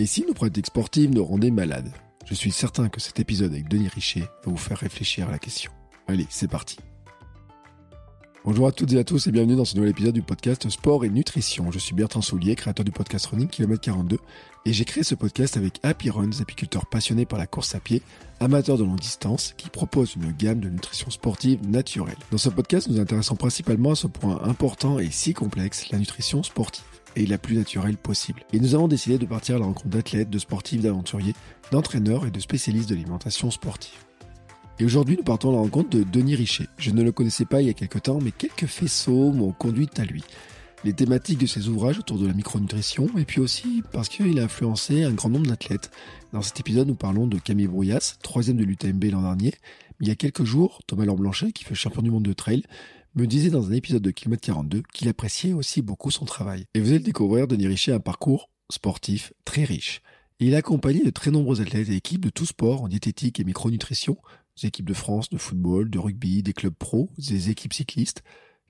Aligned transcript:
Et 0.00 0.06
si 0.06 0.24
nos 0.24 0.32
pratiques 0.32 0.66
sportives 0.66 1.10
nous 1.10 1.24
rendaient 1.24 1.50
malades 1.50 1.90
Je 2.24 2.32
suis 2.32 2.52
certain 2.52 2.88
que 2.88 3.00
cet 3.00 3.18
épisode 3.18 3.52
avec 3.52 3.68
Denis 3.68 3.88
Richer 3.88 4.20
va 4.20 4.52
vous 4.52 4.56
faire 4.56 4.78
réfléchir 4.78 5.26
à 5.26 5.32
la 5.32 5.40
question. 5.40 5.72
Allez, 6.06 6.26
c'est 6.30 6.46
parti. 6.46 6.76
Bonjour 8.44 8.68
à 8.68 8.72
toutes 8.72 8.92
et 8.92 8.98
à 9.00 9.02
tous 9.02 9.26
et 9.26 9.32
bienvenue 9.32 9.56
dans 9.56 9.64
ce 9.64 9.74
nouvel 9.74 9.90
épisode 9.90 10.14
du 10.14 10.22
podcast 10.22 10.70
Sport 10.70 11.04
et 11.04 11.10
Nutrition. 11.10 11.72
Je 11.72 11.80
suis 11.80 11.96
Bertrand 11.96 12.22
Soulier, 12.22 12.54
créateur 12.54 12.84
du 12.84 12.92
podcast 12.92 13.26
Running 13.26 13.48
Kilomètre 13.48 13.80
42 13.80 14.18
et 14.66 14.72
j'ai 14.72 14.84
créé 14.84 15.02
ce 15.02 15.16
podcast 15.16 15.56
avec 15.56 15.80
Happy 15.82 16.10
Runs, 16.10 16.30
apiculteurs 16.40 16.86
passionnés 16.86 17.26
par 17.26 17.40
la 17.40 17.48
course 17.48 17.74
à 17.74 17.80
pied, 17.80 18.00
amateurs 18.38 18.78
de 18.78 18.84
longue 18.84 19.00
distance, 19.00 19.52
qui 19.56 19.68
propose 19.68 20.14
une 20.14 20.30
gamme 20.30 20.60
de 20.60 20.68
nutrition 20.68 21.10
sportive 21.10 21.68
naturelle. 21.68 22.16
Dans 22.30 22.38
ce 22.38 22.50
podcast, 22.50 22.86
nous 22.88 23.00
intéressons 23.00 23.34
principalement 23.34 23.90
à 23.90 23.96
ce 23.96 24.06
point 24.06 24.40
important 24.44 25.00
et 25.00 25.10
si 25.10 25.34
complexe, 25.34 25.90
la 25.90 25.98
nutrition 25.98 26.44
sportive 26.44 26.84
et 27.18 27.26
la 27.26 27.36
plus 27.36 27.56
naturelle 27.56 27.96
possible. 27.96 28.42
Et 28.52 28.60
nous 28.60 28.74
avons 28.74 28.88
décidé 28.88 29.18
de 29.18 29.26
partir 29.26 29.56
à 29.56 29.58
la 29.58 29.64
rencontre 29.64 29.88
d'athlètes, 29.88 30.30
de 30.30 30.38
sportifs, 30.38 30.80
d'aventuriers, 30.80 31.34
d'entraîneurs 31.72 32.26
et 32.26 32.30
de 32.30 32.40
spécialistes 32.40 32.88
de 32.88 32.94
l'alimentation 32.94 33.50
sportive. 33.50 33.98
Et 34.78 34.84
aujourd'hui, 34.84 35.16
nous 35.16 35.24
partons 35.24 35.50
à 35.50 35.52
la 35.54 35.58
rencontre 35.58 35.90
de 35.90 36.04
Denis 36.04 36.36
Richer. 36.36 36.68
Je 36.78 36.92
ne 36.92 37.02
le 37.02 37.10
connaissais 37.10 37.44
pas 37.44 37.60
il 37.60 37.66
y 37.66 37.70
a 37.70 37.74
quelques 37.74 38.02
temps, 38.02 38.20
mais 38.22 38.30
quelques 38.30 38.66
faisceaux 38.66 39.32
m'ont 39.32 39.50
conduit 39.50 39.90
à 39.96 40.04
lui. 40.04 40.22
Les 40.84 40.92
thématiques 40.92 41.40
de 41.40 41.46
ses 41.46 41.68
ouvrages 41.68 41.98
autour 41.98 42.18
de 42.18 42.26
la 42.28 42.32
micronutrition, 42.32 43.08
et 43.18 43.24
puis 43.24 43.40
aussi 43.40 43.82
parce 43.92 44.08
qu'il 44.08 44.38
a 44.38 44.44
influencé 44.44 45.02
un 45.02 45.10
grand 45.10 45.30
nombre 45.30 45.48
d'athlètes. 45.48 45.90
Dans 46.32 46.42
cet 46.42 46.60
épisode, 46.60 46.86
nous 46.86 46.94
parlons 46.94 47.26
de 47.26 47.38
Camille 47.38 47.66
Brouillas, 47.66 48.14
troisième 48.22 48.58
de 48.58 48.64
l'UTMB 48.64 49.02
l'an 49.10 49.22
dernier. 49.22 49.54
Il 50.00 50.06
y 50.06 50.12
a 50.12 50.14
quelques 50.14 50.44
jours, 50.44 50.82
Thomas 50.86 51.04
Laure-Blanchet, 51.04 51.50
qui 51.50 51.64
fait 51.64 51.74
champion 51.74 52.02
du 52.02 52.12
monde 52.12 52.22
de 52.22 52.32
trail, 52.32 52.62
me 53.14 53.26
disait 53.26 53.50
dans 53.50 53.68
un 53.68 53.72
épisode 53.72 54.02
de 54.02 54.10
Kilomètre 54.10 54.46
42 54.46 54.82
qu'il 54.92 55.08
appréciait 55.08 55.52
aussi 55.52 55.82
beaucoup 55.82 56.10
son 56.10 56.24
travail. 56.24 56.64
Et 56.74 56.80
vous 56.80 56.88
allez 56.88 56.98
le 56.98 57.04
découvrir, 57.04 57.46
Denis 57.46 57.66
Richer 57.66 57.92
a 57.92 57.96
un 57.96 58.00
parcours 58.00 58.50
sportif 58.70 59.32
très 59.44 59.64
riche. 59.64 60.02
il 60.40 60.54
a 60.54 60.58
accompagné 60.58 61.02
de 61.02 61.10
très 61.10 61.30
nombreux 61.30 61.60
athlètes 61.60 61.88
et 61.88 61.96
équipes 61.96 62.24
de 62.24 62.30
tous 62.30 62.46
sports 62.46 62.82
en 62.82 62.88
diététique 62.88 63.40
et 63.40 63.44
micronutrition, 63.44 64.18
des 64.60 64.68
équipes 64.68 64.88
de 64.88 64.94
France 64.94 65.30
de 65.30 65.38
football, 65.38 65.90
de 65.90 65.98
rugby, 65.98 66.42
des 66.42 66.52
clubs 66.52 66.74
pro, 66.74 67.10
des 67.18 67.50
équipes 67.50 67.72
cyclistes, 67.72 68.22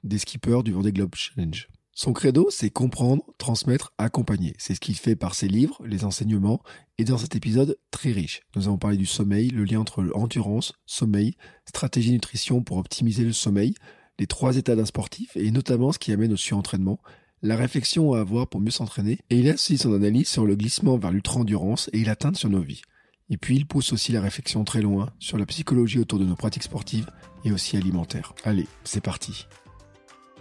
des 0.05 0.19
skippers 0.19 0.63
du 0.63 0.73
Vendée 0.73 0.93
Globe 0.93 1.15
Challenge. 1.15 1.69
Son 1.93 2.13
credo, 2.13 2.47
c'est 2.49 2.71
comprendre, 2.71 3.25
transmettre, 3.39 3.93
accompagner. 3.99 4.55
C'est 4.57 4.77
ce 4.77 4.79
qu'il 4.79 4.95
fait 4.95 5.17
par 5.17 5.35
ses 5.35 5.49
livres, 5.49 5.83
les 5.85 6.05
enseignements, 6.05 6.63
et 6.97 7.03
dans 7.05 7.19
cet 7.19 7.35
épisode 7.35 7.77
très 7.91 8.13
riche. 8.13 8.43
Nous 8.55 8.69
avons 8.69 8.79
parlé 8.79 8.97
du 8.97 9.05
sommeil, 9.05 9.49
le 9.49 9.65
lien 9.65 9.81
entre 9.81 10.09
endurance, 10.15 10.75
sommeil, 10.87 11.35
stratégie 11.67 12.13
nutrition 12.13 12.63
pour 12.63 12.77
optimiser 12.77 13.25
le 13.25 13.33
sommeil, 13.33 13.75
les 14.19 14.27
trois 14.27 14.57
états 14.57 14.77
d'un 14.77 14.85
sportif, 14.85 15.37
et 15.37 15.51
notamment 15.51 15.93
ce 15.93 15.99
qui 15.99 16.13
amène 16.13 16.33
au 16.33 16.37
surentraînement, 16.37 16.99
la 17.43 17.57
réflexion 17.57 18.15
à 18.15 18.21
avoir 18.21 18.49
pour 18.49 18.61
mieux 18.61 18.71
s'entraîner, 18.71 19.21
et 19.31 19.39
il 19.39 19.49
a 19.49 19.55
aussi 19.55 19.79
son 19.79 19.95
analyse 19.95 20.29
sur 20.29 20.45
le 20.45 20.57
glissement 20.57 20.99
vers 20.99 21.13
l'ultra-endurance 21.13 21.89
et 21.93 22.05
l'atteinte 22.05 22.37
sur 22.37 22.51
nos 22.51 22.61
vies. 22.61 22.83
Et 23.31 23.37
puis 23.37 23.57
il 23.57 23.67
pousse 23.67 23.93
aussi 23.93 24.13
la 24.13 24.21
réflexion 24.21 24.65
très 24.65 24.81
loin 24.81 25.11
sur 25.19 25.39
la 25.39 25.47
psychologie 25.47 25.99
autour 25.99 26.19
de 26.19 26.25
nos 26.25 26.37
pratiques 26.37 26.63
sportives 26.63 27.11
et 27.45 27.53
aussi 27.53 27.77
alimentaires. 27.77 28.35
Allez, 28.45 28.67
c'est 28.85 29.03
parti. 29.03 29.47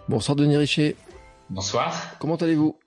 Bonsoir 0.09 0.35
Denis 0.35 0.57
Richer. 0.57 0.95
Bonsoir. 1.49 2.17
Comment 2.19 2.37
allez-vous? 2.37 2.77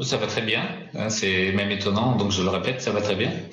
Ça 0.00 0.16
va 0.16 0.26
très 0.26 0.42
bien, 0.42 0.62
hein, 0.94 1.08
c'est 1.08 1.52
même 1.52 1.70
étonnant, 1.70 2.16
donc 2.16 2.30
je 2.30 2.42
le 2.42 2.48
répète, 2.48 2.80
ça 2.80 2.90
va 2.92 3.00
très 3.00 3.16
bien. 3.16 3.32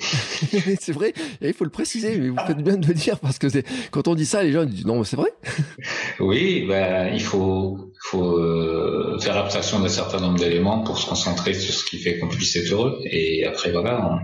c'est 0.80 0.92
vrai, 0.92 1.12
il 1.40 1.52
faut 1.54 1.64
le 1.64 1.70
préciser, 1.70 2.16
mais 2.18 2.28
vous 2.28 2.36
faites 2.46 2.62
bien 2.62 2.76
de 2.76 2.86
le 2.86 2.94
dire 2.94 3.18
parce 3.18 3.38
que 3.38 3.46
quand 3.90 4.06
on 4.08 4.14
dit 4.14 4.26
ça, 4.26 4.42
les 4.42 4.52
gens 4.52 4.64
disent 4.64 4.86
non, 4.86 5.02
c'est 5.04 5.16
vrai. 5.16 5.30
oui, 6.20 6.64
ben, 6.68 7.12
il 7.12 7.22
faut, 7.22 7.92
faut 8.10 8.38
euh, 8.38 9.18
faire 9.20 9.36
abstraction 9.36 9.80
d'un 9.80 9.88
certain 9.88 10.20
nombre 10.20 10.38
d'éléments 10.38 10.82
pour 10.82 10.98
se 10.98 11.06
concentrer 11.06 11.54
sur 11.54 11.74
ce 11.74 11.84
qui 11.84 11.98
fait 11.98 12.18
qu'on 12.18 12.28
puisse 12.28 12.54
être 12.56 12.70
heureux, 12.72 13.00
et 13.04 13.46
après 13.46 13.72
voilà, 13.72 14.20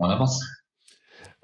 on, 0.00 0.06
on 0.06 0.08
avance. 0.08 0.42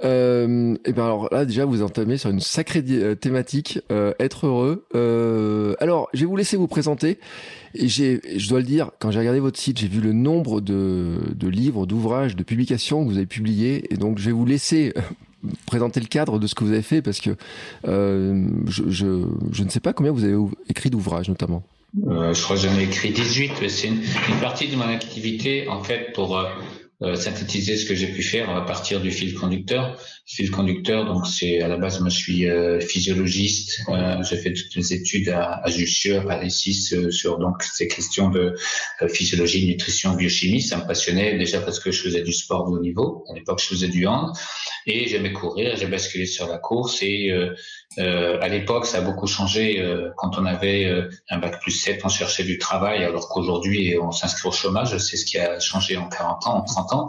Euh, 0.03 0.77
et 0.85 0.93
bien 0.93 1.05
alors 1.05 1.29
là 1.33 1.45
déjà 1.45 1.65
vous 1.65 1.81
entamez 1.83 2.17
sur 2.19 2.29
une 2.29 2.41
sacrée 2.41 2.83
euh, 2.91 3.15
thématique 3.15 3.79
euh, 3.93 4.13
être 4.19 4.47
heureux. 4.47 4.87
Euh, 4.95 5.75
alors 5.79 6.09
je 6.13 6.21
vais 6.21 6.27
vous 6.27 6.37
laisser 6.37 6.57
vous 6.57 6.67
présenter. 6.67 7.19
J'ai, 7.75 8.21
je 8.37 8.49
dois 8.49 8.61
le 8.61 8.65
dire, 8.65 8.91
quand 9.01 9.11
j'ai 9.11 9.19
regardé 9.19 9.41
votre 9.41 9.59
site, 9.59 9.79
j'ai 9.79 9.89
vu 9.89 10.01
le 10.01 10.13
nombre 10.13 10.61
de, 10.61 11.19
de 11.35 11.49
livres, 11.49 11.87
d'ouvrages, 11.87 12.37
de 12.37 12.45
publications 12.45 13.05
que 13.05 13.11
vous 13.11 13.17
avez 13.17 13.27
publiés, 13.27 13.93
et 13.93 13.97
donc 13.97 14.19
je 14.19 14.27
vais 14.27 14.33
vous 14.33 14.47
laisser 14.47 14.93
euh, 14.97 15.01
présenter 15.67 15.99
le 16.01 16.07
cadre 16.07 16.39
de 16.39 16.47
ce 16.47 16.55
que 16.55 16.63
vous 16.63 16.73
avez 16.73 16.83
fait 16.83 17.03
parce 17.03 17.21
que 17.21 17.31
euh, 17.87 18.49
je, 18.69 18.85
je, 18.89 19.27
je 19.51 19.65
ne 19.65 19.69
sais 19.69 19.81
pas 19.81 19.93
combien 19.93 20.13
vous 20.13 20.25
avez 20.25 20.37
écrit 20.69 20.91
d'ouvrages 20.91 21.29
notamment. 21.29 21.65
Euh, 22.09 22.35
je 22.35 22.43
crois 22.43 22.57
que 22.57 22.63
j'en 22.63 22.77
ai 22.77 22.83
écrit 22.83 23.11
18, 23.11 23.69
c'est 23.69 23.87
une, 23.87 24.03
une, 24.29 24.41
partie 24.41 24.69
de 24.69 24.75
mon 24.75 24.89
activité 24.89 25.69
en 25.69 25.83
fait 25.83 26.13
pour 26.13 26.37
euh, 26.37 26.45
synthétiser 27.15 27.77
ce 27.77 27.85
que 27.87 27.95
j'ai 27.95 28.07
pu 28.07 28.23
faire 28.23 28.51
à 28.51 28.65
partir 28.65 29.01
du 29.01 29.11
fil 29.11 29.35
conducteur. 29.35 29.99
Fil 30.27 30.51
conducteur, 30.51 31.05
donc 31.05 31.27
c'est 31.27 31.61
à 31.61 31.69
la 31.69 31.77
base, 31.77 32.01
moi 32.01 32.09
je 32.09 32.17
suis 32.17 32.49
euh, 32.49 32.81
physiologiste, 32.81 33.83
euh, 33.91 34.23
j'ai 34.23 34.39
fait 34.39 34.55
toutes 34.55 34.75
mes 34.75 34.93
études 34.93 35.29
à, 35.29 35.61
à 35.63 35.71
Jussieu, 35.71 36.23
à 36.31 36.49
6, 36.49 37.11
sur 37.11 37.39
donc 37.39 37.63
ces 37.63 37.89
questions 37.89 38.31
de 38.31 38.55
physiologie, 39.09 39.67
nutrition, 39.67 40.15
biochimie. 40.15 40.63
Ça 40.63 40.79
me 40.79 40.87
passionnait 40.87 41.37
déjà 41.37 41.61
parce 41.61 41.79
que 41.79 41.91
je 41.91 42.03
faisais 42.03 42.23
du 42.23 42.33
sport 42.33 42.71
de 42.71 42.77
haut 42.77 42.81
niveau. 42.81 43.25
À 43.31 43.35
l'époque, 43.35 43.61
je 43.63 43.67
faisais 43.67 43.89
du 43.89 44.07
hand 44.07 44.33
et 44.87 45.07
j'aimais 45.09 45.33
courir. 45.33 45.77
J'ai 45.77 45.87
basculé 45.87 46.27
sur 46.27 46.49
la 46.49 46.59
course 46.59 47.03
et 47.03 47.31
euh, 47.99 48.39
à 48.41 48.49
l'époque, 48.49 48.87
ça 48.87 48.99
a 48.99 49.01
beaucoup 49.01 49.27
changé. 49.27 49.81
Euh, 49.81 50.11
quand 50.17 50.39
on 50.39 50.47
avait 50.47 50.85
euh, 50.85 51.09
un 51.31 51.39
bac 51.39 51.61
plus 51.61 51.73
7, 51.73 52.01
on 52.05 52.09
cherchait 52.09 52.45
du 52.45 52.59
travail, 52.59 53.05
alors 53.05 53.29
qu'aujourd'hui, 53.29 53.97
on 54.01 54.11
s'inscrit 54.11 54.49
au 54.49 54.53
chômage. 54.53 54.97
C'est 54.99 55.17
ce 55.17 55.25
qui 55.25 55.39
a 55.39 55.61
changé 55.61 55.97
en 55.97 56.09
40 56.09 56.47
ans, 56.47 56.57
en 56.57 56.63
30 56.63 56.93
ans. 56.93 57.09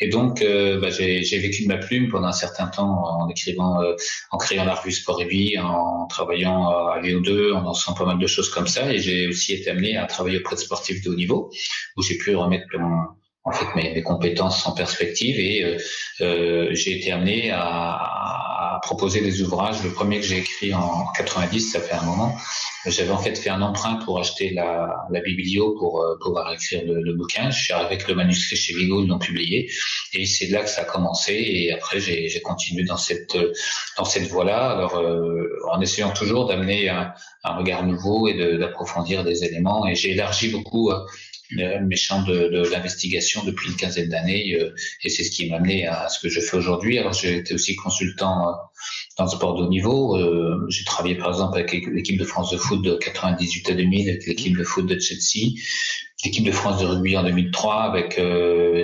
Et 0.00 0.08
donc, 0.08 0.42
euh, 0.42 0.80
bah, 0.80 0.90
j'ai 0.90 1.38
vécu 1.38 1.64
de 1.64 1.68
ma 1.68 1.78
plume 1.78 2.08
pendant 2.08 2.28
un 2.28 2.32
certain 2.32 2.66
temps 2.66 3.04
en 3.04 3.28
écrivant, 3.28 3.80
en 4.30 4.38
créant 4.38 4.64
la 4.64 4.74
revue 4.74 4.92
Sport 4.92 5.20
et 5.22 5.26
Vie, 5.26 5.58
en 5.58 6.06
travaillant 6.06 6.68
à 6.68 7.00
VO2, 7.00 7.52
en 7.52 7.60
lançant 7.60 7.94
pas 7.94 8.04
mal 8.04 8.18
de 8.18 8.26
choses 8.26 8.50
comme 8.50 8.66
ça. 8.66 8.92
Et 8.92 8.98
j'ai 8.98 9.28
aussi 9.28 9.54
été 9.54 9.70
amené 9.70 9.96
à 9.96 10.06
travailler 10.06 10.38
auprès 10.38 10.56
de 10.56 10.60
sportifs 10.60 11.02
de 11.02 11.10
haut 11.10 11.14
niveau, 11.14 11.50
où 11.96 12.02
j'ai 12.02 12.16
pu 12.16 12.34
remettre 12.34 12.66
mon, 12.78 13.06
en 13.44 13.52
fait 13.52 13.66
mes, 13.74 13.92
mes, 13.92 14.02
compétences 14.02 14.66
en 14.66 14.72
perspective 14.72 15.38
et 15.38 15.64
euh, 15.64 15.76
euh, 16.20 16.68
j'ai 16.72 16.98
été 16.98 17.10
amené 17.10 17.50
à, 17.50 17.60
à, 17.60 18.80
proposer 18.82 19.20
des 19.20 19.42
ouvrages. 19.42 19.82
Le 19.82 19.92
premier 19.92 20.20
que 20.20 20.26
j'ai 20.26 20.38
écrit 20.38 20.74
en 20.74 21.06
90, 21.16 21.72
ça 21.72 21.80
fait 21.80 21.94
un 21.94 22.02
moment. 22.02 22.34
J'avais 22.86 23.10
en 23.10 23.18
fait 23.18 23.36
fait 23.36 23.50
un 23.50 23.62
emprunt 23.62 23.96
pour 24.04 24.18
acheter 24.18 24.50
la, 24.50 24.96
la 25.10 25.20
biblio 25.20 25.76
pour 25.78 26.00
euh, 26.00 26.16
pouvoir 26.20 26.52
écrire 26.52 26.84
le, 26.84 27.00
le, 27.00 27.14
bouquin. 27.14 27.50
Je 27.50 27.64
suis 27.64 27.72
arrivé 27.72 27.94
avec 27.94 28.08
le 28.08 28.14
manuscrit 28.14 28.56
chez 28.56 28.74
Vigo, 28.74 29.02
ils 29.02 29.08
l'ont 29.08 29.18
publié 29.18 29.70
et 30.14 30.26
c'est 30.26 30.46
là 30.46 30.62
que 30.62 30.70
ça 30.70 30.82
a 30.82 30.84
commencé. 30.84 31.32
Et 31.34 31.72
après 31.72 32.00
j'ai 32.00 32.40
continué 32.42 32.84
dans 32.84 32.96
cette 32.96 33.36
dans 33.96 34.04
cette 34.04 34.28
voie-là. 34.28 34.70
Alors 34.70 34.96
euh, 34.96 35.48
en 35.70 35.80
essayant 35.80 36.10
toujours 36.10 36.46
d'amener 36.46 36.88
un, 36.88 37.12
un, 37.44 37.56
regard 37.56 37.84
nouveau 37.84 38.28
et 38.28 38.34
d'approfondir 38.58 39.24
des 39.24 39.44
éléments. 39.44 39.86
Et 39.86 39.94
j'ai 39.94 40.12
élargi 40.12 40.48
beaucoup 40.48 40.90
euh, 41.58 41.96
champs 41.96 42.22
de, 42.22 42.48
de 42.48 42.68
l'investigation 42.70 43.44
depuis 43.44 43.68
une 43.70 43.76
quinzaine 43.76 44.08
d'années 44.08 44.54
euh, 44.54 44.74
et 45.02 45.08
c'est 45.08 45.24
ce 45.24 45.30
qui 45.30 45.48
m'a 45.48 45.56
amené 45.56 45.86
à 45.86 46.08
ce 46.08 46.18
que 46.20 46.28
je 46.28 46.40
fais 46.40 46.56
aujourd'hui. 46.56 46.98
Alors 46.98 47.12
j'ai 47.12 47.36
été 47.38 47.54
aussi 47.54 47.76
consultant 47.76 48.48
euh, 48.48 48.52
dans 49.18 49.24
le 49.24 49.30
sport 49.30 49.56
de 49.56 49.64
haut 49.64 49.68
niveau. 49.68 50.16
Euh, 50.16 50.66
j'ai 50.68 50.84
travaillé 50.84 51.14
par 51.16 51.28
exemple 51.28 51.58
avec 51.58 51.72
l'équipe 51.72 52.18
de 52.18 52.24
France 52.24 52.50
de 52.50 52.56
foot 52.56 52.82
de 52.82 52.94
98 52.96 53.70
à 53.70 53.74
2000, 53.74 54.08
avec 54.08 54.26
l'équipe 54.26 54.56
de 54.56 54.64
foot 54.64 54.86
de 54.86 54.98
Chelsea, 54.98 55.54
l'équipe 56.24 56.44
de 56.44 56.52
France 56.52 56.80
de 56.80 56.86
rugby 56.86 57.16
en 57.16 57.22
2003 57.22 57.82
avec 57.82 58.14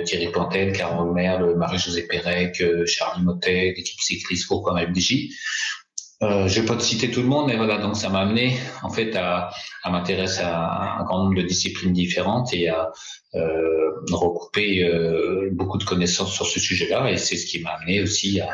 Thierry 0.05 0.31
Pantel, 0.31 0.71
Carole 0.73 1.13
Merle, 1.13 1.55
Marie-Josée 1.57 2.07
Pérec, 2.07 2.63
Charlie 2.85 3.23
Motet, 3.23 3.73
l'équipe 3.75 3.99
cycliste 3.99 4.47
pour 4.47 4.77
FDJ. 4.77 5.29
Euh, 6.21 6.49
je 6.49 6.59
vais 6.59 6.65
pas 6.65 6.75
te 6.75 6.83
citer 6.83 7.09
tout 7.09 7.21
le 7.21 7.27
monde, 7.27 7.47
mais 7.47 7.55
voilà, 7.55 7.77
donc 7.77 7.95
ça 7.95 8.09
m'a 8.09 8.19
amené 8.19 8.57
en 8.83 8.89
fait 8.89 9.15
à, 9.15 9.49
à 9.83 9.89
m'intéresser 9.89 10.41
à 10.41 10.99
un 10.99 11.03
grand 11.05 11.23
nombre 11.23 11.35
de 11.35 11.43
disciplines 11.47 11.93
différentes 11.93 12.53
et 12.53 12.67
à 12.67 12.91
euh, 13.35 13.91
recouper 14.11 14.83
euh, 14.83 15.49
beaucoup 15.53 15.77
de 15.77 15.85
connaissances 15.85 16.33
sur 16.33 16.45
ce 16.45 16.59
sujet-là. 16.59 17.09
Et 17.09 17.17
c'est 17.17 17.37
ce 17.37 17.45
qui 17.45 17.59
m'a 17.61 17.69
amené 17.71 18.01
aussi 18.01 18.41
à, 18.41 18.49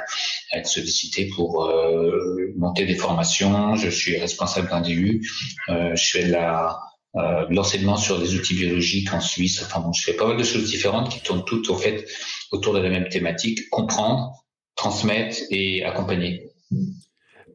à 0.51 0.59
être 0.59 0.67
sollicité 0.67 1.27
pour 1.35 1.65
euh, 1.65 2.53
monter 2.55 2.85
des 2.85 2.95
formations. 2.95 3.75
Je 3.75 3.89
suis 3.89 4.15
responsable 4.17 4.69
d'un 4.69 4.81
DU. 4.81 5.27
Euh, 5.69 5.95
je 5.95 6.09
fais 6.11 6.27
la 6.27 6.79
euh, 7.15 7.45
l'enseignement 7.49 7.95
sur 7.97 8.19
les 8.19 8.35
outils 8.35 8.55
biologiques 8.55 9.13
en 9.13 9.21
Suisse. 9.21 9.63
Enfin 9.63 9.79
bon, 9.79 9.93
je 9.93 10.03
fais 10.03 10.13
pas 10.13 10.27
mal 10.27 10.37
de 10.37 10.43
choses 10.43 10.69
différentes 10.69 11.09
qui 11.09 11.21
tournent 11.21 11.45
toutes 11.45 11.69
au 11.69 11.75
fait 11.77 12.05
autour 12.51 12.73
de 12.73 12.79
la 12.79 12.89
même 12.89 13.07
thématique 13.07 13.69
comprendre, 13.69 14.33
transmettre 14.75 15.37
et 15.49 15.83
accompagner. 15.83 16.51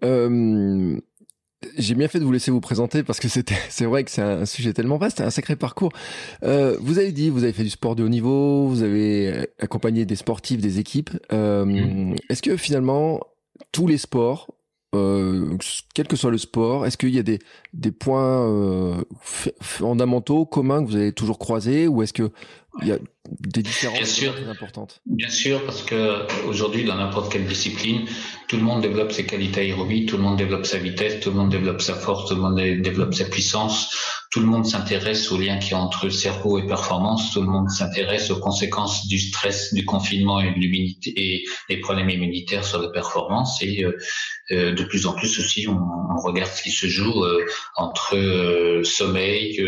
Euh, 0.04 0.98
j'ai 1.76 1.94
bien 1.94 2.08
fait 2.08 2.18
de 2.18 2.24
vous 2.24 2.32
laisser 2.32 2.50
vous 2.50 2.60
présenter 2.60 3.02
parce 3.02 3.20
que 3.20 3.28
c'était, 3.28 3.58
c'est 3.68 3.84
vrai 3.84 4.04
que 4.04 4.10
c'est 4.10 4.22
un 4.22 4.46
sujet 4.46 4.72
tellement 4.72 4.96
vaste, 4.96 5.20
un 5.20 5.30
sacré 5.30 5.56
parcours. 5.56 5.92
Euh, 6.42 6.76
vous 6.80 6.98
avez 6.98 7.12
dit, 7.12 7.30
vous 7.30 7.44
avez 7.44 7.52
fait 7.52 7.64
du 7.64 7.70
sport 7.70 7.96
de 7.96 8.02
haut 8.02 8.08
niveau, 8.08 8.66
vous 8.66 8.82
avez 8.82 9.48
accompagné 9.58 10.04
des 10.06 10.16
sportifs, 10.16 10.60
des 10.60 10.78
équipes. 10.78 11.10
Euh, 11.32 11.64
mmh. 11.64 12.16
Est-ce 12.28 12.42
que 12.42 12.56
finalement 12.56 13.20
tous 13.72 13.86
les 13.86 13.98
sports, 13.98 14.48
euh, 14.94 15.56
quel 15.94 16.08
que 16.08 16.16
soit 16.16 16.30
le 16.30 16.38
sport, 16.38 16.86
est-ce 16.86 16.96
qu'il 16.96 17.14
y 17.14 17.18
a 17.18 17.22
des 17.22 17.38
des 17.74 17.92
points 17.92 18.48
euh, 18.48 19.02
fondamentaux 19.60 20.46
communs 20.46 20.82
que 20.84 20.90
vous 20.90 20.96
avez 20.96 21.12
toujours 21.12 21.38
croisés, 21.38 21.86
ou 21.86 22.02
est-ce 22.02 22.12
que 22.12 22.30
il 22.82 22.88
y 22.88 22.92
a 22.92 22.98
des 23.38 23.62
différences 23.62 23.98
bien 23.98 24.06
sûr, 24.06 24.34
très 24.34 24.48
importantes. 24.48 25.00
Bien 25.06 25.28
sûr, 25.28 25.64
parce 25.64 25.82
que 25.82 26.26
aujourd'hui, 26.46 26.84
dans 26.84 26.96
n'importe 26.96 27.32
quelle 27.32 27.46
discipline, 27.46 28.06
tout 28.48 28.56
le 28.56 28.62
monde 28.62 28.82
développe 28.82 29.12
ses 29.12 29.26
qualités 29.26 29.60
aérobies, 29.60 30.06
tout 30.06 30.16
le 30.16 30.22
monde 30.22 30.36
développe 30.36 30.66
sa 30.66 30.78
vitesse, 30.78 31.20
tout 31.20 31.30
le 31.30 31.36
monde 31.36 31.50
développe 31.50 31.80
sa 31.80 31.94
force, 31.94 32.28
tout 32.28 32.34
le 32.34 32.40
monde 32.40 32.56
développe 32.56 33.14
sa 33.14 33.24
puissance, 33.24 33.94
tout 34.30 34.40
le 34.40 34.46
monde 34.46 34.66
s'intéresse 34.66 35.30
aux 35.32 35.38
liens 35.38 35.58
qui 35.58 35.70
y 35.70 35.74
a 35.74 35.78
entre 35.78 36.08
cerveau 36.08 36.58
et 36.58 36.66
performance, 36.66 37.32
tout 37.32 37.40
le 37.40 37.48
monde 37.48 37.68
s'intéresse 37.68 38.30
aux 38.30 38.38
conséquences 38.38 39.06
du 39.08 39.18
stress, 39.18 39.74
du 39.74 39.84
confinement 39.84 40.40
et 40.40 40.52
de 40.52 40.58
l'humidité 40.58 41.12
et 41.16 41.44
les 41.68 41.78
problèmes 41.78 42.10
immunitaires 42.10 42.64
sur 42.64 42.80
la 42.80 42.88
performance. 42.90 43.62
Et 43.62 43.84
euh, 43.84 43.96
euh, 44.52 44.72
de 44.72 44.82
plus 44.82 45.06
en 45.06 45.12
plus 45.12 45.38
aussi, 45.38 45.68
on, 45.68 45.78
on 45.78 46.20
regarde 46.20 46.50
ce 46.50 46.62
qui 46.62 46.70
se 46.70 46.88
joue 46.88 47.24
euh, 47.24 47.46
entre 47.76 48.16
euh, 48.16 48.82
sommeil, 48.82 49.60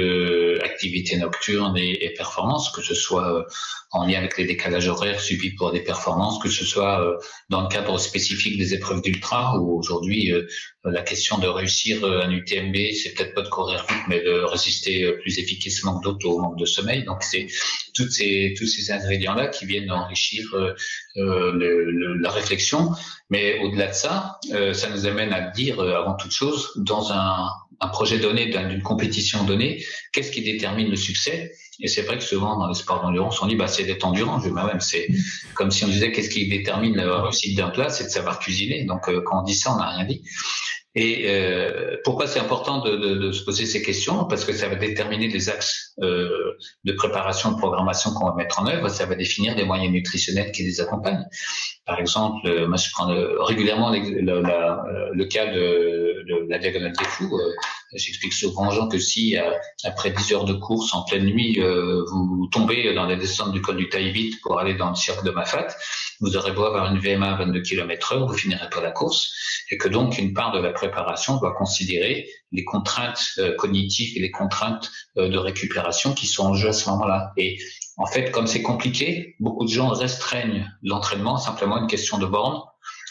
activité 0.65 1.17
nocturne 1.17 1.77
et, 1.77 2.05
et, 2.05 2.15
performance, 2.15 2.71
que 2.71 2.83
ce 2.83 2.95
soit 2.95 3.47
en 3.91 4.07
lien 4.07 4.19
avec 4.19 4.39
les 4.39 4.45
décalages 4.45 4.89
horaires 4.89 5.21
subis 5.21 5.55
pour 5.55 5.73
des 5.73 5.81
performances, 5.81 6.43
que 6.43 6.49
ce 6.49 6.65
soit 6.65 7.05
dans 7.51 7.63
le 7.63 7.69
cadre 7.69 7.99
spécifique 7.99 8.59
des 8.59 8.73
épreuves 8.75 9.03
d'ultra, 9.03 9.59
où 9.59 9.79
aujourd'hui 9.79 10.33
la 10.85 11.03
question 11.03 11.39
de 11.39 11.47
réussir 11.47 12.05
un 12.05 12.31
UTMB, 12.31 12.75
c'est 12.95 13.15
peut-être 13.15 13.35
pas 13.35 13.43
de 13.43 13.49
courir 13.49 13.85
vite, 13.89 14.03
mais 14.09 14.21
de 14.21 14.41
résister 14.45 15.13
plus 15.21 15.39
efficacement 15.39 15.99
que 15.99 16.05
d'autres 16.05 16.27
au 16.27 16.39
manque 16.41 16.59
de 16.59 16.65
sommeil. 16.65 17.05
Donc 17.05 17.23
c'est 17.23 17.47
ces 18.11 18.55
tous 18.57 18.67
ces 18.67 18.91
ingrédients 18.91 19.35
là 19.35 19.49
qui 19.49 19.67
viennent 19.67 19.91
enrichir 19.91 20.45
euh, 21.17 22.17
la 22.21 22.31
réflexion. 22.31 22.93
Mais 23.31 23.59
au-delà 23.61 23.89
de 23.89 23.95
ça, 23.95 24.39
euh, 24.53 24.73
ça 24.73 24.89
nous 24.91 25.07
amène 25.07 25.33
à 25.33 25.41
dire 25.51 25.81
euh, 25.81 25.95
avant 25.97 26.15
toute 26.15 26.33
chose 26.33 26.71
dans 26.77 27.13
un, 27.13 27.49
un 27.83 27.89
projet 27.89 28.19
donné, 28.19 28.47
d'une 28.47 28.83
compétition 28.83 29.45
donnée, 29.45 29.85
qu'est-ce 30.13 30.31
qui 30.31 30.43
détermine 30.43 30.89
le 30.89 30.97
succès? 30.97 31.53
Et 31.81 31.89
c'est 31.89 32.03
vrai 32.03 32.17
que 32.17 32.25
souvent 32.25 32.57
dans 32.59 32.69
les 32.69 32.75
sports 32.75 33.03
d'endurance, 33.03 33.43
on 33.43 33.47
dit 33.47 33.57
bah 33.57 33.67
c'est 33.67 33.85
d'être 33.85 34.05
endurant. 34.05 34.39
Moi-même, 34.39 34.81
c'est 34.81 35.09
comme 35.55 35.71
si 35.71 35.85
on 35.85 35.89
disait 35.89 36.13
qu'est-ce 36.13 36.31
qui 36.31 36.49
détermine 36.49 36.97
la 36.97 37.23
réussite 37.23 37.57
d'un 37.57 37.71
plat, 37.71 37.91
c'est 37.91 38.05
de 38.05 38.11
savoir 38.11 38.39
cuisiner. 38.39 38.85
Donc 38.85 39.11
quand 39.25 39.41
on 39.41 39.43
dit 39.43 39.55
ça, 39.55 39.75
on 39.75 39.79
n'a 39.79 39.91
rien 39.91 40.05
dit. 40.05 40.23
Et 40.95 41.25
euh, 41.27 41.97
pourquoi 42.05 42.27
c'est 42.27 42.39
important 42.39 42.83
de, 42.83 43.33
se 43.33 43.45
poser 43.45 43.65
ces 43.65 43.83
questions? 43.83 44.27
Parce 44.27 44.45
que 44.45 44.53
ça 44.53 44.69
va 44.69 44.75
déterminer 44.75 45.29
les 45.29 45.49
axes 45.49 45.95
euh, 46.03 46.59
de 46.85 46.93
préparation, 46.93 47.53
de 47.53 47.57
programmation 47.57 48.13
qu'on 48.13 48.27
va 48.27 48.35
mettre 48.35 48.61
en 48.61 48.67
œuvre. 48.67 48.89
Ça 48.89 49.07
va 49.07 49.15
définir 49.15 49.55
des 49.55 49.65
moyens 49.65 49.91
nutritionnels 49.91 50.53
qui 50.53 50.65
les 50.65 50.81
accompagnent. 50.83 51.25
Par 51.87 51.99
exemple, 51.99 52.47
euh, 52.47 52.69
moi 52.69 52.77
je 52.77 52.91
prends 52.91 53.07
régulièrement 53.45 53.91
le, 53.91 55.25
cas 55.25 55.47
de, 55.47 56.02
de, 56.27 56.47
la 56.49 56.59
diagonale 56.59 56.93
des 56.93 57.05
fous. 57.05 57.37
Euh, 57.39 57.53
j'explique 57.95 58.33
souvent 58.33 58.69
aux 58.69 58.73
gens 58.73 58.89
que 58.89 58.99
si 58.99 59.37
après 59.85 60.11
10 60.11 60.33
heures 60.33 60.45
de 60.45 60.55
course 60.55 60.95
en 60.95 61.05
pleine 61.05 61.25
nuit, 61.25 61.61
euh, 61.61 62.05
vous 62.11 62.49
tombez 62.51 62.95
dans 62.95 63.07
les 63.07 63.17
descentes 63.17 63.53
du 63.53 63.61
col 63.61 63.77
du 63.77 63.89
Taïbit 63.89 64.37
pour 64.43 64.59
aller 64.59 64.75
dans 64.75 64.91
le 64.91 64.95
cirque 64.95 65.25
de 65.25 65.31
Mafat, 65.31 65.69
vous 66.21 66.37
aurez 66.37 66.53
beau 66.53 66.65
avoir 66.65 66.93
une 66.93 67.01
VMA 67.01 67.33
à 67.33 67.37
22 67.37 67.61
km 67.63 68.13
heure, 68.13 68.27
vous 68.27 68.35
finirez 68.35 68.69
pas 68.71 68.81
la 68.81 68.93
course, 68.93 69.33
et 69.71 69.79
que 69.79 69.89
donc 69.89 70.19
une 70.19 70.33
part 70.33 70.53
de 70.53 70.61
la 70.61 70.73
préparation 70.73 71.39
doit 71.39 71.55
considérer 71.55 72.29
les 72.53 72.65
contraintes 72.65 73.23
euh, 73.39 73.55
cognitives 73.57 74.17
et 74.17 74.21
les 74.21 74.31
contraintes 74.31 74.91
euh, 75.17 75.29
de 75.29 75.39
récupération 75.39 76.15
qui 76.15 76.27
sont 76.27 76.47
en 76.47 76.55
jeu 76.55 76.69
à 76.69 76.73
ce 76.73 76.89
moment-là. 76.91 77.33
Et 77.37 77.59
en 77.97 78.07
fait, 78.07 78.31
comme 78.31 78.47
c'est 78.47 78.63
compliqué, 78.63 79.35
beaucoup 79.41 79.65
de 79.65 79.71
gens 79.71 79.89
restreignent 79.89 80.71
l'entraînement 80.83 81.37
simplement 81.37 81.77
à 81.77 81.81
une 81.81 81.87
question 81.87 82.19
de 82.19 82.27
borne, 82.27 82.61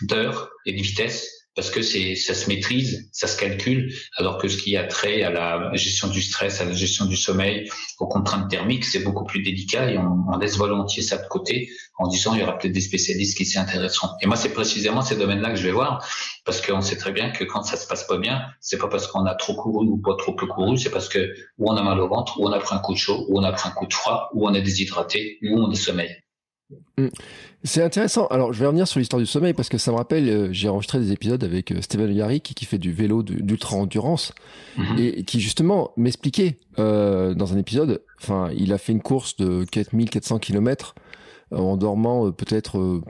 d'heure 0.01 0.49
et 0.65 0.73
de 0.73 0.81
vitesse 0.81 1.40
parce 1.56 1.69
que 1.69 1.81
c'est 1.81 2.15
ça 2.15 2.33
se 2.33 2.48
maîtrise, 2.48 3.09
ça 3.12 3.27
se 3.27 3.38
calcule, 3.38 3.94
alors 4.18 4.38
que 4.38 4.48
ce 4.48 4.57
qui 4.57 4.77
a 4.77 4.86
trait 4.86 5.24
à 5.24 5.30
la 5.30 5.71
gestion 5.75 6.07
du 6.07 6.21
stress, 6.21 6.62
à 6.62 6.65
la 6.65 6.74
gestion 6.74 7.06
du 7.06 7.18
sommeil, 7.18 7.69
aux 8.00 8.07
contraintes 8.07 8.50
thermiques, 8.50 8.86
c'est 8.86 9.03
beaucoup 9.03 9.25
plus 9.25 9.42
délicat 9.42 9.92
et 9.92 9.98
on, 9.98 10.25
on, 10.31 10.38
laisse 10.38 10.57
volontiers 10.57 11.03
ça 11.03 11.18
de 11.18 11.27
côté 11.27 11.69
en 11.98 12.07
disant 12.07 12.33
il 12.33 12.39
y 12.39 12.44
aura 12.44 12.57
peut-être 12.57 12.74
des 12.74 12.81
spécialistes 12.81 13.38
qui 13.38 13.45
s'y 13.45 13.59
intéresseront. 13.59 14.09
Et 14.21 14.27
moi, 14.27 14.36
c'est 14.36 14.53
précisément 14.53 15.01
ces 15.01 15.15
domaines-là 15.15 15.51
que 15.51 15.57
je 15.57 15.63
vais 15.63 15.71
voir, 15.71 16.06
parce 16.45 16.62
qu'on 16.65 16.81
sait 16.81 16.98
très 16.98 17.12
bien 17.12 17.31
que 17.31 17.44
quand 17.44 17.63
ça 17.63 17.77
se 17.77 17.86
passe 17.86 18.06
pas 18.06 18.18
bien, 18.18 18.42
c'est 18.59 18.77
pas 18.77 18.88
parce 18.88 19.07
qu'on 19.07 19.25
a 19.25 19.36
trop 19.36 19.56
couru 19.56 19.88
ou 19.88 19.97
pas 19.97 20.15
trop 20.18 20.33
peu 20.33 20.47
couru, 20.47 20.77
c'est 20.77 20.89
parce 20.89 21.09
que 21.09 21.33
ou 21.57 21.69
on 21.69 21.75
a 21.75 21.83
mal 21.83 22.00
au 22.00 22.07
ventre, 22.07 22.39
ou 22.39 22.47
on 22.47 22.51
a 22.51 22.59
pris 22.59 22.75
un 22.75 22.80
coup 22.80 22.94
de 22.94 22.97
chaud, 22.97 23.25
ou 23.30 23.39
on 23.39 23.44
a 23.44 23.51
pris 23.51 23.68
un 23.68 23.71
coup 23.71 23.88
de 23.88 23.94
froid, 23.94 24.30
ou 24.33 24.47
on 24.47 24.54
est 24.54 24.62
déshydraté, 24.62 25.38
ou 25.44 25.59
on 25.59 25.71
est 25.71 25.75
sommeil. 25.75 26.15
Mmh. 26.97 27.07
C'est 27.63 27.83
intéressant. 27.83 28.27
Alors, 28.27 28.53
je 28.53 28.59
vais 28.59 28.65
revenir 28.65 28.88
sur 28.88 29.00
l'histoire 29.00 29.19
du 29.19 29.25
sommeil 29.25 29.53
parce 29.53 29.69
que 29.69 29.77
ça 29.77 29.91
me 29.91 29.97
rappelle, 29.97 30.27
euh, 30.27 30.50
j'ai 30.51 30.69
enregistré 30.69 31.00
des 31.00 31.12
épisodes 31.12 31.44
avec 31.44 31.71
euh, 31.71 32.12
Yarrick 32.12 32.53
qui 32.56 32.65
fait 32.65 32.77
du 32.77 32.91
vélo 32.91 33.23
d'ultra-endurance 33.23 34.33
mmh. 34.77 34.97
et 34.97 35.23
qui 35.23 35.39
justement 35.39 35.91
m'expliquait 35.97 36.59
euh, 36.79 37.33
dans 37.33 37.53
un 37.53 37.57
épisode, 37.57 38.01
enfin, 38.19 38.50
il 38.56 38.73
a 38.73 38.77
fait 38.77 38.91
une 38.91 39.01
course 39.01 39.35
de 39.38 39.63
4400 39.65 40.39
km 40.39 40.95
en 41.53 41.75
dormant 41.75 42.31
peut-être, 42.31 43.01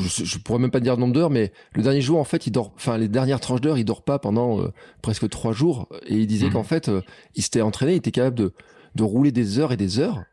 je, 0.00 0.24
je, 0.24 0.38
pourrais 0.38 0.58
même 0.58 0.72
pas 0.72 0.80
dire 0.80 0.96
le 0.96 1.00
nombre 1.00 1.12
d'heures, 1.14 1.30
mais 1.30 1.52
le 1.74 1.82
dernier 1.84 2.00
jour, 2.00 2.18
en 2.18 2.24
fait, 2.24 2.48
il 2.48 2.50
dort, 2.50 2.72
enfin, 2.74 2.98
les 2.98 3.06
dernières 3.06 3.38
tranches 3.38 3.60
d'heures, 3.60 3.78
il 3.78 3.84
dort 3.84 4.02
pas 4.02 4.18
pendant 4.18 4.58
presque 5.00 5.28
trois 5.28 5.52
jours 5.52 5.88
et 6.08 6.16
il 6.16 6.26
disait 6.26 6.48
mmh. 6.48 6.52
qu'en 6.54 6.64
fait, 6.64 6.90
il 7.36 7.42
s'était 7.44 7.60
entraîné, 7.60 7.92
il 7.92 7.98
était 7.98 8.10
capable 8.10 8.36
de, 8.36 8.52
de 8.96 9.02
rouler 9.04 9.30
des 9.30 9.60
heures 9.60 9.70
et 9.70 9.76
des 9.76 10.00
heures 10.00 10.24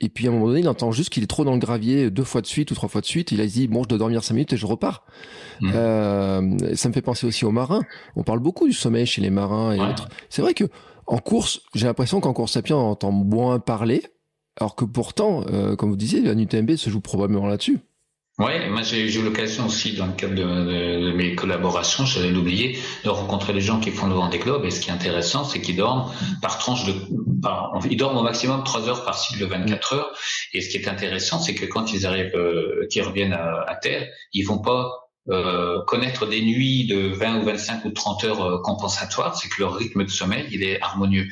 et 0.00 0.08
puis 0.08 0.26
à 0.26 0.30
un 0.30 0.32
moment 0.32 0.46
donné, 0.46 0.60
il 0.60 0.68
entend 0.68 0.92
juste 0.92 1.10
qu'il 1.10 1.22
est 1.22 1.26
trop 1.26 1.44
dans 1.44 1.52
le 1.52 1.58
gravier 1.58 2.10
deux 2.10 2.24
fois 2.24 2.40
de 2.40 2.46
suite 2.46 2.70
ou 2.70 2.74
trois 2.74 2.88
fois 2.88 3.00
de 3.00 3.06
suite. 3.06 3.32
Il 3.32 3.40
a 3.40 3.46
dit 3.46 3.68
bon, 3.68 3.82
je 3.82 3.88
dois 3.88 3.98
dormir 3.98 4.24
cinq 4.24 4.34
minutes 4.34 4.52
et 4.54 4.56
je 4.56 4.66
repars. 4.66 5.04
Mmh. 5.60 5.72
Euh, 5.74 6.74
ça 6.74 6.88
me 6.88 6.94
fait 6.94 7.02
penser 7.02 7.26
aussi 7.26 7.44
aux 7.44 7.50
marins. 7.50 7.82
On 8.16 8.22
parle 8.22 8.38
beaucoup 8.40 8.66
du 8.66 8.72
sommeil 8.72 9.06
chez 9.06 9.20
les 9.20 9.30
marins 9.30 9.72
et 9.72 9.80
autres. 9.80 10.08
C'est 10.30 10.42
vrai 10.42 10.54
que 10.54 10.64
en 11.10 11.18
course, 11.18 11.62
j'ai 11.74 11.86
l'impression 11.86 12.20
qu'en 12.20 12.32
course 12.32 12.56
à 12.56 12.62
pied, 12.62 12.72
on 12.72 12.78
entend 12.78 13.10
moins 13.10 13.58
parler, 13.58 14.04
alors 14.56 14.76
que 14.76 14.84
pourtant, 14.84 15.44
euh, 15.50 15.74
comme 15.74 15.90
vous 15.90 15.96
disiez, 15.96 16.20
la 16.20 16.34
UTMB 16.40 16.76
se 16.76 16.88
joue 16.88 17.00
probablement 17.00 17.48
là-dessus. 17.48 17.80
Oui, 18.40 18.70
moi 18.70 18.80
j'ai 18.80 19.02
eu 19.02 19.22
l'occasion 19.22 19.66
aussi 19.66 19.92
dans 19.92 20.06
le 20.06 20.14
cadre 20.14 20.34
de, 20.34 21.12
mes 21.12 21.34
collaborations, 21.34 22.06
j'allais 22.06 22.30
l'oublier, 22.30 22.78
de 23.04 23.10
rencontrer 23.10 23.52
les 23.52 23.60
gens 23.60 23.80
qui 23.80 23.90
font 23.90 24.06
le 24.06 24.14
Vendée 24.14 24.38
Globe. 24.38 24.64
Et 24.64 24.70
ce 24.70 24.80
qui 24.80 24.88
est 24.88 24.94
intéressant, 24.94 25.44
c'est 25.44 25.60
qu'ils 25.60 25.76
dorment 25.76 26.10
par 26.40 26.56
tranche 26.56 26.86
de, 26.86 26.94
par, 27.42 27.78
ils 27.90 27.98
dorment 27.98 28.16
au 28.16 28.22
maximum 28.22 28.64
3 28.64 28.88
heures 28.88 29.04
par 29.04 29.18
cycle 29.18 29.40
de 29.40 29.44
24 29.44 29.92
heures. 29.92 30.12
Et 30.54 30.62
ce 30.62 30.70
qui 30.70 30.78
est 30.78 30.88
intéressant, 30.88 31.38
c'est 31.38 31.54
que 31.54 31.66
quand 31.66 31.92
ils 31.92 32.06
arrivent, 32.06 32.34
euh, 32.34 32.86
qu'ils 32.90 33.02
reviennent 33.02 33.34
à, 33.34 33.60
à, 33.68 33.76
terre, 33.76 34.08
ils 34.32 34.44
vont 34.44 34.60
pas 34.60 34.90
euh, 35.28 35.82
connaître 35.86 36.26
des 36.26 36.40
nuits 36.40 36.86
de 36.86 37.08
20 37.08 37.42
ou 37.42 37.44
25 37.44 37.84
ou 37.84 37.90
30 37.90 38.24
heures 38.24 38.42
euh, 38.42 38.62
compensatoires, 38.62 39.36
c'est 39.36 39.48
que 39.50 39.60
leur 39.60 39.74
rythme 39.74 40.02
de 40.04 40.10
sommeil, 40.10 40.46
il 40.50 40.62
est 40.62 40.80
harmonieux. 40.80 41.28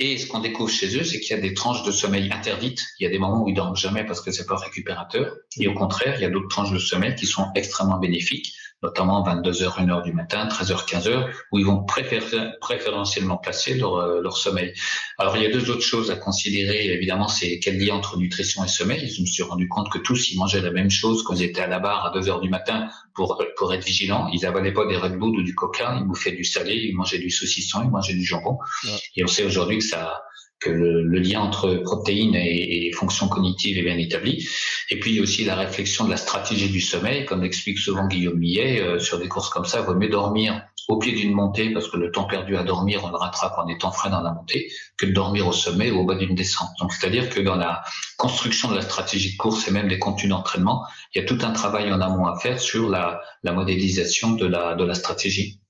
Et 0.00 0.16
ce 0.16 0.28
qu'on 0.28 0.38
découvre 0.38 0.70
chez 0.70 0.96
eux, 0.96 1.02
c'est 1.02 1.18
qu'il 1.18 1.34
y 1.34 1.38
a 1.38 1.42
des 1.42 1.54
tranches 1.54 1.82
de 1.82 1.90
sommeil 1.90 2.30
interdites. 2.30 2.86
Il 3.00 3.04
y 3.04 3.06
a 3.06 3.10
des 3.10 3.18
moments 3.18 3.42
où 3.42 3.48
ils 3.48 3.54
dorment 3.54 3.76
jamais 3.76 4.04
parce 4.04 4.20
que 4.20 4.30
c'est 4.30 4.46
pas 4.46 4.56
récupérateur. 4.56 5.36
Et 5.58 5.66
au 5.66 5.74
contraire, 5.74 6.14
il 6.16 6.22
y 6.22 6.24
a 6.24 6.30
d'autres 6.30 6.48
tranches 6.48 6.72
de 6.72 6.78
sommeil 6.78 7.16
qui 7.16 7.26
sont 7.26 7.50
extrêmement 7.56 7.98
bénéfiques, 7.98 8.54
notamment 8.82 9.24
22h, 9.24 9.76
1h 9.76 10.04
du 10.04 10.12
matin, 10.12 10.46
13h, 10.46 10.86
15h, 10.86 11.30
où 11.52 11.58
ils 11.58 11.66
vont 11.66 11.84
préférer, 11.84 12.50
préférentiellement 12.60 13.36
placer 13.36 13.74
leur, 13.74 13.96
euh, 13.96 14.20
leur 14.22 14.36
sommeil. 14.36 14.72
Alors, 15.18 15.36
il 15.36 15.42
y 15.42 15.46
a 15.46 15.50
deux 15.50 15.70
autres 15.70 15.82
choses 15.82 16.10
à 16.10 16.16
considérer. 16.16 16.86
Évidemment, 16.86 17.28
c'est 17.28 17.58
quel 17.58 17.78
lien 17.78 17.94
entre 17.94 18.16
nutrition 18.18 18.64
et 18.64 18.68
sommeil. 18.68 19.08
Je 19.08 19.20
me 19.20 19.26
suis 19.26 19.42
rendu 19.42 19.68
compte 19.68 19.90
que 19.90 19.98
tous, 19.98 20.30
ils 20.30 20.38
mangeaient 20.38 20.60
la 20.60 20.70
même 20.70 20.90
chose 20.90 21.24
quand 21.24 21.34
ils 21.34 21.42
étaient 21.42 21.60
à 21.60 21.66
la 21.66 21.80
barre 21.80 22.06
à 22.06 22.18
2h 22.18 22.40
du 22.40 22.48
matin 22.48 22.88
pour, 23.14 23.42
pour 23.56 23.74
être 23.74 23.84
vigilants. 23.84 24.28
Ils 24.32 24.46
avalaient 24.46 24.72
pas 24.72 24.86
des 24.86 24.96
Red 24.96 25.16
Bull 25.16 25.40
ou 25.40 25.42
du 25.42 25.54
Coca. 25.54 25.96
Ils 25.98 26.04
bouffaient 26.04 26.32
du 26.32 26.44
salé, 26.44 26.74
ils 26.74 26.94
mangeaient 26.94 27.18
du 27.18 27.30
saucisson, 27.30 27.82
ils 27.82 27.90
mangeaient 27.90 28.14
du 28.14 28.24
jambon. 28.24 28.58
Ouais. 28.84 28.90
Et 29.16 29.24
on 29.24 29.28
sait 29.28 29.44
aujourd'hui 29.44 29.78
que 29.78 29.84
ça, 29.84 30.22
que 30.60 30.70
le, 30.70 31.02
le, 31.02 31.18
lien 31.20 31.40
entre 31.40 31.74
protéines 31.76 32.34
et, 32.34 32.86
et, 32.86 32.92
fonctions 32.92 33.28
cognitives 33.28 33.78
est 33.78 33.82
bien 33.82 33.98
établi. 33.98 34.46
Et 34.90 34.98
puis 34.98 35.12
il 35.12 35.16
y 35.16 35.20
a 35.20 35.22
aussi 35.22 35.44
la 35.44 35.54
réflexion 35.54 36.04
de 36.04 36.10
la 36.10 36.16
stratégie 36.16 36.68
du 36.68 36.80
sommeil, 36.80 37.24
comme 37.24 37.42
l'explique 37.42 37.78
souvent 37.78 38.06
Guillaume 38.06 38.38
Millet, 38.38 38.80
euh, 38.80 38.98
sur 38.98 39.18
des 39.18 39.28
courses 39.28 39.50
comme 39.50 39.64
ça, 39.64 39.80
il 39.80 39.86
vaut 39.86 39.94
mieux 39.94 40.08
dormir 40.08 40.62
au 40.88 40.98
pied 40.98 41.12
d'une 41.12 41.34
montée, 41.34 41.70
parce 41.70 41.88
que 41.88 41.98
le 41.98 42.10
temps 42.10 42.24
perdu 42.24 42.56
à 42.56 42.64
dormir, 42.64 43.04
on 43.04 43.10
le 43.10 43.16
rattrape 43.16 43.58
en 43.58 43.68
étant 43.68 43.92
frais 43.92 44.08
dans 44.08 44.22
la 44.22 44.32
montée, 44.32 44.70
que 44.96 45.04
de 45.04 45.12
dormir 45.12 45.46
au 45.46 45.52
sommet 45.52 45.90
ou 45.90 45.98
au 45.98 46.04
bas 46.04 46.14
d'une 46.14 46.34
descente. 46.34 46.70
Donc 46.80 46.92
c'est-à-dire 46.94 47.28
que 47.28 47.40
dans 47.40 47.56
la 47.56 47.82
construction 48.16 48.70
de 48.70 48.76
la 48.76 48.80
stratégie 48.82 49.32
de 49.32 49.36
course 49.36 49.68
et 49.68 49.70
même 49.70 49.88
des 49.88 49.98
contenus 49.98 50.30
d'entraînement, 50.30 50.86
il 51.14 51.20
y 51.20 51.24
a 51.24 51.26
tout 51.26 51.38
un 51.42 51.50
travail 51.50 51.92
en 51.92 52.00
amont 52.00 52.26
à 52.26 52.38
faire 52.38 52.58
sur 52.58 52.88
la, 52.88 53.20
la 53.42 53.52
modélisation 53.52 54.32
de 54.32 54.46
la, 54.46 54.74
de 54.74 54.84
la 54.84 54.94
stratégie. 54.94 55.60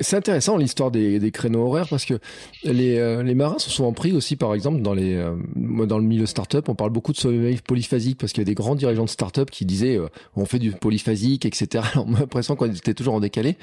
C'est 0.00 0.16
intéressant 0.16 0.56
l'histoire 0.56 0.90
des, 0.90 1.18
des, 1.18 1.30
créneaux 1.30 1.66
horaires 1.66 1.88
parce 1.88 2.04
que 2.04 2.14
les, 2.62 2.98
euh, 2.98 3.22
les, 3.22 3.34
marins 3.34 3.58
sont 3.58 3.70
souvent 3.70 3.92
pris 3.92 4.12
aussi, 4.12 4.36
par 4.36 4.54
exemple, 4.54 4.80
dans, 4.80 4.94
les, 4.94 5.14
euh, 5.14 5.34
dans 5.56 5.98
le 5.98 6.04
milieu 6.04 6.26
startup, 6.26 6.68
on 6.68 6.74
parle 6.74 6.90
beaucoup 6.90 7.12
de 7.12 7.16
sommeil 7.16 7.58
polyphasique 7.66 8.18
parce 8.18 8.32
qu'il 8.32 8.42
y 8.42 8.46
a 8.46 8.46
des 8.46 8.54
grands 8.54 8.76
dirigeants 8.76 9.04
de 9.04 9.10
startup 9.10 9.50
qui 9.50 9.64
disaient 9.64 9.96
euh, 9.96 10.08
on 10.36 10.44
fait 10.44 10.60
du 10.60 10.70
polyphasique, 10.72 11.46
etc. 11.46 11.84
Alors, 11.92 12.06
on 12.08 12.14
a 12.14 12.20
l'impression 12.20 12.54
qu'on 12.54 12.72
était 12.72 12.94
toujours 12.94 13.14
en 13.14 13.20
décalé. 13.20 13.56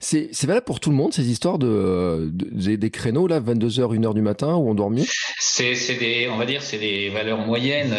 C'est 0.00 0.30
valable 0.44 0.64
pour 0.64 0.80
tout 0.80 0.90
le 0.90 0.96
monde 0.96 1.12
ces 1.12 1.30
histoires 1.30 1.58
de, 1.58 2.30
de 2.32 2.76
des, 2.76 2.90
créneaux 2.90 3.26
là, 3.26 3.40
22h, 3.40 3.94
1h 3.94 4.14
du 4.14 4.22
matin 4.22 4.54
où 4.54 4.70
on 4.70 4.74
dort 4.74 4.90
mieux? 4.90 5.04
C'est 5.38 5.74
des, 5.98 6.28
on 6.32 6.38
va 6.38 6.46
dire, 6.46 6.62
c'est 6.62 6.78
des 6.78 7.10
valeurs 7.10 7.38
moyennes. 7.38 7.94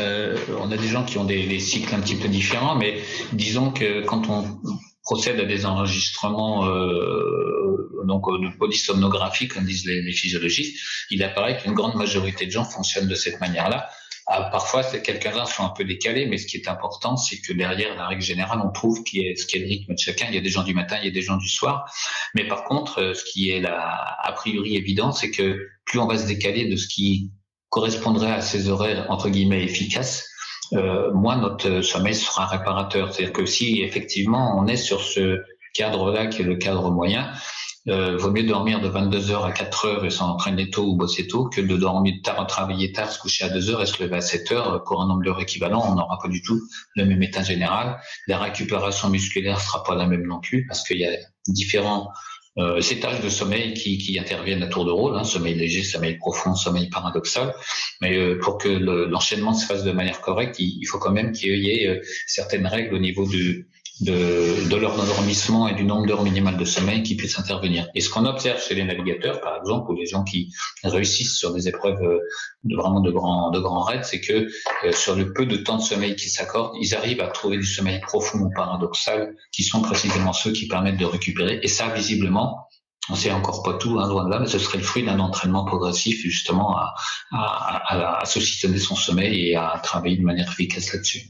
on 0.60 0.72
a 0.72 0.78
des 0.78 0.88
gens 0.88 1.04
qui 1.04 1.18
ont 1.20 1.26
des 1.26 1.60
cycles 1.60 1.94
un 1.94 2.00
petit 2.00 2.16
peu 2.16 2.28
différents, 2.28 2.76
mais 2.76 2.96
disons 3.34 3.72
que 3.72 4.04
quand 4.06 4.30
on 4.30 4.46
procède 5.04 5.40
à 5.40 5.46
des 5.46 5.66
enregistrements 5.66 6.66
euh, 6.66 8.04
donc 8.06 8.26
de 8.42 8.58
polysomnographie, 8.58 9.48
comme 9.48 9.66
disent 9.66 9.86
les, 9.86 10.12
physiologistes, 10.12 10.80
il 11.10 11.24
apparaît 11.24 11.58
qu'une 11.58 11.74
grande 11.74 11.96
majorité 11.96 12.46
de 12.46 12.52
gens 12.52 12.66
fonctionnent 12.66 13.08
de 13.08 13.16
cette 13.16 13.40
manière-là. 13.40 13.90
ah, 14.28 14.44
parfois, 14.52 14.84
quelques-uns 14.84 15.46
sont 15.46 15.64
un 15.64 15.70
peu 15.70 15.84
décalés, 15.84 16.26
mais 16.26 16.38
ce 16.38 16.48
qui 16.48 16.58
est 16.58 16.68
important, 16.68 17.18
c'est 17.18 17.40
que 17.42 17.54
derrière, 17.54 17.96
la 17.96 18.08
règle 18.08 18.22
générale, 18.22 18.62
on 18.64 18.72
trouve 18.72 19.04
qui 19.04 19.20
est, 19.20 19.36
ce 19.36 19.46
qui 19.46 19.58
est 19.58 19.60
le 19.60 19.68
rythme 19.68 19.94
de 19.94 20.00
chacun. 20.00 20.28
Il 20.30 20.36
y 20.36 20.38
a 20.38 20.42
des 20.42 20.50
gens 20.50 20.64
du 20.64 20.74
matin, 20.74 20.98
il 21.02 21.06
y 21.06 21.10
a 21.10 21.12
des 21.12 21.22
gens 21.22 21.38
du 21.38 21.50
soir. 21.50 21.86
Mais 22.34 22.48
par 22.48 22.64
contre, 22.64 23.00
euh, 23.00 23.14
ce 23.14 23.24
qui 23.26 23.50
est 23.50 23.60
là, 23.60 24.18
a 24.24 24.32
priori 24.32 24.76
évident, 24.76 25.12
c'est 25.12 25.32
que 25.32 25.68
plus 25.86 26.00
on 26.00 26.08
va 26.08 26.18
se 26.18 26.28
décaler 26.28 26.70
de 26.70 26.76
ce 26.78 26.88
qui 26.88 27.32
correspondrait 27.70 28.32
à 28.32 28.42
ces 28.42 28.70
horaires, 28.70 29.08
entre 29.10 29.30
guillemets, 29.30 29.64
efficaces, 29.64 30.30
euh, 30.74 31.12
moins 31.12 31.38
notre 31.38 31.82
sommeil 31.82 32.16
sera 32.16 32.46
réparateur. 32.46 33.14
C'est-à-dire 33.14 33.34
que 33.34 33.46
si 33.46 33.82
effectivement 33.82 34.58
on 34.58 34.68
est 34.68 34.78
sur 34.78 35.02
ce 35.02 35.42
cadre-là 35.74 36.28
qui 36.28 36.42
est 36.42 36.46
le 36.46 36.56
cadre 36.56 36.92
moyen, 36.92 37.32
euh, 37.90 38.16
vaut 38.16 38.32
mieux 38.32 38.44
dormir 38.44 38.80
de 38.80 38.88
22 38.88 39.32
heures 39.32 39.44
à 39.44 39.52
4 39.52 39.86
heures 39.86 40.06
et 40.06 40.10
s'entraîner 40.10 40.70
tôt 40.70 40.86
ou 40.86 40.96
bosser 40.96 41.28
tôt 41.28 41.50
que 41.50 41.60
de 41.60 41.76
dormir 41.76 42.16
tard, 42.24 42.48
travailler 42.48 42.94
tard, 42.94 43.12
se 43.12 43.20
coucher 43.20 43.44
à 43.44 43.50
2 43.50 43.72
heures 43.72 43.82
et 43.82 43.86
se 43.86 44.02
lever 44.02 44.16
à 44.16 44.22
7 44.22 44.52
heures 44.54 44.84
pour 44.86 45.02
un 45.02 45.08
nombre 45.08 45.22
d'heures 45.22 45.42
équivalent. 45.42 45.84
On 45.86 45.96
n'aura 45.96 46.18
pas 46.22 46.30
du 46.30 46.42
tout 46.42 46.62
le 46.96 47.06
même 47.06 47.22
état 47.22 47.44
général. 47.44 48.00
La 48.28 48.40
récupération 48.40 49.10
musculaire 49.10 49.60
sera 49.60 49.84
pas 49.84 49.96
la 49.96 50.06
même 50.06 50.26
non 50.26 50.40
plus 50.40 50.66
parce 50.66 50.88
qu'il 50.88 51.00
y 51.00 51.06
a 51.06 51.12
différents 51.48 52.10
euh, 52.60 52.80
étages 52.80 53.22
de 53.22 53.30
sommeil 53.30 53.74
qui, 53.74 53.98
qui, 53.98 54.20
interviennent 54.20 54.62
à 54.62 54.68
tour 54.68 54.86
de 54.86 54.92
rôle, 54.92 55.16
hein, 55.16 55.24
sommeil 55.24 55.56
léger, 55.56 55.84
sommeil 55.84 56.18
profond, 56.18 56.54
sommeil 56.54 56.88
paradoxal. 56.90 57.56
Mais 58.02 58.16
euh, 58.16 58.40
pour 58.40 58.58
que 58.58 58.70
l'enchaînement 58.70 59.54
se 59.54 59.66
fasse 59.66 59.84
de 59.84 59.92
manière 59.92 60.22
correcte, 60.22 60.60
il, 60.60 60.78
il 60.80 60.86
faut 60.86 61.00
quand 61.00 61.12
même 61.12 61.32
qu'il 61.32 61.58
y 61.64 61.72
ait 61.72 61.88
euh, 61.88 62.02
certaines 62.28 62.68
règles 62.68 62.94
au 62.94 63.00
niveau 63.00 63.28
du, 63.28 63.68
de, 64.02 64.70
de 64.70 64.76
leur 64.76 65.00
endormissement 65.00 65.68
et 65.68 65.76
du 65.76 65.84
nombre 65.84 66.08
d'heures 66.08 66.24
minimales 66.24 66.58
de 66.58 66.66
sommeil 66.66 67.04
qui 67.04 67.16
puissent 67.16 67.38
intervenir. 67.38 67.88
Et 67.94 68.02
ce 68.02 68.10
qu'on 68.10 68.26
observe 68.26 68.62
chez 68.62 68.74
les 68.74 68.84
navigateurs, 68.84 69.40
par 69.40 69.58
exemple, 69.58 69.92
ou 69.92 69.96
les 69.96 70.06
gens 70.06 70.24
qui 70.24 70.52
réussissent 70.84 71.38
sur 71.38 71.54
des 71.54 71.68
épreuves 71.68 72.02
euh, 72.02 72.20
de 72.64 72.76
vraiment 72.76 73.02
de 73.02 73.12
grands 73.12 73.52
de 73.52 73.60
grands 73.60 73.84
raids, 73.84 74.04
c'est 74.04 74.22
que 74.22 74.48
euh, 74.86 74.92
sur 74.92 75.16
le 75.16 75.32
peu 75.34 75.46
de 75.46 75.58
temps 75.58 75.78
de 75.78 75.84
sommeil 75.84 76.16
qui 76.16 76.30
s'accordent, 76.30 76.76
ils 76.82 76.96
arrivent 76.96 77.22
à 77.22 77.28
trouver 77.28 77.58
du 77.58 77.66
sommeil 77.66 78.00
profond 78.02 78.40
ou 78.40 78.50
paradoxal, 78.56 79.36
qui 79.52 79.64
sont 79.64 79.82
précisément 79.82 80.34
ceux 80.34 80.52
qui 80.52 80.68
permettent 80.68 80.98
de 80.98 81.06
récupérer. 81.06 81.60
Et 81.62 81.68
ça, 81.68 81.90
visiblement, 81.90 82.68
on 83.10 83.16
sait 83.16 83.32
encore 83.32 83.64
pas 83.64 83.74
tout, 83.74 84.00
hein, 84.00 84.08
loin 84.08 84.26
de 84.26 84.30
là, 84.30 84.40
mais 84.40 84.48
ce 84.48 84.60
serait 84.60 84.78
le 84.78 84.84
fruit 84.84 85.04
d'un 85.04 85.20
entraînement 85.20 85.66
progressif 85.66 86.22
justement 86.22 86.78
à, 86.78 86.96
à, 87.32 88.22
à, 88.22 88.26
son 88.26 88.96
sommeil 88.96 89.50
et 89.50 89.56
à 89.56 89.80
travailler 89.84 90.18
de 90.18 90.24
manière 90.24 90.50
efficace 90.50 90.94
là-dessus. 90.94 91.24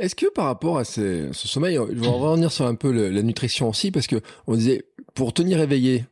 Est-ce 0.00 0.14
que 0.14 0.26
par 0.32 0.46
rapport 0.46 0.78
à 0.78 0.84
ce 0.84 1.30
sommeil, 1.32 1.74
je 1.76 2.00
vais 2.00 2.06
revenir 2.08 2.50
sur 2.50 2.66
un 2.66 2.74
peu 2.74 2.90
la 2.90 3.22
nutrition 3.22 3.68
aussi, 3.68 3.90
parce 3.90 4.06
que 4.06 4.16
on 4.46 4.54
disait 4.54 4.86
pour 5.14 5.34
tenir 5.34 5.60
éveillé, 5.60 6.06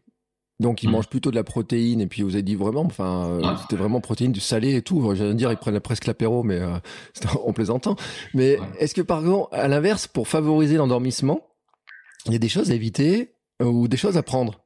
donc 0.61 0.83
ils 0.83 0.89
mm. 0.89 0.93
mangent 0.93 1.09
plutôt 1.09 1.31
de 1.31 1.37
la 1.37 1.45
protéine, 1.45 2.03
et 2.03 2.07
puis 2.07 2.23
vous 2.23 2.35
avez 2.35 2.43
dit 2.43 2.55
vraiment, 2.55 2.83
enfin, 2.83 3.29
euh, 3.31 3.57
c'était 3.63 3.77
vraiment 3.77 4.01
protéine, 4.01 4.33
du 4.33 4.41
salé 4.41 4.75
et 4.75 4.83
tout. 4.83 5.15
J'allais 5.15 5.35
dire, 5.35 5.51
ils 5.51 5.57
prennent 5.57 5.81
presque 5.81 6.07
l'apéro, 6.07 6.43
mais 6.43 6.59
euh, 6.59 6.77
en 7.45 7.53
plaisantant. 7.55 7.97
Mais 8.35 8.59
est-ce 8.79 8.95
que 8.95 9.01
par 9.01 9.21
exemple, 9.21 9.49
à 9.53 9.69
l'inverse, 9.69 10.07
pour 10.07 10.29
favoriser 10.29 10.77
l'endormissement, 10.77 11.41
il 12.27 12.33
y 12.33 12.37
a 12.37 12.41
des 12.41 12.49
choses 12.49 12.71
à 12.71 12.75
éviter 12.75 13.33
euh, 13.63 13.67
ou 13.67 13.89
des 13.89 13.97
choses 13.97 14.19
à 14.19 14.23
prendre? 14.23 14.61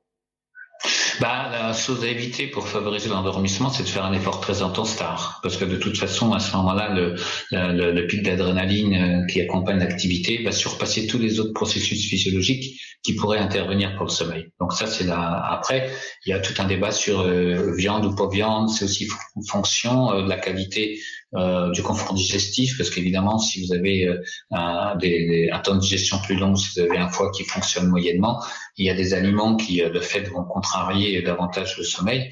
Bah, 1.21 1.49
la 1.51 1.73
chose 1.73 2.05
à 2.05 2.09
éviter 2.09 2.47
pour 2.47 2.67
favoriser 2.67 3.09
l'endormissement, 3.09 3.71
c'est 3.71 3.83
de 3.83 3.89
faire 3.89 4.05
un 4.05 4.12
effort 4.12 4.41
très 4.41 4.62
intense 4.62 4.97
tard. 4.97 5.41
Parce 5.43 5.57
que 5.57 5.65
de 5.65 5.77
toute 5.77 5.97
façon, 5.97 6.33
à 6.33 6.41
ce 6.41 6.57
moment-là, 6.57 6.95
le, 6.95 7.15
le, 7.51 7.93
le, 7.93 8.07
pic 8.07 8.23
d'adrénaline 8.23 8.95
euh, 8.95 9.27
qui 9.27 9.41
accompagne 9.41 9.79
l'activité 9.79 10.43
va 10.43 10.53
surpasser 10.53 11.07
tous 11.07 11.19
les 11.19 11.41
autres 11.41 11.53
processus 11.53 12.09
physiologiques 12.09 12.81
qui 13.03 13.15
pourraient 13.15 13.39
intervenir 13.39 13.97
pour 13.97 14.07
le 14.07 14.11
sommeil. 14.11 14.47
Donc 14.61 14.73
ça, 14.73 14.87
c'est 14.87 15.05
là. 15.05 15.45
Après, 15.51 15.91
il 16.27 16.31
y 16.31 16.33
a 16.33 16.39
tout 16.39 16.55
un 16.59 16.67
débat 16.67 16.93
sur 16.93 17.21
euh, 17.21 17.75
viande 17.77 18.05
ou 18.07 18.15
pas 18.15 18.29
viande. 18.29 18.71
C'est 18.71 18.85
aussi 18.85 19.09
fonction 19.49 20.12
euh, 20.12 20.23
de 20.23 20.29
la 20.29 20.39
qualité 20.39 20.99
euh, 21.35 21.71
du 21.71 21.83
confort 21.83 22.12
digestif, 22.12 22.77
parce 22.77 22.91
qu'évidemment, 22.91 23.39
si 23.39 23.65
vous 23.65 23.73
avez 23.73 24.07
euh, 24.07 24.23
un, 24.51 24.97
des, 24.97 25.49
un, 25.51 25.61
temps 25.61 25.75
de 25.75 25.81
digestion 25.81 26.19
plus 26.19 26.37
long, 26.37 26.55
si 26.57 26.69
vous 26.75 26.87
avez 26.87 26.99
un 26.99 27.09
foie 27.09 27.31
qui 27.31 27.45
fonctionne 27.45 27.89
moyennement, 27.89 28.43
il 28.77 28.85
y 28.85 28.91
a 28.91 28.95
des 28.95 29.15
aliments 29.15 29.57
qui, 29.57 29.83
euh, 29.83 29.89
de 29.89 30.01
fait, 30.01 30.29
vont 30.29 30.45
contrarier 30.45 31.23
davantage 31.23 31.79
le 31.79 31.85
sommeil. 31.85 32.31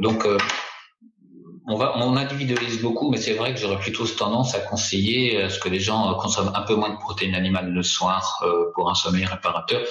donc, 0.00 0.26
on, 1.66 1.76
va, 1.76 1.98
on 1.98 2.16
individualise 2.16 2.80
beaucoup, 2.80 3.10
mais 3.10 3.18
c'est 3.18 3.34
vrai 3.34 3.52
que 3.52 3.58
j'aurais 3.58 3.80
plutôt 3.80 4.06
tendance 4.06 4.54
à 4.54 4.60
conseiller 4.60 5.42
à 5.42 5.50
ce 5.50 5.58
que 5.58 5.68
les 5.68 5.80
gens 5.80 6.14
consomment 6.14 6.52
un 6.54 6.62
peu 6.62 6.76
moins 6.76 6.90
de 6.90 6.98
protéines 6.98 7.34
animales 7.34 7.70
le 7.70 7.82
soir 7.82 8.42
pour 8.74 8.88
un 8.88 8.94
sommeil 8.94 9.24
réparateur. 9.24 9.82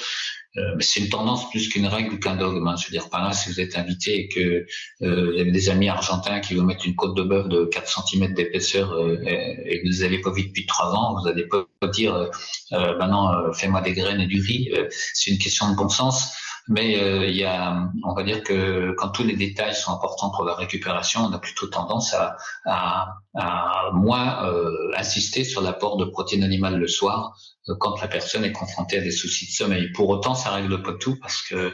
Euh, 0.57 0.75
c'est 0.79 0.99
une 0.99 1.09
tendance 1.09 1.49
plus 1.49 1.69
qu'une 1.69 1.85
règle 1.85 2.15
ou 2.15 2.19
qu'un 2.19 2.35
dogme. 2.35 2.67
Hein. 2.67 2.75
Je 2.77 2.87
veux 2.87 2.91
dire, 2.91 3.09
par 3.09 3.23
là, 3.23 3.33
si 3.33 3.49
vous 3.49 3.59
êtes 3.59 3.77
invité 3.77 4.19
et 4.19 4.27
que 4.27 4.65
euh, 5.03 5.31
vous 5.31 5.39
avez 5.39 5.51
des 5.51 5.69
amis 5.69 5.89
argentins 5.89 6.39
qui 6.39 6.55
vous 6.55 6.63
mettent 6.63 6.85
une 6.85 6.95
côte 6.95 7.15
de 7.15 7.23
bœuf 7.23 7.47
de 7.47 7.65
4 7.65 8.07
cm 8.07 8.33
d'épaisseur 8.33 8.91
euh, 8.93 9.17
et, 9.23 9.81
que 9.81 9.87
vous 9.87 10.01
n'avez 10.01 10.19
pas 10.19 10.31
vu 10.31 10.47
depuis 10.47 10.65
3 10.65 10.95
ans, 10.95 11.15
vous 11.19 11.27
n'allez 11.27 11.47
pas 11.47 11.65
dire, 11.93 12.15
euh, 12.15 12.27
euh 12.73 12.97
bah 12.97 13.07
non, 13.07 13.53
fais-moi 13.53 13.81
des 13.81 13.93
graines 13.93 14.21
et 14.21 14.27
du 14.27 14.41
riz. 14.41 14.71
c'est 15.13 15.31
une 15.31 15.37
question 15.37 15.69
de 15.71 15.75
bon 15.75 15.89
sens. 15.89 16.33
Mais 16.69 16.93
il 17.29 17.35
y 17.35 17.45
a, 17.45 17.89
on 18.03 18.13
va 18.13 18.23
dire 18.23 18.43
que 18.43 18.93
quand 18.97 19.09
tous 19.09 19.23
les 19.23 19.35
détails 19.35 19.75
sont 19.75 19.91
importants 19.91 20.31
pour 20.31 20.43
la 20.45 20.53
récupération, 20.53 21.21
on 21.21 21.31
a 21.31 21.39
plutôt 21.39 21.67
tendance 21.67 22.13
à, 22.13 22.35
à, 22.65 23.15
à 23.35 23.91
moins 23.93 24.51
insister 24.95 25.43
sur 25.43 25.61
l'apport 25.61 25.97
de 25.97 26.05
protéines 26.05 26.43
animales 26.43 26.77
le 26.77 26.87
soir 26.87 27.37
quand 27.79 28.01
la 28.01 28.07
personne 28.07 28.45
est 28.45 28.51
confrontée 28.51 28.97
à 28.97 29.01
des 29.01 29.11
soucis 29.11 29.47
de 29.47 29.51
sommeil. 29.51 29.91
Pour 29.93 30.09
autant, 30.09 30.35
ça 30.35 30.51
règle 30.51 30.81
pas 30.83 30.93
tout 30.93 31.17
parce 31.21 31.41
que 31.41 31.73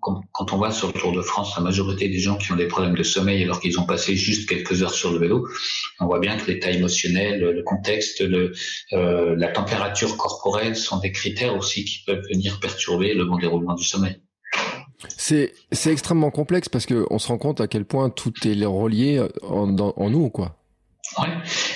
quand 0.00 0.52
on 0.52 0.56
voit 0.56 0.70
sur 0.70 0.88
le 0.88 0.94
Tour 0.94 1.12
de 1.12 1.20
France 1.20 1.54
la 1.56 1.62
majorité 1.62 2.08
des 2.08 2.18
gens 2.18 2.38
qui 2.38 2.50
ont 2.52 2.56
des 2.56 2.68
problèmes 2.68 2.94
de 2.94 3.02
sommeil 3.02 3.42
alors 3.42 3.60
qu'ils 3.60 3.78
ont 3.78 3.84
passé 3.84 4.16
juste 4.16 4.48
quelques 4.48 4.82
heures 4.82 4.94
sur 4.94 5.12
le 5.12 5.18
vélo, 5.18 5.46
on 6.00 6.06
voit 6.06 6.20
bien 6.20 6.38
que 6.38 6.50
l'état 6.50 6.70
émotionnel, 6.70 7.40
le 7.40 7.62
contexte, 7.62 8.20
le, 8.20 8.52
euh, 8.94 9.34
la 9.36 9.48
température 9.48 10.16
corporelle 10.16 10.74
sont 10.74 11.00
des 11.00 11.12
critères 11.12 11.54
aussi 11.56 11.84
qui 11.84 12.02
peuvent 12.04 12.22
venir 12.32 12.60
perturber 12.60 13.12
le 13.12 13.26
bon 13.26 13.36
déroulement 13.36 13.74
du 13.74 13.84
sommeil. 13.84 14.23
C'est 15.08 15.52
c'est 15.72 15.92
extrêmement 15.92 16.30
complexe 16.30 16.68
parce 16.68 16.86
que 16.86 17.06
on 17.10 17.18
se 17.18 17.28
rend 17.28 17.38
compte 17.38 17.60
à 17.60 17.66
quel 17.66 17.84
point 17.84 18.10
tout 18.10 18.32
est 18.46 18.64
relié 18.64 19.24
en, 19.42 19.76
en 19.76 20.10
nous 20.10 20.30
quoi. 20.30 20.56
Oui, 21.18 21.28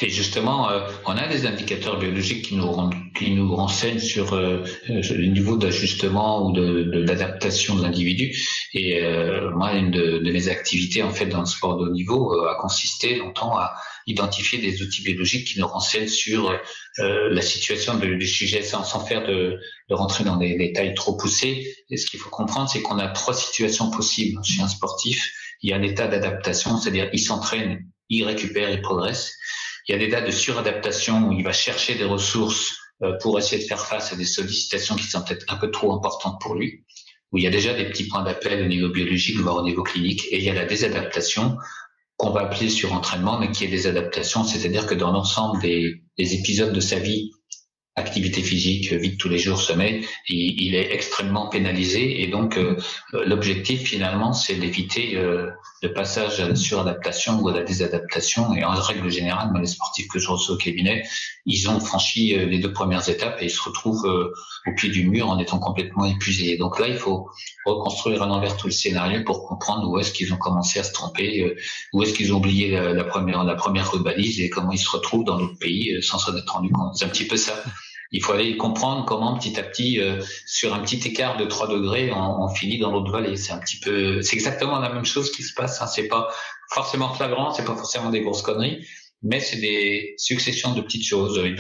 et 0.03 0.09
justement, 0.09 0.71
euh, 0.71 0.81
on 1.05 1.13
a 1.13 1.29
des 1.29 1.47
indicateurs 1.47 1.99
biologiques 1.99 2.47
qui 2.47 2.57
nous, 2.57 2.91
qui 3.15 3.31
nous 3.31 3.55
renseignent 3.55 3.99
sur 3.99 4.33
euh, 4.33 4.65
le 4.89 5.27
niveau 5.27 5.57
d'ajustement 5.57 6.47
ou 6.47 6.53
de, 6.53 7.05
d'adaptation 7.05 7.77
de, 7.77 7.83
l'individu. 7.83 8.35
Et 8.75 9.03
euh, 9.03 9.51
moi, 9.55 9.75
une 9.75 9.91
de, 9.91 10.19
de, 10.19 10.33
mes 10.33 10.49
activités 10.49 11.03
en 11.03 11.11
fait 11.11 11.27
dans 11.27 11.41
le 11.41 11.47
sport 11.47 11.77
de 11.77 11.85
haut 11.85 11.93
niveau 11.93 12.33
a 12.47 12.57
consisté 12.57 13.17
longtemps 13.17 13.57
à 13.57 13.75
identifier 14.11 14.59
des 14.59 14.83
outils 14.83 15.03
biologiques 15.03 15.47
qui 15.47 15.61
nous 15.61 15.67
renseignent 15.67 16.09
sur 16.09 16.53
la 16.99 17.43
situation 17.43 17.97
du 17.97 18.27
sujet 18.27 18.63
sans, 18.63 18.83
sans 18.83 19.05
faire 19.05 19.27
de, 19.27 19.59
de 19.89 19.95
rentrer 19.95 20.25
dans 20.25 20.37
des 20.37 20.57
détails 20.57 20.95
trop 20.95 21.17
poussés. 21.17 21.77
Et 21.91 21.97
ce 21.97 22.07
qu'il 22.07 22.19
faut 22.19 22.31
comprendre, 22.31 22.69
c'est 22.69 22.83
qu'on 22.83 22.99
a 22.99 23.09
trois 23.09 23.35
situations 23.35 23.91
possibles 23.91 24.41
chez 24.45 24.63
un 24.63 24.69
sportif. 24.69 25.31
Il 25.63 25.71
y 25.71 25.73
a 25.73 25.79
l'état 25.79 26.09
d'adaptation, 26.09 26.79
c'est-à-dire 26.79 27.09
il 27.13 27.21
s'entraîne 27.21 27.85
il 28.11 28.25
récupère, 28.25 28.71
il 28.71 28.81
progresse. 28.81 29.37
Il 29.87 29.93
y 29.93 29.95
a 29.95 29.99
des 29.99 30.09
dates 30.09 30.27
de 30.27 30.31
suradaptation 30.31 31.29
où 31.29 31.33
il 31.33 31.45
va 31.45 31.53
chercher 31.53 31.95
des 31.95 32.05
ressources 32.05 32.77
euh, 33.03 33.13
pour 33.21 33.39
essayer 33.39 33.63
de 33.63 33.67
faire 33.67 33.85
face 33.85 34.13
à 34.13 34.17
des 34.17 34.25
sollicitations 34.25 34.97
qui 34.97 35.05
sont 35.05 35.23
peut-être 35.23 35.45
un 35.53 35.57
peu 35.57 35.71
trop 35.71 35.95
importantes 35.95 36.41
pour 36.41 36.55
lui, 36.55 36.85
où 37.33 37.39
il 37.39 37.45
y 37.45 37.47
a 37.47 37.51
déjà 37.51 37.75
des 37.75 37.85
petits 37.85 38.09
points 38.09 38.23
d'appel 38.23 38.63
au 38.63 38.67
niveau 38.67 38.89
biologique, 38.91 39.39
voire 39.39 39.57
au 39.57 39.63
niveau 39.63 39.83
clinique, 39.83 40.25
et 40.31 40.39
il 40.39 40.45
y 40.45 40.51
a 40.51 40.55
la 40.55 40.65
désadaptation 40.65 41.57
qu'on 42.19 42.31
va 42.31 42.43
appeler 42.43 42.69
surentraînement, 42.69 43.39
mais 43.39 43.51
qui 43.53 43.65
est 43.65 43.69
des 43.69 43.87
adaptations, 43.87 44.45
c'est-à-dire 44.45 44.87
que 44.87 44.95
dans 44.95 45.13
l'ensemble 45.13 45.61
des, 45.63 46.03
des 46.19 46.35
épisodes 46.35 46.73
de 46.73 46.81
sa 46.81 46.99
vie 46.99 47.31
activité 47.99 48.43
physique, 48.43 48.93
vie 48.93 49.13
de 49.13 49.17
tous 49.17 49.29
les 49.29 49.39
jours, 49.39 49.61
sommeil, 49.61 50.07
il, 50.29 50.75
est 50.75 50.93
extrêmement 50.93 51.49
pénalisé 51.49 52.23
et 52.23 52.29
donc 52.29 52.57
euh, 52.57 52.77
l'objectif 53.13 53.83
finalement 53.83 54.33
c'est 54.33 54.55
d'éviter 54.55 55.17
euh, 55.17 55.51
le 55.83 55.93
passage 55.93 56.41
à 56.41 56.49
la 56.49 56.55
suradaptation 56.55 57.41
ou 57.41 57.49
à 57.49 57.53
la 57.53 57.63
désadaptation 57.63 58.55
et 58.55 58.65
en 58.65 58.71
règle 58.71 59.11
générale, 59.11 59.51
les 59.61 59.67
sportifs 59.67 60.09
que 60.09 60.19
je 60.19 60.29
reçois 60.29 60.55
au 60.55 60.59
cabinet, 60.59 61.05
ils 61.47 61.69
ont 61.69 61.81
franchi 61.81 62.35
euh, 62.35 62.47
les 62.47 62.59
deux 62.59 62.73
premières 62.73 63.09
étapes 63.09 63.41
et 63.41 63.47
ils 63.47 63.51
se 63.51 63.63
retrouvent 63.63 64.07
au 64.67 64.75
pied 64.75 64.89
du 64.89 65.09
mur 65.09 65.29
en 65.29 65.39
étant 65.39 65.59
complètement 65.59 66.05
épuisés. 66.05 66.57
Donc 66.57 66.79
là, 66.79 66.89
il 66.89 66.97
faut 66.97 67.29
reconstruire 67.65 68.23
à 68.23 68.27
l'envers 68.27 68.57
tout 68.57 68.67
le 68.67 68.73
scénario 68.73 69.25
pour 69.25 69.47
comprendre 69.47 69.89
où 69.89 69.99
est-ce 69.99 70.13
qu'ils 70.13 70.33
ont 70.33 70.37
commencé 70.37 70.79
à 70.79 70.83
se 70.83 70.93
tromper, 70.93 71.55
où 71.93 72.03
est-ce 72.03 72.15
qu'ils 72.15 72.33
ont 72.33 72.39
oublié 72.39 72.71
la, 72.71 73.05
première 73.05 73.45
la 73.45 73.55
première 73.55 73.91
balise 73.99 74.41
et 74.41 74.51
comment 74.51 74.73
ils 74.73 74.79
se 74.79 74.91
retrouvent 74.91 75.25
dans 75.25 75.39
notre 75.39 75.59
pays 75.59 76.03
sans 76.03 76.19
s'en 76.19 76.37
être 76.37 76.53
rendu 76.53 76.71
compte. 76.71 76.97
C'est 76.97 77.05
un 77.05 77.09
petit 77.09 77.27
peu 77.27 77.37
ça. 77.37 77.63
Il 78.11 78.23
faut 78.23 78.33
aller 78.33 78.57
comprendre 78.57 79.05
comment 79.05 79.37
petit 79.37 79.59
à 79.59 79.63
petit, 79.63 80.01
euh, 80.01 80.21
sur 80.47 80.75
un 80.75 80.81
petit 80.81 81.07
écart 81.07 81.37
de 81.37 81.45
3 81.45 81.69
degrés, 81.69 82.11
on, 82.13 82.43
on 82.43 82.49
finit 82.49 82.79
dans 82.79 82.91
l'autre 82.91 83.11
vallée. 83.11 83.37
C'est 83.37 83.53
un 83.53 83.59
petit 83.59 83.79
peu, 83.79 84.23
c'est 84.23 84.35
exactement 84.35 84.79
la 84.79 84.93
même 84.93 85.05
chose 85.05 85.31
qui 85.31 85.43
se 85.43 85.53
passe. 85.55 85.83
Hein. 85.83 85.87
C'est 85.87 86.09
pas 86.09 86.29
forcément 86.71 87.13
flagrant, 87.13 87.53
c'est 87.53 87.65
pas 87.65 87.77
forcément 87.77 88.11
des 88.11 88.21
grosses 88.21 88.43
conneries, 88.43 88.87
mais 89.23 89.41
c'est 89.41 89.59
des 89.59 90.15
successions 90.17 90.75
de 90.75 90.81
petites 90.81 91.05
choses. 91.05 91.39
Une 91.39 91.57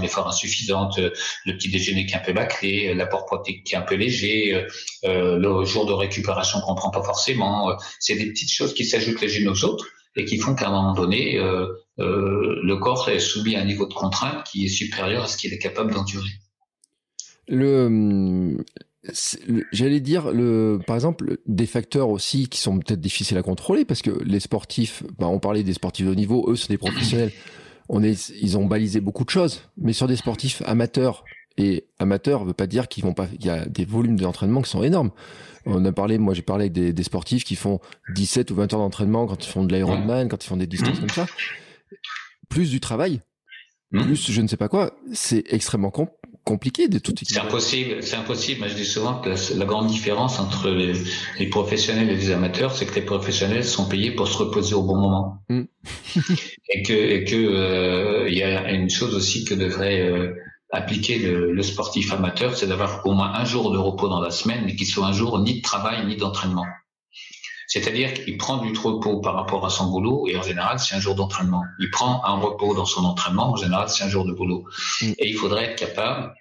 l'effort 0.00 0.28
insuffisante, 0.28 0.98
euh, 0.98 1.10
le 1.46 1.56
petit 1.56 1.70
déjeuner 1.70 2.06
qui 2.06 2.14
est 2.14 2.16
un 2.16 2.20
peu 2.20 2.32
bâclé, 2.32 2.88
euh, 2.88 2.94
l'apport 2.94 3.26
protéique 3.26 3.64
qui 3.64 3.74
est 3.74 3.78
un 3.78 3.82
peu 3.82 3.94
léger, 3.94 4.66
euh, 5.04 5.38
le 5.38 5.64
jour 5.64 5.86
de 5.86 5.92
récupération 5.92 6.60
qu'on 6.60 6.74
prend 6.74 6.90
pas 6.90 7.02
forcément. 7.02 7.76
C'est 8.00 8.16
des 8.16 8.26
petites 8.26 8.52
choses 8.52 8.74
qui 8.74 8.84
s'ajoutent 8.84 9.20
les 9.20 9.38
unes 9.38 9.48
aux 9.48 9.64
autres 9.64 9.86
et 10.16 10.24
qui 10.24 10.38
font 10.38 10.54
qu'à 10.54 10.68
un 10.68 10.70
moment 10.70 10.94
donné, 10.94 11.38
euh, 11.38 11.66
euh, 11.98 12.60
le 12.62 12.76
corps 12.76 13.08
est 13.08 13.18
soumis 13.18 13.56
à 13.56 13.60
un 13.60 13.64
niveau 13.64 13.86
de 13.86 13.94
contrainte 13.94 14.44
qui 14.44 14.64
est 14.64 14.68
supérieur 14.68 15.24
à 15.24 15.26
ce 15.26 15.36
qu'il 15.36 15.52
est 15.52 15.58
capable 15.58 15.92
d'endurer. 15.92 16.30
Le, 17.48 18.64
j'allais 19.72 20.00
dire 20.00 20.30
le, 20.30 20.78
par 20.86 20.96
exemple, 20.96 21.38
des 21.46 21.66
facteurs 21.66 22.08
aussi 22.08 22.48
qui 22.48 22.60
sont 22.60 22.78
peut-être 22.78 23.00
difficiles 23.00 23.36
à 23.36 23.42
contrôler 23.42 23.84
parce 23.84 24.02
que 24.02 24.10
les 24.24 24.40
sportifs, 24.40 25.02
bah, 25.18 25.26
on 25.26 25.38
parlait 25.38 25.62
des 25.62 25.74
sportifs 25.74 26.06
de 26.06 26.12
haut 26.12 26.14
niveau, 26.14 26.48
eux, 26.48 26.56
sont 26.56 26.68
des 26.68 26.78
professionnels. 26.78 27.32
On 27.88 28.02
est, 28.02 28.30
ils 28.40 28.56
ont 28.56 28.64
balisé 28.64 29.00
beaucoup 29.00 29.24
de 29.24 29.30
choses, 29.30 29.62
mais 29.76 29.92
sur 29.92 30.06
des 30.06 30.16
sportifs 30.16 30.62
amateurs 30.64 31.24
et 31.58 31.84
amateurs, 31.98 32.44
veut 32.44 32.54
pas 32.54 32.66
dire 32.66 32.88
qu'ils 32.88 33.04
vont 33.04 33.12
pas, 33.12 33.26
il 33.38 33.44
y 33.44 33.50
a 33.50 33.66
des 33.66 33.84
volumes 33.84 34.18
d'entraînement 34.18 34.62
qui 34.62 34.70
sont 34.70 34.82
énormes. 34.82 35.10
On 35.66 35.84
a 35.84 35.92
parlé, 35.92 36.16
moi 36.18 36.32
j'ai 36.32 36.42
parlé 36.42 36.64
avec 36.64 36.72
des, 36.72 36.92
des, 36.92 37.02
sportifs 37.02 37.44
qui 37.44 37.54
font 37.54 37.80
17 38.14 38.50
ou 38.50 38.54
20 38.54 38.72
heures 38.72 38.80
d'entraînement 38.80 39.26
quand 39.26 39.44
ils 39.44 39.48
font 39.48 39.64
de 39.64 39.74
l'Ironman, 39.74 40.28
quand 40.28 40.42
ils 40.42 40.48
font 40.48 40.56
des 40.56 40.66
distances 40.66 40.98
comme 40.98 41.10
ça. 41.10 41.26
Plus 42.48 42.70
du 42.70 42.80
travail, 42.80 43.22
plus 43.92 44.30
je 44.30 44.40
ne 44.40 44.48
sais 44.48 44.56
pas 44.56 44.68
quoi, 44.68 44.96
c'est 45.12 45.44
extrêmement 45.52 45.90
compliqué 46.44 46.88
de 46.88 46.98
tout 46.98 47.12
C'est 47.22 47.38
impossible, 47.38 48.02
c'est 48.02 48.16
impossible. 48.16 48.68
Je 48.68 48.74
dis 48.74 48.84
souvent 48.84 49.20
que 49.20 49.30
la 49.56 49.64
grande 49.64 49.86
différence 49.86 50.40
entre 50.40 50.70
les, 50.70 50.94
les 51.38 51.46
professionnels 51.46 52.10
et 52.10 52.16
les 52.16 52.30
amateurs, 52.30 52.74
c'est 52.74 52.86
que 52.86 52.94
les 52.94 53.04
professionnels 53.04 53.64
sont 53.64 53.88
payés 53.88 54.10
pour 54.12 54.28
se 54.28 54.38
reposer 54.38 54.74
au 54.74 54.82
bon 54.82 54.96
moment. 54.96 55.42
Mm. 55.48 55.62
et 56.70 56.82
que, 56.82 56.92
et 56.92 57.24
que, 57.24 57.36
euh, 57.36 58.28
il 58.28 58.36
y 58.36 58.42
a 58.42 58.70
une 58.72 58.90
chose 58.90 59.14
aussi 59.14 59.44
que 59.44 59.54
devrait 59.54 60.00
euh, 60.00 60.34
appliquer 60.70 61.18
le, 61.18 61.52
le, 61.52 61.62
sportif 61.62 62.12
amateur, 62.12 62.56
c'est 62.56 62.66
d'avoir 62.66 63.06
au 63.06 63.12
moins 63.12 63.32
un 63.34 63.44
jour 63.44 63.70
de 63.70 63.78
repos 63.78 64.08
dans 64.08 64.20
la 64.20 64.30
semaine, 64.30 64.62
mais 64.64 64.74
qui 64.74 64.86
soit 64.86 65.06
un 65.06 65.12
jour 65.12 65.38
ni 65.40 65.56
de 65.56 65.62
travail 65.62 66.06
ni 66.06 66.16
d'entraînement. 66.16 66.66
C'est-à-dire 67.66 68.12
qu'il 68.14 68.36
prend 68.36 68.58
du 68.58 68.76
repos 68.78 69.20
par 69.20 69.34
rapport 69.34 69.64
à 69.66 69.70
son 69.70 69.90
boulot 69.90 70.26
et 70.28 70.36
en 70.36 70.42
général 70.42 70.78
c'est 70.78 70.94
un 70.94 71.00
jour 71.00 71.14
d'entraînement. 71.14 71.62
Il 71.78 71.90
prend 71.90 72.24
un 72.24 72.38
repos 72.38 72.74
dans 72.74 72.84
son 72.84 73.04
entraînement, 73.04 73.52
en 73.52 73.56
général 73.56 73.88
c'est 73.88 74.04
un 74.04 74.08
jour 74.08 74.24
de 74.24 74.32
boulot. 74.32 74.64
Mm. 75.00 75.12
Et 75.18 75.28
il 75.28 75.36
faudrait 75.36 75.64
être 75.64 75.78
capable 75.78 76.34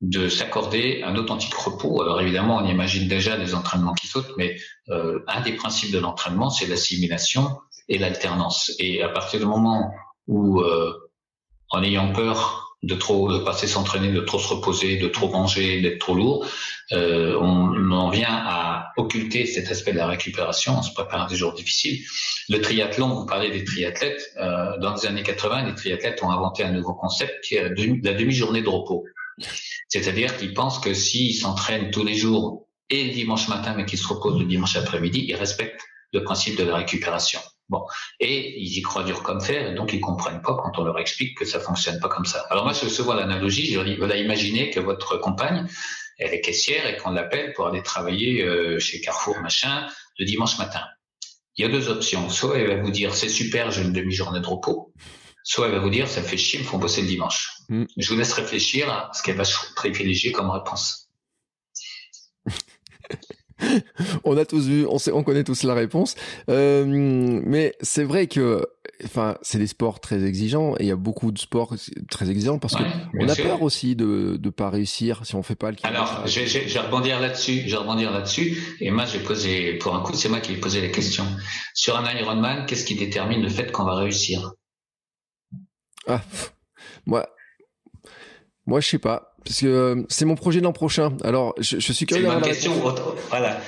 de 0.00 0.28
s'accorder 0.28 1.02
un 1.04 1.16
authentique 1.16 1.54
repos. 1.54 2.02
Alors 2.02 2.20
évidemment, 2.20 2.58
on 2.58 2.66
imagine 2.66 3.08
déjà 3.08 3.36
des 3.36 3.54
entraînements 3.54 3.94
qui 3.94 4.06
sautent, 4.06 4.32
mais 4.36 4.56
euh, 4.90 5.20
un 5.26 5.40
des 5.40 5.52
principes 5.52 5.92
de 5.92 5.98
l'entraînement, 5.98 6.50
c'est 6.50 6.66
l'assimilation 6.66 7.58
et 7.88 7.98
l'alternance. 7.98 8.72
Et 8.78 9.02
à 9.02 9.08
partir 9.08 9.40
du 9.40 9.46
moment 9.46 9.90
où, 10.26 10.60
euh, 10.60 10.92
en 11.70 11.82
ayant 11.82 12.12
peur 12.12 12.63
de 12.84 12.94
trop 12.94 13.32
de 13.32 13.38
passer 13.38 13.66
s'entraîner, 13.66 14.12
de 14.12 14.20
trop 14.20 14.38
se 14.38 14.48
reposer, 14.48 14.96
de 14.98 15.08
trop 15.08 15.28
manger, 15.30 15.80
d'être 15.80 15.98
trop 15.98 16.14
lourd, 16.14 16.46
euh, 16.92 17.38
on, 17.40 17.90
en 17.90 18.10
vient 18.10 18.28
à 18.30 18.92
occulter 18.96 19.46
cet 19.46 19.70
aspect 19.70 19.92
de 19.92 19.98
la 19.98 20.06
récupération. 20.06 20.78
On 20.78 20.82
se 20.82 20.92
prépare 20.92 21.22
à 21.22 21.28
des 21.28 21.36
jours 21.36 21.54
difficiles. 21.54 22.04
Le 22.48 22.60
triathlon, 22.60 23.14
vous 23.14 23.26
parlez 23.26 23.50
des 23.50 23.64
triathlètes. 23.64 24.22
Euh, 24.36 24.76
dans 24.78 24.94
les 24.94 25.06
années 25.06 25.22
80, 25.22 25.66
les 25.68 25.74
triathlètes 25.74 26.22
ont 26.22 26.30
inventé 26.30 26.62
un 26.62 26.72
nouveau 26.72 26.94
concept 26.94 27.42
qui 27.44 27.54
est 27.54 27.62
la 27.62 28.14
demi-journée 28.14 28.62
de 28.62 28.68
repos. 28.68 29.04
C'est-à-dire 29.88 30.36
qu'ils 30.36 30.54
pensent 30.54 30.78
que 30.78 30.94
s'ils 30.94 31.34
s'entraînent 31.34 31.90
tous 31.90 32.04
les 32.04 32.14
jours 32.14 32.68
et 32.90 33.04
le 33.04 33.12
dimanche 33.12 33.48
matin, 33.48 33.74
mais 33.76 33.86
qu'ils 33.86 33.98
se 33.98 34.06
reposent 34.06 34.38
le 34.38 34.46
dimanche 34.46 34.76
après-midi, 34.76 35.24
ils 35.28 35.36
respectent 35.36 35.82
le 36.12 36.22
principe 36.22 36.58
de 36.58 36.64
la 36.64 36.76
récupération. 36.76 37.40
Bon, 37.70 37.86
et 38.20 38.60
ils 38.60 38.78
y 38.78 38.82
croient 38.82 39.04
dur 39.04 39.22
comme 39.22 39.40
fer, 39.40 39.70
et 39.70 39.74
donc 39.74 39.92
ils 39.92 40.00
comprennent 40.00 40.42
pas 40.42 40.54
quand 40.54 40.78
on 40.78 40.84
leur 40.84 40.98
explique 40.98 41.38
que 41.38 41.46
ça 41.46 41.60
fonctionne 41.60 41.98
pas 41.98 42.08
comme 42.08 42.26
ça. 42.26 42.44
Alors 42.50 42.64
moi, 42.64 42.74
je 42.74 43.02
vois 43.02 43.14
l'analogie, 43.14 43.66
je 43.66 43.76
leur 43.76 43.84
dis, 43.84 43.96
voilà, 43.96 44.16
imaginez 44.16 44.70
que 44.70 44.80
votre 44.80 45.16
compagne, 45.16 45.66
elle 46.18 46.34
est 46.34 46.40
caissière 46.40 46.86
et 46.86 46.96
qu'on 46.98 47.10
l'appelle 47.10 47.52
pour 47.54 47.66
aller 47.66 47.82
travailler 47.82 48.42
euh, 48.42 48.78
chez 48.78 49.00
Carrefour, 49.00 49.40
machin, 49.40 49.86
le 50.18 50.26
dimanche 50.26 50.58
matin. 50.58 50.82
Il 51.56 51.64
y 51.64 51.68
a 51.68 51.70
deux 51.70 51.88
options. 51.88 52.28
Soit 52.28 52.58
elle 52.58 52.68
va 52.68 52.82
vous 52.82 52.90
dire, 52.90 53.14
c'est 53.14 53.28
super, 53.28 53.70
j'ai 53.70 53.82
une 53.82 53.92
demi-journée 53.92 54.40
de 54.40 54.46
repos. 54.46 54.92
Soit 55.42 55.66
elle 55.66 55.72
va 55.72 55.78
vous 55.78 55.90
dire, 55.90 56.08
ça 56.08 56.22
fait 56.22 56.36
chier, 56.36 56.60
il 56.60 56.66
faut 56.66 56.78
bosser 56.78 57.02
le 57.02 57.08
dimanche. 57.08 57.52
Mm. 57.68 57.84
Je 57.96 58.08
vous 58.08 58.18
laisse 58.18 58.32
réfléchir 58.32 58.90
à 58.90 59.10
ce 59.12 59.22
qu'elle 59.22 59.36
va 59.36 59.44
privilégier 59.76 60.32
comme 60.32 60.50
réponse. 60.50 61.10
on 64.24 64.36
a 64.36 64.44
tous 64.44 64.66
vu, 64.66 64.86
on 64.86 64.98
sait, 64.98 65.12
on 65.12 65.22
connaît 65.22 65.44
tous 65.44 65.62
la 65.62 65.74
réponse. 65.74 66.14
Euh, 66.48 66.84
mais 66.86 67.74
c'est 67.80 68.04
vrai 68.04 68.26
que, 68.26 68.66
enfin, 69.04 69.36
c'est 69.42 69.58
des 69.58 69.66
sports 69.66 70.00
très 70.00 70.24
exigeants 70.24 70.74
et 70.78 70.84
il 70.84 70.86
y 70.86 70.92
a 70.92 70.96
beaucoup 70.96 71.32
de 71.32 71.38
sports 71.38 71.74
très 72.10 72.30
exigeants 72.30 72.58
parce 72.58 72.74
qu'on 72.74 73.28
a 73.28 73.36
peur 73.36 73.62
aussi 73.62 73.96
de 73.96 74.38
ne 74.42 74.50
pas 74.50 74.70
réussir 74.70 75.24
si 75.24 75.34
on 75.34 75.42
fait 75.42 75.54
pas 75.54 75.70
le. 75.70 75.76
Alors, 75.82 76.26
je, 76.26 76.40
je, 76.46 76.60
je 76.66 76.74
vais 76.74 76.80
rebondir 76.80 77.20
là-dessus, 77.20 77.62
je 77.66 77.70
vais 77.70 77.76
rebondir 77.76 78.10
là-dessus. 78.10 78.76
Et 78.80 78.90
moi, 78.90 79.04
je 79.06 79.18
vais 79.18 79.24
poser, 79.24 79.74
pour 79.74 79.94
un 79.94 80.00
coup, 80.00 80.14
c'est 80.14 80.28
moi 80.28 80.40
qui 80.40 80.54
vais 80.54 80.60
poser 80.60 80.80
la 80.80 80.88
question. 80.88 81.24
Sur 81.74 81.96
un 81.96 82.10
Ironman, 82.16 82.66
qu'est-ce 82.66 82.84
qui 82.84 82.94
détermine 82.94 83.42
le 83.42 83.48
fait 83.48 83.70
qu'on 83.72 83.84
va 83.84 83.94
réussir? 83.94 84.52
Ah, 86.06 86.20
moi, 87.06 87.28
moi, 88.66 88.80
je 88.80 88.88
sais 88.88 88.98
pas 88.98 89.33
parce 89.44 89.60
que 89.60 89.66
euh, 89.66 90.02
c'est 90.08 90.24
mon 90.24 90.34
projet 90.34 90.60
l'an 90.60 90.72
prochain. 90.72 91.12
Alors, 91.22 91.54
je, 91.58 91.78
je 91.78 91.92
suis 91.92 92.06
curieux. 92.06 92.24
C'est 92.24 92.32
une 92.32 92.40
bonne 92.40 92.48
question. 92.48 92.72
Voilà. 93.30 93.60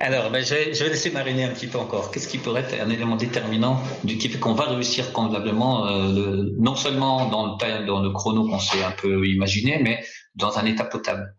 Alors, 0.00 0.30
ben, 0.30 0.44
je, 0.44 0.54
vais, 0.54 0.74
je, 0.74 0.82
vais, 0.82 0.90
laisser 0.90 1.10
mariner 1.10 1.44
un 1.44 1.50
petit 1.50 1.68
peu 1.68 1.78
encore. 1.78 2.10
Qu'est-ce 2.10 2.26
qui 2.26 2.38
pourrait 2.38 2.62
être 2.62 2.74
un 2.80 2.90
élément 2.90 3.14
déterminant 3.14 3.80
du 4.02 4.18
qui 4.18 4.28
fait 4.28 4.38
qu'on 4.38 4.54
va 4.54 4.64
réussir 4.64 5.12
convenablement, 5.12 5.86
euh, 5.86 6.50
non 6.58 6.74
seulement 6.74 7.26
dans 7.26 7.46
le, 7.46 7.86
dans 7.86 8.02
le 8.02 8.10
chrono 8.10 8.48
qu'on 8.48 8.58
s'est 8.58 8.82
un 8.82 8.90
peu 8.90 9.24
imaginé, 9.28 9.80
mais 9.80 10.04
dans 10.34 10.58
un 10.58 10.66
état 10.66 10.84
potable? 10.84 11.36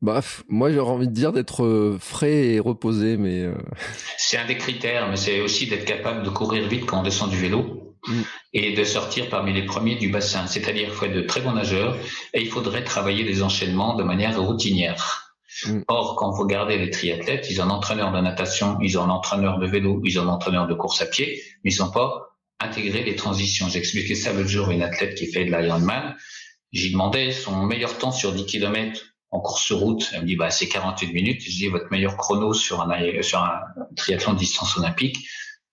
Bref, 0.00 0.42
moi 0.48 0.72
j'aurais 0.72 0.90
envie 0.90 1.06
de 1.06 1.12
dire 1.12 1.32
d'être 1.32 1.64
euh, 1.64 1.98
frais 2.00 2.46
et 2.46 2.60
reposé, 2.60 3.18
mais. 3.18 3.42
Euh... 3.42 3.54
C'est 4.16 4.38
un 4.38 4.46
des 4.46 4.56
critères, 4.56 5.08
mais 5.08 5.16
c'est 5.16 5.40
aussi 5.42 5.66
d'être 5.66 5.84
capable 5.84 6.24
de 6.24 6.30
courir 6.30 6.66
vite 6.66 6.86
quand 6.86 7.00
on 7.00 7.02
descend 7.02 7.30
du 7.30 7.36
vélo. 7.36 7.94
Mm. 8.08 8.22
Et 8.52 8.72
de 8.72 8.84
sortir 8.84 9.28
parmi 9.28 9.52
les 9.52 9.64
premiers 9.64 9.96
du 9.96 10.08
bassin. 10.08 10.46
C'est-à-dire 10.46 10.88
qu'il 10.88 10.94
faut 10.94 11.04
être 11.06 11.14
de 11.14 11.22
très 11.22 11.40
bons 11.40 11.52
nageurs 11.52 11.96
et 12.34 12.40
il 12.40 12.48
faudrait 12.48 12.84
travailler 12.84 13.24
des 13.24 13.42
enchaînements 13.42 13.94
de 13.94 14.02
manière 14.02 14.40
routinière. 14.40 15.34
Mm. 15.66 15.80
Or, 15.88 16.16
quand 16.16 16.30
vous 16.30 16.42
regardez 16.42 16.78
les 16.78 16.90
triathlètes, 16.90 17.48
ils 17.50 17.60
ont 17.60 17.64
un 17.64 17.70
entraîneur 17.70 18.12
de 18.12 18.20
natation, 18.20 18.78
ils 18.82 18.98
ont 18.98 19.02
un 19.02 19.10
entraîneur 19.10 19.58
de 19.58 19.66
vélo, 19.66 20.00
ils 20.04 20.18
ont 20.18 20.24
un 20.24 20.28
entraîneur 20.28 20.66
de 20.66 20.74
course 20.74 21.00
à 21.00 21.06
pied, 21.06 21.42
mais 21.64 21.72
ils 21.72 21.80
n'ont 21.80 21.90
pas 21.90 22.36
intégré 22.60 23.02
les 23.02 23.16
transitions. 23.16 23.68
J'expliquais 23.68 24.14
ça 24.14 24.32
l'autre 24.32 24.48
jour 24.48 24.68
à 24.68 24.72
une 24.72 24.82
athlète 24.82 25.14
qui 25.14 25.26
fait 25.26 25.44
de 25.44 25.50
l'Ironman. 25.50 26.14
J'y 26.72 26.92
demandais 26.92 27.32
son 27.32 27.64
meilleur 27.64 27.98
temps 27.98 28.12
sur 28.12 28.32
10 28.32 28.46
km 28.46 29.00
en 29.30 29.40
course 29.40 29.62
sur 29.62 29.78
route. 29.78 30.10
Elle 30.14 30.22
me 30.22 30.26
dit, 30.26 30.36
bah, 30.36 30.50
c'est 30.50 30.68
48 30.68 31.12
minutes. 31.12 31.42
Je 31.42 31.50
dis, 31.50 31.68
votre 31.68 31.90
meilleur 31.90 32.16
chrono 32.16 32.52
sur 32.52 32.82
un, 32.82 33.22
sur 33.22 33.42
un 33.42 33.60
triathlon 33.96 34.34
de 34.34 34.38
distance 34.38 34.76
olympique, 34.78 35.18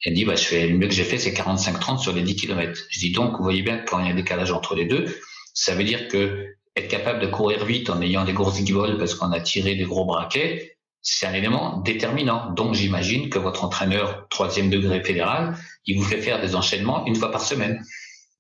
elle 0.03 0.13
dit, 0.13 0.25
bah, 0.25 0.35
je 0.35 0.43
fais, 0.43 0.67
le 0.67 0.77
mieux 0.77 0.87
que 0.87 0.93
j'ai 0.93 1.03
fait, 1.03 1.17
c'est 1.17 1.31
45-30 1.31 1.99
sur 1.99 2.13
les 2.13 2.21
10 2.21 2.35
km. 2.35 2.79
Je 2.89 2.99
dis 2.99 3.11
donc, 3.11 3.37
vous 3.37 3.43
voyez 3.43 3.61
bien 3.61 3.79
que 3.79 3.89
quand 3.89 3.99
il 3.99 4.05
y 4.05 4.09
a 4.09 4.13
un 4.13 4.15
décalage 4.15 4.51
entre 4.51 4.75
les 4.75 4.85
deux, 4.85 5.05
ça 5.53 5.75
veut 5.75 5.83
dire 5.83 6.07
que 6.07 6.55
être 6.75 6.87
capable 6.87 7.19
de 7.19 7.27
courir 7.27 7.65
vite 7.65 7.89
en 7.89 8.01
ayant 8.01 8.23
des 8.23 8.33
grosses 8.33 8.61
guibolles 8.61 8.97
parce 8.97 9.15
qu'on 9.15 9.31
a 9.31 9.41
tiré 9.41 9.75
des 9.75 9.83
gros 9.83 10.05
braquets, 10.05 10.77
c'est 11.01 11.25
un 11.25 11.33
élément 11.33 11.77
déterminant. 11.81 12.51
Donc, 12.53 12.75
j'imagine 12.75 13.29
que 13.29 13.39
votre 13.39 13.63
entraîneur 13.63 14.27
troisième 14.29 14.69
degré 14.69 15.03
fédéral, 15.03 15.57
il 15.85 15.97
vous 15.97 16.05
fait 16.05 16.21
faire 16.21 16.39
des 16.41 16.55
enchaînements 16.55 17.05
une 17.05 17.15
fois 17.15 17.31
par 17.31 17.41
semaine. 17.41 17.83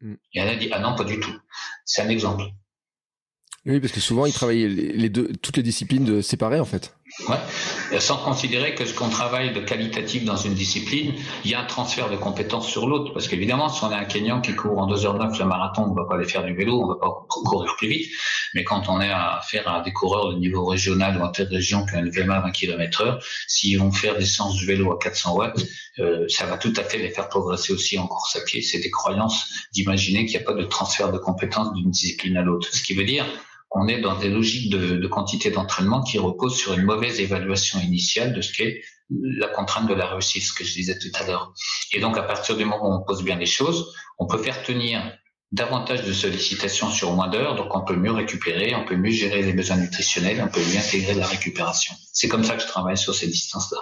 Mm. 0.01 0.13
Et 0.33 0.39
elle 0.39 0.49
a 0.49 0.55
dit, 0.55 0.69
ah 0.71 0.79
non, 0.79 0.95
pas 0.95 1.03
du 1.03 1.19
tout. 1.19 1.33
C'est 1.83 2.01
un 2.01 2.09
exemple. 2.09 2.43
Oui, 3.65 3.81
parce 3.81 3.91
que 3.91 3.99
souvent, 3.99 4.25
ils 4.25 4.33
travaillent 4.33 4.67
les 4.67 5.09
deux, 5.09 5.33
toutes 5.41 5.57
les 5.57 5.63
disciplines 5.63 6.21
séparées, 6.21 6.61
en 6.61 6.65
fait. 6.65 6.95
Ouais. 7.27 7.99
Sans 7.99 8.17
considérer 8.17 8.75
que 8.75 8.85
ce 8.85 8.93
qu'on 8.93 9.09
travaille 9.09 9.51
de 9.51 9.59
qualitatif 9.59 10.25
dans 10.25 10.37
une 10.37 10.53
discipline, 10.53 11.15
il 11.43 11.51
y 11.51 11.55
a 11.55 11.61
un 11.61 11.65
transfert 11.65 12.09
de 12.09 12.15
compétences 12.15 12.67
sur 12.67 12.87
l'autre. 12.87 13.13
Parce 13.13 13.27
qu'évidemment, 13.27 13.69
si 13.69 13.83
on 13.83 13.87
a 13.91 13.97
un 13.97 14.05
Kenyan 14.05 14.41
qui 14.41 14.55
court 14.55 14.77
en 14.77 14.87
2h09 14.87 15.39
le 15.39 15.45
marathon, 15.45 15.83
on 15.83 15.89
ne 15.89 15.95
va 15.95 16.05
pas 16.05 16.15
aller 16.15 16.27
faire 16.27 16.43
du 16.43 16.53
vélo, 16.53 16.81
on 16.81 16.87
ne 16.87 16.93
va 16.93 16.99
pas 16.99 17.25
courir 17.27 17.75
plus 17.77 17.87
vite. 17.87 18.11
Mais 18.53 18.63
quand 18.63 18.89
on 18.89 19.01
est 19.01 19.09
à 19.09 19.41
faire 19.43 19.67
à 19.67 19.81
des 19.81 19.91
coureurs 19.91 20.33
de 20.33 20.39
niveau 20.39 20.65
régional 20.65 21.17
ou 21.17 21.23
interrégion 21.23 21.85
qui 21.85 21.95
ont 21.95 21.99
une 21.99 22.11
VMA 22.11 22.35
à 22.35 22.41
20 22.41 22.51
km 22.51 23.01
heure, 23.01 23.23
s'ils 23.47 23.79
vont 23.79 23.91
faire 23.91 24.17
des 24.17 24.25
séances 24.25 24.59
de 24.59 24.65
vélo 24.65 24.91
à 24.91 24.99
400 24.99 25.35
watts, 25.35 25.65
euh, 25.99 26.25
ça 26.29 26.45
va 26.45 26.57
tout 26.57 26.73
à 26.77 26.83
fait 26.83 26.99
les 26.99 27.09
faire 27.09 27.27
progresser 27.27 27.73
aussi 27.73 27.97
en 27.97 28.07
course 28.07 28.35
à 28.35 28.41
pied. 28.41 28.61
C'est 28.61 28.79
des 28.79 28.91
croyances 28.91 29.49
d'imaginer 29.73 30.25
qu'il 30.25 30.37
n'y 30.37 30.43
a 30.43 30.45
pas 30.45 30.53
de 30.53 30.63
transfert 30.63 31.11
de 31.11 31.17
compétences 31.17 31.73
d'une 31.73 31.91
discipline 31.91 32.37
à 32.37 32.43
l'autre. 32.43 32.67
Ce 32.71 32.83
qui 32.83 32.93
veut 32.93 33.03
dire 33.03 33.25
on 33.71 33.87
est 33.87 34.01
dans 34.01 34.17
des 34.17 34.29
logiques 34.29 34.71
de, 34.71 35.07
quantité 35.07 35.51
d'entraînement 35.51 36.01
qui 36.01 36.17
reposent 36.17 36.57
sur 36.57 36.73
une 36.73 36.83
mauvaise 36.83 37.19
évaluation 37.19 37.79
initiale 37.79 38.33
de 38.33 38.41
ce 38.41 38.51
qu'est 38.53 38.81
la 39.09 39.47
contrainte 39.47 39.87
de 39.87 39.93
la 39.93 40.07
réussite, 40.07 40.43
ce 40.43 40.53
que 40.53 40.63
je 40.63 40.73
disais 40.73 40.97
tout 40.97 41.11
à 41.15 41.25
l'heure. 41.25 41.53
Et 41.93 41.99
donc, 41.99 42.17
à 42.17 42.23
partir 42.23 42.57
du 42.57 42.65
moment 42.65 42.89
où 42.89 43.01
on 43.01 43.03
pose 43.03 43.23
bien 43.23 43.37
les 43.37 43.45
choses, 43.45 43.93
on 44.17 44.27
peut 44.27 44.37
faire 44.37 44.63
tenir 44.63 45.01
davantage 45.51 46.05
de 46.05 46.13
sollicitations 46.13 46.89
sur 46.89 47.13
moins 47.13 47.27
d'heures, 47.27 47.55
donc 47.55 47.75
on 47.75 47.81
peut 47.81 47.95
mieux 47.95 48.11
récupérer, 48.11 48.75
on 48.75 48.85
peut 48.85 48.95
mieux 48.95 49.11
gérer 49.11 49.41
les 49.41 49.53
besoins 49.53 49.77
nutritionnels, 49.77 50.41
on 50.43 50.47
peut 50.47 50.61
mieux 50.61 50.77
intégrer 50.77 51.15
la 51.15 51.25
récupération. 51.25 51.95
C'est 52.13 52.27
comme 52.27 52.43
ça 52.43 52.55
que 52.55 52.61
je 52.61 52.67
travaille 52.67 52.97
sur 52.97 53.15
ces 53.15 53.27
distances-là. 53.27 53.79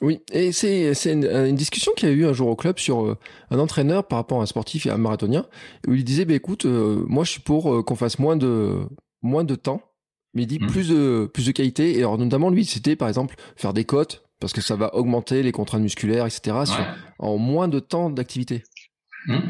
Oui, 0.00 0.20
et 0.32 0.52
c'est 0.52 0.92
une, 1.12 1.56
discussion 1.56 1.92
qu'il 1.96 2.08
y 2.08 2.12
a 2.12 2.14
eu 2.14 2.26
un 2.26 2.32
jour 2.32 2.48
au 2.48 2.56
club 2.56 2.78
sur 2.78 3.04
euh, 3.04 3.16
un 3.50 3.58
entraîneur 3.58 4.06
par 4.06 4.18
rapport 4.18 4.38
à 4.40 4.42
un 4.44 4.46
sportif 4.46 4.86
et 4.86 4.90
un 4.90 4.98
marathonien, 4.98 5.46
où 5.88 5.94
il 5.94 6.04
disait, 6.04 6.24
bah, 6.24 6.34
écoute, 6.34 6.66
euh, 6.66 7.04
moi 7.08 7.24
je 7.24 7.32
suis 7.32 7.40
pour 7.40 7.74
euh, 7.74 7.82
qu'on 7.82 7.96
fasse 7.96 8.20
moins 8.20 8.36
de 8.36 8.78
moins 9.22 9.44
de 9.44 9.54
temps, 9.54 9.82
mais 10.34 10.42
il 10.42 10.46
dit 10.46 10.58
mmh. 10.58 10.66
plus 10.66 10.88
de 10.88 11.30
plus 11.32 11.46
de 11.46 11.52
qualité. 11.52 11.96
Et 11.96 11.98
alors 11.98 12.18
notamment 12.18 12.50
lui, 12.50 12.64
c'était 12.64 12.96
par 12.96 13.08
exemple 13.08 13.36
faire 13.56 13.72
des 13.72 13.84
cotes 13.84 14.24
parce 14.40 14.52
que 14.52 14.60
ça 14.60 14.76
va 14.76 14.94
augmenter 14.94 15.42
les 15.42 15.52
contraintes 15.52 15.82
musculaires, 15.82 16.26
etc. 16.26 16.56
en 17.18 17.38
moins 17.38 17.68
de 17.68 17.80
temps 17.80 18.10
d'activité. 18.10 18.62
Hmm. 19.26 19.40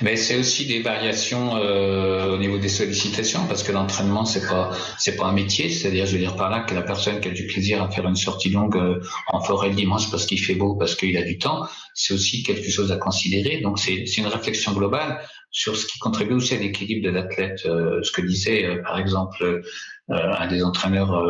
Mais 0.00 0.16
c'est 0.16 0.38
aussi 0.38 0.66
des 0.66 0.80
variations 0.80 1.56
euh, 1.56 2.34
au 2.34 2.38
niveau 2.38 2.56
des 2.56 2.68
sollicitations 2.68 3.40
parce 3.48 3.64
que 3.64 3.72
l'entraînement 3.72 4.24
c'est 4.24 4.46
pas 4.46 4.70
c'est 4.96 5.16
pas 5.16 5.26
un 5.26 5.32
métier, 5.32 5.70
c'est-à-dire 5.70 6.06
je 6.06 6.12
veux 6.12 6.18
dire 6.18 6.36
par 6.36 6.50
là 6.50 6.60
que 6.60 6.72
la 6.72 6.82
personne 6.82 7.20
qui 7.20 7.28
a 7.28 7.32
du 7.32 7.46
plaisir 7.46 7.82
à 7.82 7.90
faire 7.90 8.06
une 8.06 8.16
sortie 8.16 8.48
longue 8.48 8.76
euh, 8.76 9.02
en 9.26 9.40
forêt 9.40 9.70
le 9.70 9.74
dimanche 9.74 10.08
parce 10.10 10.24
qu'il 10.24 10.40
fait 10.40 10.54
beau, 10.54 10.76
parce 10.76 10.94
qu'il 10.94 11.16
a 11.16 11.22
du 11.22 11.36
temps, 11.36 11.66
c'est 11.94 12.14
aussi 12.14 12.44
quelque 12.44 12.70
chose 12.70 12.92
à 12.92 12.96
considérer. 12.96 13.60
Donc 13.60 13.80
c'est 13.80 14.06
c'est 14.06 14.20
une 14.20 14.28
réflexion 14.28 14.72
globale 14.72 15.20
sur 15.50 15.76
ce 15.76 15.86
qui 15.86 15.98
contribue 15.98 16.34
aussi 16.34 16.54
à 16.54 16.58
l'équilibre 16.58 17.04
de 17.04 17.10
l'athlète. 17.10 17.62
Euh, 17.66 18.02
ce 18.02 18.12
que 18.12 18.20
disait 18.20 18.64
euh, 18.64 18.82
par 18.82 18.98
exemple 18.98 19.62
un 20.10 20.46
des 20.46 20.62
entraîneurs 20.62 21.22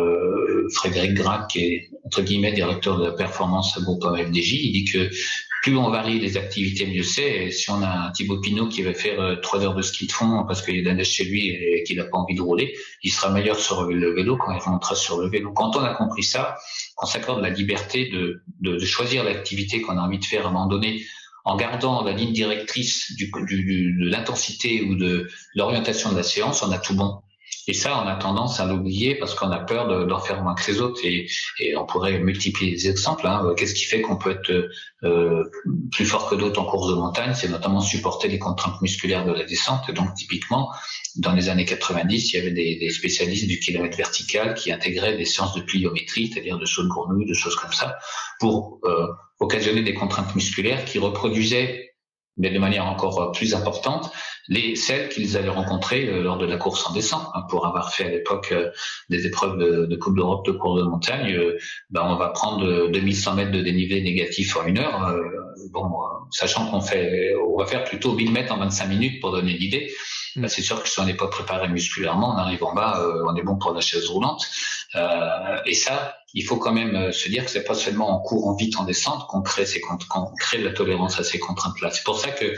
Frédéric 0.73 1.15
Grac 1.15 1.49
qui 1.51 1.59
est 1.65 1.91
entre 2.05 2.23
guillemets 2.23 2.53
directeur 2.53 2.97
de 2.97 3.07
la 3.07 3.13
performance 3.13 3.77
à 3.77 3.81
groupe 3.81 4.05
FDJ, 4.05 4.53
il 4.53 4.73
dit 4.73 4.85
que 4.85 5.11
plus 5.63 5.77
on 5.77 5.91
varie 5.91 6.19
les 6.19 6.37
activités, 6.37 6.87
mieux 6.87 7.03
c'est. 7.03 7.47
Et 7.47 7.51
si 7.51 7.71
on 7.71 7.83
a 7.83 8.07
un 8.09 8.11
Thibaut 8.13 8.41
Pinot 8.41 8.69
qui 8.69 8.83
va 8.83 8.95
faire 8.95 9.21
euh, 9.21 9.37
trois 9.37 9.61
heures 9.63 9.75
de 9.75 9.83
ski 9.83 10.07
de 10.07 10.13
fond 10.13 10.45
parce 10.47 10.63
qu'il 10.63 10.79
a 10.79 10.81
de 10.81 10.87
la 10.87 10.95
neige 10.95 11.11
chez 11.11 11.25
lui 11.25 11.49
et 11.49 11.83
qu'il 11.85 11.97
n'a 11.97 12.05
pas 12.05 12.19
envie 12.19 12.35
de 12.35 12.43
rouler, 12.43 12.75
il 13.03 13.13
sera 13.13 13.31
meilleur 13.31 13.59
sur 13.59 13.85
le 13.85 14.15
vélo 14.15 14.37
quand 14.37 14.53
il 14.53 14.61
rentrera 14.61 14.95
sur 14.95 15.21
le 15.21 15.29
vélo. 15.29 15.53
Quand 15.53 15.77
on 15.77 15.81
a 15.81 15.95
compris 15.95 16.23
ça, 16.23 16.57
qu'on 16.95 17.07
s'accorde 17.07 17.43
la 17.43 17.51
liberté 17.51 18.09
de, 18.09 18.43
de, 18.61 18.79
choisir 18.85 19.25
l'activité 19.25 19.81
qu'on 19.81 19.99
a 19.99 20.01
envie 20.01 20.19
de 20.19 20.25
faire 20.25 20.47
à 20.47 20.49
un 20.49 20.53
moment 20.53 20.67
donné, 20.67 21.03
en 21.49 21.57
gardant 21.57 22.03
la 22.03 22.13
ligne 22.13 22.33
directrice 22.33 23.17
de 23.17 24.05
l'intensité 24.05 24.83
ou 24.83 24.97
de 24.97 25.29
l'orientation 25.55 26.13
de 26.13 26.17
la 26.17 26.23
séance, 26.23 26.63
on 26.63 26.71
a 26.73 26.79
tout 26.79 26.95
bon. 26.95 27.23
Et 27.67 27.73
ça, 27.73 28.03
on 28.03 28.07
a 28.07 28.17
tendance 28.17 28.61
à 28.61 28.67
l'oublier 28.67 29.15
parce 29.15 29.35
qu'on 29.35 29.51
a 29.51 29.59
peur 29.59 30.07
d'en 30.07 30.19
faire 30.19 30.43
moins 30.43 30.55
que 30.55 30.71
les 30.71 30.81
autres. 30.81 31.01
Et, 31.05 31.27
on 31.77 31.87
pourrait 31.87 32.19
multiplier 32.19 32.73
les 32.73 32.89
exemples. 32.89 33.27
Hein. 33.27 33.55
Qu'est-ce 33.57 33.75
qui 33.75 33.85
fait 33.85 34.03
qu'on 34.03 34.17
peut 34.17 34.33
être 34.33 34.69
euh, 35.05 35.45
plus 35.91 36.05
fort 36.05 36.29
que 36.29 36.35
d'autres 36.35 36.61
en 36.61 36.67
course 36.67 36.91
de 36.91 36.95
montagne? 36.95 37.33
C'est 37.35 37.49
notamment 37.49 37.81
supporter 37.81 38.29
les 38.29 38.39
contraintes 38.39 38.81
musculaires 38.83 39.25
de 39.25 39.33
la 39.33 39.45
descente. 39.45 39.89
Et 39.89 39.93
donc, 39.93 40.15
typiquement, 40.15 40.71
dans 41.19 41.33
les 41.33 41.49
années 41.49 41.65
90, 41.65 42.33
il 42.33 42.37
y 42.37 42.41
avait 42.41 42.53
des, 42.53 42.77
des 42.77 42.91
spécialistes 42.91 43.47
du 43.47 43.59
kilomètre 43.59 43.97
vertical 43.97 44.55
qui 44.55 44.73
intégraient 44.73 45.17
des 45.17 45.25
séances 45.25 45.55
de 45.55 45.61
pliométrie, 45.61 46.29
c'est-à-dire 46.29 46.59
de 46.59 46.65
sauts 46.65 46.85
de 46.85 46.89
grenouille, 46.89 47.27
de 47.27 47.35
choses 47.35 47.57
comme 47.57 47.73
ça, 47.73 47.99
pour 48.41 48.81
euh, 48.85 49.07
occasionner 49.41 49.83
des 49.83 49.95
contraintes 49.95 50.35
musculaires 50.35 50.85
qui 50.85 50.99
reproduisaient 50.99 51.89
mais 52.39 52.51
de 52.51 52.59
manière 52.59 52.87
encore 52.87 53.33
plus 53.33 53.55
importante, 53.55 54.11
les 54.49 54.77
celles 54.77 55.09
qu'ils 55.09 55.37
avaient 55.37 55.49
rencontrées 55.49 56.09
euh, 56.09 56.23
lors 56.23 56.39
de 56.39 56.47
la 56.47 56.57
course 56.57 56.87
en 56.87 56.93
descente. 56.93 57.27
Hein, 57.35 57.43
pour 57.51 57.67
avoir 57.67 57.93
fait 57.93 58.05
à 58.05 58.09
l'époque 58.09 58.53
euh, 58.53 58.71
des 59.11 59.27
épreuves 59.27 59.59
de, 59.59 59.87
de 59.87 59.97
Coupe 59.97 60.17
d'Europe 60.17 60.47
de 60.47 60.53
course 60.53 60.81
de 60.81 60.87
montagne, 60.87 61.35
euh, 61.35 61.59
ben 61.91 62.03
on 62.05 62.17
va 62.17 62.29
prendre 62.29 62.89
2100 62.89 63.35
mètres 63.35 63.51
de 63.51 63.61
dénivelé 63.61 64.03
négatif 64.03 64.57
en 64.57 64.65
une 64.65 64.79
heure. 64.79 65.15
bon, 65.73 65.91
sachant 66.31 66.71
qu'on 66.71 66.81
fait, 66.81 67.35
on 67.35 67.59
va 67.59 67.67
faire 67.67 67.85
plutôt 67.85 68.13
1000 68.13 68.33
mètres 68.33 68.53
en 68.53 68.59
25 68.59 68.87
minutes 68.87 69.21
pour 69.21 69.33
donner 69.33 69.53
l'idée. 69.53 69.93
Ben, 70.41 70.49
c'est 70.49 70.63
sûr 70.63 70.83
que 70.83 70.89
si 70.89 70.99
on 71.01 71.05
n'est 71.05 71.17
pas 71.17 71.29
préparé 71.29 71.69
musculairement, 71.69 72.35
on 72.35 72.39
arrive 72.39 72.65
en 72.65 72.75
bas, 72.75 73.03
on 73.27 73.35
est 73.37 73.43
bon 73.43 73.57
pour 73.57 73.73
la 73.73 73.81
chaise 73.81 74.07
roulante. 74.09 74.47
et 75.67 75.75
ça, 75.75 76.17
il 76.35 76.45
faut 76.45 76.57
quand 76.57 76.73
même 76.73 77.13
se 77.13 77.29
dire 77.29 77.45
que 77.45 77.51
c'est 77.51 77.65
pas 77.65 77.75
seulement 77.75 78.11
en 78.11 78.21
courant 78.21 78.55
vite 78.55 78.77
en 78.79 78.85
descente 78.85 79.27
qu'on 79.27 79.43
crée, 79.43 80.59
de 80.59 80.65
la 80.65 80.73
tolérance 80.73 81.19
à 81.19 81.25
ces 81.25 81.39
contraintes-là. 81.39 81.91
C'est 81.91 82.05
pour 82.05 82.19
ça 82.19 82.31
que 82.31 82.55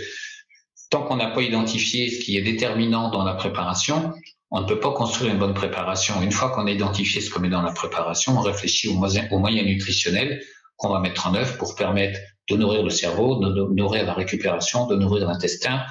tant 0.91 1.03
qu'on 1.05 1.17
n'a 1.17 1.29
pas 1.29 1.43
identifié 1.43 2.11
ce 2.11 2.21
qui 2.21 2.37
est 2.37 2.43
déterminant 2.43 3.11
dans 3.11 3.25
la 3.25 3.35
préparation, 3.35 4.13
on 4.51 4.61
ne 4.61 4.67
peut 4.67 4.81
pas 4.81 4.93
construire 4.93 5.33
une 5.33 5.39
bonne 5.39 5.55
préparation. 5.55 6.21
Une 6.23 6.33
fois 6.33 6.51
qu'on 6.51 6.67
a 6.67 6.71
identifié 6.71 7.21
ce 7.21 7.31
qu'on 7.31 7.41
met 7.41 7.49
dans 7.49 7.63
la 7.63 7.73
préparation, 7.73 8.37
on 8.37 8.41
réfléchit 8.41 8.89
aux 8.89 8.95
moyens, 8.95 9.29
aux 9.31 9.39
moyens 9.39 9.67
nutritionnels 9.67 10.43
qu'on 10.77 10.89
va 10.89 10.99
mettre 10.99 11.29
en 11.29 11.35
œuvre 11.35 11.57
pour 11.57 11.77
permettre 11.77 12.19
de 12.49 12.57
nourrir 12.57 12.83
le 12.83 12.91
cerveau, 12.91 13.37
de 13.37 13.73
nourrir 13.73 14.05
la 14.05 14.15
récupération, 14.15 14.87
de 14.87 14.97
nourrir 14.97 15.29
l'intestin, 15.29 15.85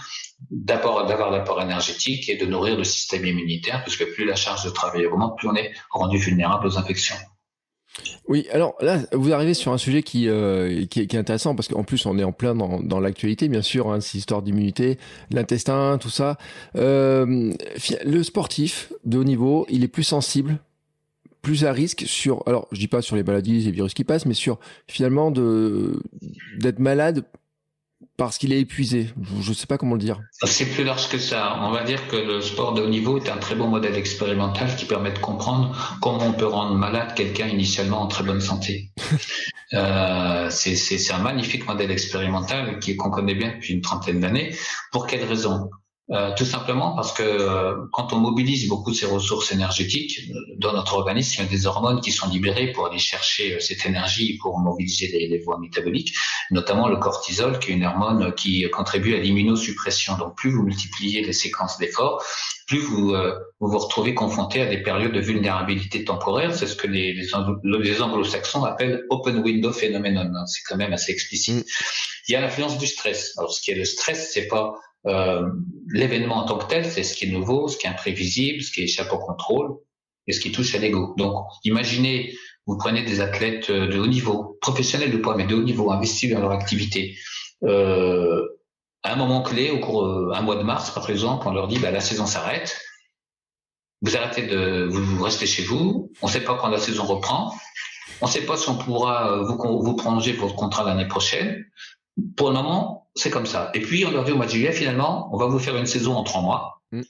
d'avoir 0.52 1.32
l'apport 1.32 1.62
énergétique 1.62 2.30
et 2.30 2.38
de 2.38 2.46
nourrir 2.46 2.78
le 2.78 2.84
système 2.84 3.26
immunitaire, 3.26 3.84
puisque 3.84 4.06
plus 4.14 4.26
la 4.26 4.36
charge 4.36 4.64
de 4.66 4.70
travail 4.70 5.06
augmente, 5.06 5.38
plus 5.38 5.48
on 5.48 5.56
est 5.56 5.72
rendu 5.92 6.18
vulnérable 6.18 6.68
aux 6.68 6.78
infections. 6.78 7.16
Oui, 8.28 8.48
alors 8.52 8.76
là, 8.80 9.00
vous 9.12 9.34
arrivez 9.34 9.54
sur 9.54 9.74
un 9.74 9.78
sujet 9.78 10.04
qui, 10.04 10.30
euh, 10.30 10.86
qui, 10.86 11.02
est, 11.02 11.16
intéressant 11.16 11.56
parce 11.56 11.68
qu'en 11.68 11.84
plus, 11.84 12.06
on 12.06 12.18
est 12.18 12.24
en 12.24 12.32
plein 12.32 12.56
dans, 12.56 12.80
dans 12.80 13.00
l'actualité, 13.00 13.50
bien 13.50 13.62
sûr, 13.62 13.92
hein, 13.92 14.00
c'est 14.02 14.18
histoire 14.18 14.42
d'immunité, 14.42 14.98
l'intestin, 15.32 15.98
tout 16.00 16.10
ça. 16.10 16.38
Euh, 16.76 17.52
le 18.06 18.24
sportif 18.24 18.94
de 19.06 19.18
haut 19.18 19.24
niveau, 19.24 19.66
il 19.70 19.84
est 19.84 19.88
plus 19.90 20.04
sensible, 20.04 20.60
plus 21.42 21.66
à 21.66 21.72
risque 21.72 22.04
sur, 22.06 22.44
alors 22.46 22.68
je 22.72 22.80
dis 22.80 22.88
pas 22.88 23.02
sur 23.02 23.16
les 23.16 23.24
maladies, 23.24 23.62
les 23.62 23.72
virus 23.72 23.94
qui 23.94 24.04
passent, 24.04 24.26
mais 24.26 24.34
sur 24.34 24.60
finalement 24.88 25.32
d'être 25.32 26.80
malade 26.80 27.26
parce 28.20 28.38
qu'il 28.38 28.52
est 28.52 28.60
épuisé. 28.60 29.10
Je 29.40 29.50
ne 29.50 29.56
sais 29.56 29.66
pas 29.66 29.78
comment 29.78 29.94
le 29.94 30.02
dire. 30.02 30.20
C'est 30.44 30.66
plus 30.66 30.84
large 30.84 31.08
que 31.08 31.18
ça. 31.18 31.58
On 31.62 31.72
va 31.72 31.86
dire 31.86 32.06
que 32.10 32.18
le 32.18 32.42
sport 32.42 32.74
de 32.74 32.82
haut 32.82 32.90
niveau 32.90 33.18
est 33.18 33.30
un 33.30 33.38
très 33.38 33.56
bon 33.56 33.70
modèle 33.70 33.96
expérimental 33.96 34.76
qui 34.76 34.84
permet 34.84 35.12
de 35.12 35.20
comprendre 35.20 35.98
comment 36.02 36.26
on 36.28 36.34
peut 36.34 36.46
rendre 36.46 36.76
malade 36.76 37.14
quelqu'un 37.16 37.48
initialement 37.48 38.02
en 38.02 38.08
très 38.08 38.26
bonne 38.26 38.42
santé. 38.42 38.92
euh, 39.74 40.50
c'est 40.50 41.14
un 41.14 41.20
magnifique 41.20 41.66
modèle 41.66 41.92
expérimental 41.92 42.80
qu'on 42.98 43.10
connaît 43.10 43.36
bien 43.36 43.54
depuis 43.56 43.74
une 43.74 43.82
trentaine 43.82 44.20
d'années. 44.20 44.54
Pour 44.92 45.08
quelle 45.08 45.24
raison? 45.24 45.70
Euh, 46.12 46.32
tout 46.36 46.46
simplement 46.46 46.96
parce 46.96 47.14
que 47.14 47.22
euh, 47.22 47.86
quand 47.92 48.14
on 48.14 48.18
mobilise 48.18 48.68
beaucoup 48.68 48.90
de 48.90 48.96
ces 48.96 49.06
ressources 49.06 49.52
énergétiques 49.52 50.22
euh, 50.32 50.56
dans 50.58 50.74
notre 50.74 50.96
organisme, 50.96 51.36
il 51.38 51.46
y 51.46 51.48
a 51.48 51.52
des 51.52 51.68
hormones 51.68 52.02
qui 52.02 52.12
sont 52.12 52.28
libérées 52.28 52.72
pour 52.72 52.88
aller 52.88 52.98
chercher 52.98 53.60
cette 53.60 53.86
énergie 53.86 54.40
pour 54.42 54.58
mobiliser 54.58 55.08
les, 55.10 55.28
les, 55.28 55.38
voies 55.38 55.60
métaboliques, 55.60 56.16
notamment 56.50 56.88
le 56.88 56.98
cortisol, 56.98 57.60
qui 57.60 57.72
est 57.72 57.76
une 57.76 57.86
hormone 57.86 58.34
qui 58.34 58.68
contribue 58.72 59.14
à 59.14 59.20
l'immunosuppression. 59.20 60.18
Donc 60.18 60.36
plus 60.36 60.50
vous 60.50 60.64
multipliez 60.64 61.24
les 61.24 61.34
séquences 61.34 61.78
d'efforts, 61.78 62.24
plus 62.66 62.80
vous, 62.80 63.14
vous, 63.60 63.70
vous 63.70 63.78
retrouvez 63.78 64.16
confronté 64.16 64.62
à 64.62 64.66
des 64.66 64.82
périodes 64.82 65.12
de 65.12 65.20
vulnérabilité 65.20 66.06
temporaire. 66.06 66.56
C'est 66.56 66.68
ce 66.68 66.76
que 66.76 66.88
les, 66.88 67.14
les, 67.14 68.02
anglo-saxons 68.02 68.64
appellent 68.64 69.04
open 69.10 69.40
window 69.40 69.72
phenomenon. 69.72 70.32
C'est 70.48 70.62
quand 70.68 70.78
même 70.78 70.94
assez 70.94 71.12
explicite. 71.12 71.66
Mm. 71.66 71.70
Il 72.28 72.34
y 72.34 72.36
a 72.36 72.42
l'influence 72.42 72.78
du 72.78 72.86
stress. 72.86 73.36
Alors 73.38 73.52
ce 73.52 73.62
qui 73.62 73.72
est 73.72 73.76
le 73.76 73.86
stress, 73.86 74.32
c'est 74.34 74.48
pas 74.48 74.76
euh, 75.08 75.50
l'événement 75.92 76.38
en 76.38 76.46
tant 76.46 76.58
que 76.58 76.66
tel, 76.66 76.86
c'est 76.86 77.04
ce 77.04 77.16
qui 77.16 77.26
est 77.26 77.32
nouveau, 77.32 77.68
ce 77.68 77.78
qui 77.78 77.88
est 77.88 77.90
imprévisible, 77.90 78.62
ce 78.62 78.72
qui 78.72 78.84
échappe 78.84 79.12
au 79.14 79.20
contrôle 79.20 79.78
et 80.28 80.34
ce 80.34 80.40
qui 80.40 80.52
touche 80.52 80.76
à 80.76 80.78
l'ego. 80.78 81.14
Donc, 81.18 81.46
imaginez, 81.64 82.34
vous 82.70 82.78
prenez 82.78 83.04
des 83.04 83.20
athlètes 83.20 83.70
euh, 83.72 83.88
de 83.88 83.98
haut 83.98 84.08
niveau, 84.08 84.58
professionnels 84.62 85.16
ou 85.16 85.22
pas, 85.22 85.36
mais 85.36 85.48
de 85.48 85.56
haut 85.56 85.64
niveau, 85.64 85.92
investis 85.92 86.32
dans 86.32 86.40
leur 86.40 86.52
activité. 86.52 87.18
Euh, 87.64 88.46
à 89.02 89.14
un 89.14 89.16
moment 89.16 89.42
clé, 89.42 89.72
au 89.72 89.80
cours 89.80 90.06
euh, 90.06 90.32
un 90.36 90.42
mois 90.42 90.56
de 90.56 90.64
mars, 90.64 90.92
par 90.92 91.10
exemple, 91.10 91.48
on 91.48 91.52
leur 91.52 91.68
dit 91.68 91.80
bah, 91.80 91.92
la 91.92 92.00
saison 92.00 92.28
s'arrête. 92.28 92.80
Vous 94.02 94.16
arrêtez 94.16 94.46
de, 94.46 94.88
vous 94.90 95.24
restez 95.24 95.48
chez 95.48 95.64
vous. 95.64 96.12
On 96.22 96.28
ne 96.28 96.32
sait 96.32 96.44
pas 96.44 96.56
quand 96.56 96.70
la 96.70 96.78
saison 96.78 97.06
reprend. 97.06 97.54
On 98.22 98.28
ne 98.28 98.32
sait 98.32 98.46
pas 98.46 98.56
si 98.56 98.70
on 98.70 98.78
pourra 98.78 99.42
vous, 99.42 99.58
vous 99.58 99.96
prolonger 99.96 100.34
votre 100.34 100.56
contrat 100.56 100.84
l'année 100.84 101.08
prochaine. 101.08 101.66
Pour 102.38 102.50
le 102.50 102.54
moment, 102.54 103.09
c'est 103.16 103.30
comme 103.30 103.46
ça. 103.46 103.72
Et 103.74 103.82
puis, 103.82 104.06
on 104.06 104.12
leur 104.12 104.24
dit 104.24 104.32
au 104.32 104.36
mois 104.36 104.46
de 104.46 104.52
juillet, 104.52 104.72
finalement, 104.72 105.30
on 105.34 105.38
va 105.38 105.48
vous 105.48 105.60
faire 105.60 105.76
une 105.76 105.86
saison 105.86 106.16
en 106.16 106.24
trois 106.24 106.42
mois. 106.42 106.82
Mm. 106.92 107.02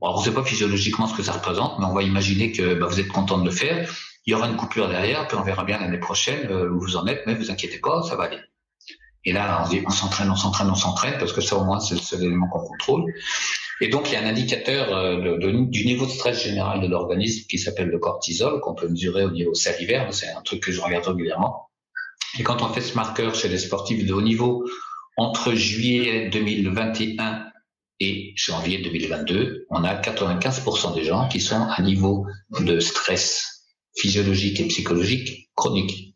Bon, 0.00 0.08
on 0.14 0.18
ne 0.18 0.24
sait 0.24 0.32
pas 0.32 0.44
physiologiquement 0.44 1.06
ce 1.06 1.16
que 1.16 1.22
ça 1.22 1.32
représente, 1.32 1.78
mais 1.78 1.84
on 1.84 1.94
va 1.94 2.02
imaginer 2.02 2.52
que 2.52 2.74
bah, 2.74 2.86
vous 2.86 3.00
êtes 3.00 3.08
content 3.08 3.38
de 3.38 3.44
le 3.44 3.50
faire. 3.50 3.90
Il 4.26 4.32
y 4.32 4.34
aura 4.34 4.48
une 4.48 4.56
coupure 4.56 4.88
derrière, 4.88 5.26
puis 5.26 5.36
on 5.36 5.42
verra 5.42 5.64
bien 5.64 5.78
l'année 5.78 5.98
prochaine 5.98 6.46
euh, 6.50 6.70
où 6.70 6.80
vous 6.80 6.96
en 6.96 7.06
êtes, 7.06 7.22
mais 7.26 7.34
vous 7.34 7.50
inquiétez 7.50 7.78
pas, 7.78 8.02
ça 8.02 8.16
va 8.16 8.24
aller. 8.24 8.40
Et 9.24 9.32
là, 9.32 9.64
on, 9.70 9.86
on 9.86 9.90
s'entraîne, 9.90 10.30
on 10.30 10.36
s'entraîne, 10.36 10.70
on 10.70 10.74
s'entraîne, 10.74 11.18
parce 11.18 11.32
que 11.32 11.40
ça 11.40 11.56
au 11.56 11.64
moins 11.64 11.80
c'est 11.80 11.94
le 11.94 12.00
seul 12.00 12.22
élément 12.22 12.48
qu'on 12.48 12.60
contrôle. 12.60 13.12
Et 13.80 13.88
donc 13.88 14.10
il 14.10 14.14
y 14.14 14.16
a 14.16 14.22
un 14.22 14.26
indicateur 14.26 14.92
euh, 14.92 15.38
du 15.38 15.86
niveau 15.86 16.06
de 16.06 16.10
stress 16.10 16.42
général 16.42 16.80
de 16.80 16.88
l'organisme 16.88 17.46
qui 17.48 17.58
s'appelle 17.58 17.88
le 17.88 17.98
cortisol, 17.98 18.60
qu'on 18.60 18.74
peut 18.74 18.88
mesurer 18.88 19.24
au 19.24 19.30
niveau 19.30 19.54
salivaire. 19.54 20.12
C'est 20.12 20.28
un 20.28 20.42
truc 20.42 20.62
que 20.62 20.72
je 20.72 20.80
regarde 20.80 21.06
régulièrement. 21.06 21.70
Et 22.38 22.42
quand 22.42 22.62
on 22.62 22.68
fait 22.68 22.80
ce 22.80 22.94
marqueur 22.94 23.34
chez 23.34 23.48
les 23.48 23.58
sportifs 23.58 24.04
de 24.04 24.12
haut 24.12 24.22
niveau, 24.22 24.64
entre 25.18 25.52
juillet 25.52 26.30
2021 26.30 27.50
et 28.00 28.32
janvier 28.36 28.78
2022, 28.78 29.66
on 29.68 29.82
a 29.82 30.00
95% 30.00 30.94
des 30.94 31.04
gens 31.04 31.28
qui 31.28 31.40
sont 31.40 31.60
à 31.60 31.82
niveau 31.82 32.24
de 32.60 32.78
stress 32.78 33.66
physiologique 33.96 34.60
et 34.60 34.68
psychologique 34.68 35.50
chronique. 35.56 36.14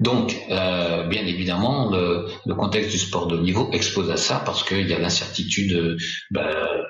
Donc, 0.00 0.36
euh, 0.50 1.04
bien 1.08 1.26
évidemment, 1.26 1.90
le, 1.90 2.54
contexte 2.54 2.90
du 2.90 2.98
sport 2.98 3.26
de 3.26 3.36
haut 3.36 3.40
niveau 3.40 3.68
expose 3.72 4.10
à 4.10 4.16
ça 4.16 4.42
parce 4.44 4.62
qu'il 4.62 4.88
y 4.88 4.92
a 4.92 4.98
l'incertitude. 4.98 5.98
Ben, 6.30 6.48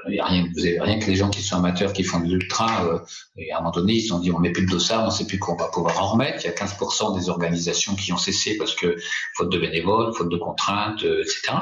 il 0.09 0.17
y 0.17 0.21
a 0.21 0.27
rien, 0.27 0.47
vous 0.55 0.61
avez 0.61 0.81
rien 0.81 0.99
que 0.99 1.07
les 1.07 1.17
gens 1.17 1.31
qui 1.31 1.43
sont 1.43 1.57
amateurs, 1.57 1.93
qui 1.93 2.03
font 2.03 2.21
de 2.21 2.27
l'ultra, 2.27 2.87
euh, 2.87 2.99
et 3.37 3.51
à 3.53 3.57
un 3.57 3.61
moment 3.61 3.71
donné, 3.71 3.95
ils 3.95 4.03
se 4.03 4.09
sont 4.09 4.19
dit 4.19 4.31
on 4.31 4.39
met 4.39 4.53
plus 4.53 4.67
de 4.67 4.71
dossard, 4.71 5.07
on 5.07 5.11
sait 5.11 5.27
plus 5.27 5.39
qu'on 5.39 5.57
va 5.57 5.69
pouvoir 5.69 6.03
en 6.03 6.09
remettre. 6.13 6.45
Il 6.45 6.47
y 6.47 6.51
a 6.51 6.55
15% 6.55 7.19
des 7.19 7.29
organisations 7.29 7.95
qui 7.95 8.13
ont 8.13 8.19
cessé 8.19 8.57
parce 8.57 8.75
que 8.75 8.97
faute 9.37 9.51
de 9.51 9.59
bénévoles, 9.59 10.13
faute 10.15 10.31
de 10.31 10.37
contraintes, 10.37 11.03
euh, 11.05 11.23
etc. 11.23 11.59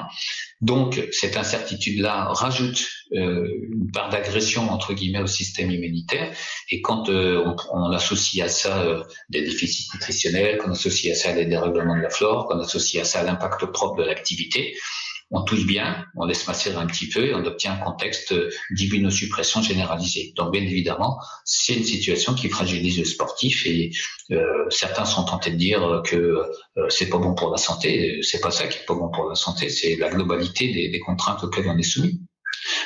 Donc 0.62 1.06
cette 1.12 1.36
incertitude-là 1.36 2.28
rajoute 2.30 2.88
euh, 3.12 3.46
une 3.70 3.90
part 3.92 4.08
d'agression 4.08 4.70
entre 4.70 4.94
guillemets 4.94 5.20
au 5.20 5.26
système 5.26 5.70
immunitaire. 5.70 6.32
Et 6.70 6.80
quand 6.80 7.08
euh, 7.08 7.44
on, 7.44 7.56
on, 7.72 7.90
associe 7.92 8.44
à 8.44 8.48
ça 8.48 8.82
euh, 8.82 9.02
des 9.28 9.42
déficits 9.42 9.90
nutritionnels, 9.94 10.58
qu'on 10.58 10.70
associe 10.70 11.12
à 11.12 11.20
ça 11.20 11.32
des 11.32 11.44
dérèglements 11.44 11.96
de 11.96 12.02
la 12.02 12.10
flore, 12.10 12.46
qu'on 12.46 12.58
associe 12.58 13.02
à 13.02 13.04
ça 13.04 13.22
l'impact 13.22 13.66
propre 13.66 13.96
de 13.96 14.04
l'activité, 14.04 14.74
on 15.30 15.42
touche 15.42 15.66
bien, 15.66 16.04
on 16.14 16.24
laisse 16.24 16.46
macérer 16.46 16.76
un 16.76 16.86
petit 16.86 17.08
peu 17.08 17.26
et 17.26 17.34
on 17.34 17.44
obtient 17.44 17.72
un 17.72 17.78
contexte 17.78 18.34
d'immunosuppression 18.70 19.60
généralisée. 19.60 20.32
Donc 20.36 20.52
bien 20.52 20.62
évidemment, 20.62 21.18
c'est 21.44 21.74
une 21.74 21.84
situation 21.84 22.34
qui 22.34 22.48
fragilise 22.48 22.98
le 22.98 23.04
sportif 23.04 23.66
et 23.66 23.90
euh, 24.30 24.64
certains 24.70 25.04
sont 25.04 25.24
tentés 25.24 25.50
de 25.50 25.56
dire 25.56 26.02
que 26.04 26.16
euh, 26.16 26.88
c'est 26.88 27.08
pas 27.08 27.18
bon 27.18 27.34
pour 27.34 27.50
la 27.50 27.56
santé. 27.56 28.20
C'est 28.22 28.40
pas 28.40 28.50
ça 28.50 28.68
qui 28.68 28.78
est 28.78 28.86
pas 28.86 28.94
bon 28.94 29.08
pour 29.10 29.28
la 29.28 29.34
santé, 29.34 29.68
c'est 29.68 29.96
la 29.96 30.10
globalité 30.10 30.72
des, 30.72 30.88
des, 30.88 31.00
contraintes 31.00 31.42
auxquelles 31.42 31.68
on 31.68 31.76
est 31.76 31.82
soumis. 31.82 32.20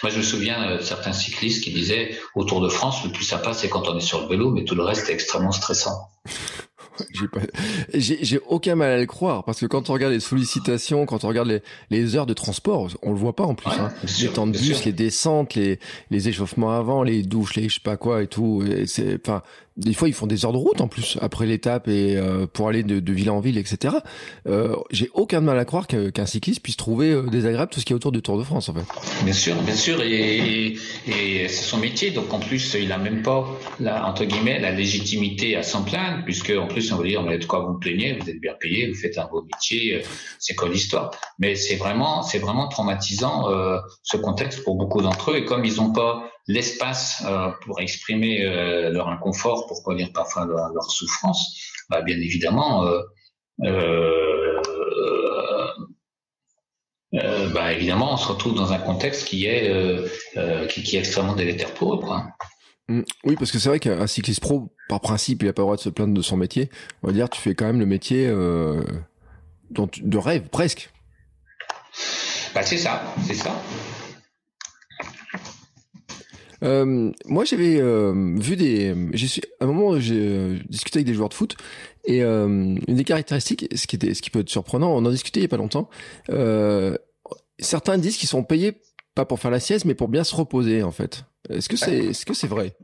Moi, 0.02 0.10
je 0.10 0.18
me 0.18 0.22
souviens 0.22 0.76
de 0.76 0.82
certains 0.82 1.12
cyclistes 1.12 1.62
qui 1.62 1.72
disaient 1.72 2.16
au 2.34 2.44
Tour 2.44 2.60
de 2.60 2.68
France, 2.68 3.04
le 3.04 3.12
plus 3.12 3.24
sympa, 3.24 3.52
c'est 3.52 3.68
quand 3.68 3.88
on 3.88 3.96
est 3.96 4.02
sur 4.02 4.22
le 4.22 4.28
vélo, 4.28 4.50
mais 4.50 4.64
tout 4.64 4.74
le 4.74 4.82
reste 4.82 5.08
est 5.08 5.12
extrêmement 5.12 5.52
stressant 5.52 6.08
j'ai 7.94 8.40
aucun 8.48 8.74
mal 8.74 8.90
à 8.90 8.98
le 8.98 9.06
croire 9.06 9.44
parce 9.44 9.60
que 9.60 9.66
quand 9.66 9.90
on 9.90 9.92
regarde 9.92 10.12
les 10.12 10.20
sollicitations, 10.20 11.06
quand 11.06 11.24
on 11.24 11.28
regarde 11.28 11.48
les, 11.48 11.62
les 11.90 12.16
heures 12.16 12.26
de 12.26 12.34
transport, 12.34 12.88
on 13.02 13.10
le 13.12 13.18
voit 13.18 13.34
pas 13.36 13.44
en 13.44 13.54
plus. 13.54 13.70
hein. 13.70 13.92
les 14.20 14.28
temps 14.28 14.46
de 14.46 14.52
bus, 14.58 14.84
les 14.84 14.92
descentes, 14.92 15.54
les, 15.54 15.78
les 16.10 16.28
échauffements 16.28 16.72
avant, 16.72 17.02
les 17.02 17.22
douches, 17.22 17.56
les 17.56 17.68
je 17.68 17.74
sais 17.74 17.80
pas 17.82 17.96
quoi 17.96 18.22
et 18.22 18.26
tout. 18.26 18.64
C'est 18.86 19.18
enfin 19.28 19.42
des 19.76 19.94
fois 19.94 20.08
ils 20.08 20.14
font 20.14 20.26
des 20.26 20.44
heures 20.44 20.52
de 20.52 20.58
route 20.58 20.80
en 20.80 20.88
plus 20.88 21.16
après 21.20 21.46
l'étape 21.46 21.88
et 21.88 22.16
euh, 22.16 22.46
pour 22.46 22.68
aller 22.68 22.82
de, 22.82 23.12
ville 23.12 23.30
en 23.30 23.40
ville, 23.40 23.58
etc. 23.58 23.96
Euh, 24.46 24.76
J'ai 24.90 25.10
aucun 25.14 25.40
mal 25.40 25.58
à 25.58 25.64
croire 25.64 25.86
qu'un 25.86 26.26
cycliste 26.26 26.62
puisse 26.62 26.76
trouver 26.76 27.10
euh, 27.10 27.22
désagréable 27.22 27.70
tout 27.70 27.80
ce 27.80 27.84
qui 27.84 27.92
est 27.92 27.96
autour 27.96 28.12
du 28.12 28.22
Tour 28.22 28.38
de 28.38 28.44
France 28.44 28.68
en 28.68 28.74
fait. 28.74 28.84
Bien 29.24 29.32
sûr, 29.32 29.54
bien 29.62 29.74
sûr, 29.74 30.02
et, 30.02 30.76
c'est 31.06 31.48
son 31.48 31.78
métier, 31.78 32.10
donc 32.10 32.32
en 32.32 32.38
plus 32.38 32.76
il 32.80 32.92
a 32.92 32.98
même 32.98 33.22
pas 33.22 33.46
la, 33.78 34.06
entre 34.06 34.24
guillemets 34.24 34.60
la 34.60 34.72
légitimité 34.72 35.56
à 35.56 35.62
s'en 35.62 35.82
plaindre, 35.82 36.24
puisque 36.24 36.50
en 36.50 36.66
plus 36.66 36.92
on 36.92 36.96
va 36.96 37.04
dire 37.04 37.22
mais 37.22 37.38
de 37.38 37.44
quoi 37.44 37.60
vous 37.60 37.78
plaignez, 37.78 38.18
vous 38.18 38.28
êtes 38.28 38.40
bien 38.40 38.54
payé, 38.58 38.88
vous 38.88 38.98
faites 38.98 39.18
un 39.18 39.26
beau 39.26 39.42
métier, 39.42 40.02
c'est 40.38 40.54
quoi 40.54 40.68
l'histoire? 40.68 41.10
Mais 41.38 41.54
c'est 41.54 41.76
vraiment 41.76 42.22
c'est 42.22 42.38
vraiment 42.38 42.68
traumatisant 42.68 43.46
ce 44.02 44.16
contexte 44.16 44.64
pour 44.64 44.76
beaucoup 44.76 45.00
d'entre 45.02 45.32
eux, 45.32 45.36
et 45.36 45.44
comme 45.44 45.64
ils 45.64 45.76
n'ont 45.76 45.92
pas 45.92 46.30
l'espace 46.46 47.22
euh, 47.26 47.50
pour 47.62 47.80
exprimer 47.80 48.44
euh, 48.44 48.90
leur 48.90 49.08
inconfort, 49.08 49.66
pour 49.66 49.94
dire 49.94 50.12
parfois 50.12 50.46
leur, 50.46 50.90
souffrance, 50.90 51.70
bah, 51.88 52.02
bien 52.02 52.16
évidemment, 52.16 52.84
euh, 52.84 53.02
bah, 57.52 57.72
évidemment, 57.72 58.12
on 58.12 58.16
se 58.16 58.28
retrouve 58.28 58.54
dans 58.54 58.72
un 58.72 58.78
contexte 58.78 59.26
qui 59.26 59.46
est, 59.46 59.70
qui, 60.68 60.96
est 60.96 61.00
extrêmement 61.00 61.34
délétère 61.34 61.72
pour 61.74 61.94
eux. 61.94 61.98
Quoi. 61.98 62.26
Mmh. 62.88 63.02
Oui, 63.24 63.36
parce 63.36 63.52
que 63.52 63.58
c'est 63.58 63.68
vrai 63.68 63.80
qu'un 63.80 64.06
cycliste 64.06 64.40
pro, 64.40 64.74
par 64.88 65.00
principe, 65.00 65.42
il 65.42 65.46
n'a 65.46 65.52
pas 65.52 65.62
le 65.62 65.66
droit 65.66 65.76
de 65.76 65.80
se 65.80 65.88
plaindre 65.88 66.14
de 66.14 66.22
son 66.22 66.36
métier. 66.36 66.70
On 67.02 67.08
va 67.08 67.12
dire, 67.12 67.28
tu 67.28 67.40
fais 67.40 67.54
quand 67.54 67.66
même 67.66 67.80
le 67.80 67.86
métier 67.86 68.26
de 68.26 70.18
rêve, 70.18 70.48
presque. 70.48 70.90
Bah, 72.54 72.62
c'est 72.62 72.78
ça, 72.78 73.02
c'est 73.26 73.34
ça. 73.34 73.54
Euh, 76.62 77.12
moi, 77.26 77.44
j'avais 77.44 77.80
euh, 77.80 78.34
vu 78.38 78.56
des. 78.56 78.94
J'ai 79.12 79.26
suis 79.26 79.42
à 79.60 79.64
un 79.64 79.66
moment, 79.66 79.98
j'ai 79.98 80.18
euh, 80.18 80.58
discuté 80.68 80.98
avec 80.98 81.06
des 81.06 81.14
joueurs 81.14 81.28
de 81.28 81.34
foot 81.34 81.56
et 82.04 82.22
euh, 82.22 82.46
une 82.46 82.94
des 82.94 83.04
caractéristiques, 83.04 83.66
ce 83.74 83.86
qui 83.86 83.96
était, 83.96 84.14
ce 84.14 84.22
qui 84.22 84.30
peut 84.30 84.40
être 84.40 84.48
surprenant, 84.48 84.92
on 84.94 85.04
en 85.04 85.10
discutait 85.10 85.40
il 85.40 85.44
y 85.44 85.46
a 85.46 85.48
pas 85.48 85.56
longtemps. 85.56 85.88
certains 87.58 87.98
disent 87.98 88.16
qu'ils 88.16 88.28
sont 88.28 88.42
payés 88.42 88.80
pas 89.14 89.24
pour 89.24 89.40
faire 89.40 89.50
la 89.50 89.60
sieste, 89.60 89.84
mais 89.84 89.94
pour 89.94 90.08
bien 90.08 90.24
se 90.24 90.34
reposer, 90.34 90.82
en 90.82 90.92
fait. 90.92 91.24
Est-ce 91.48 91.68
que 91.68 91.76
c'est, 91.76 91.96
est-ce 91.96 92.24
que 92.24 92.34
c'est 92.34 92.46
vrai? 92.46 92.76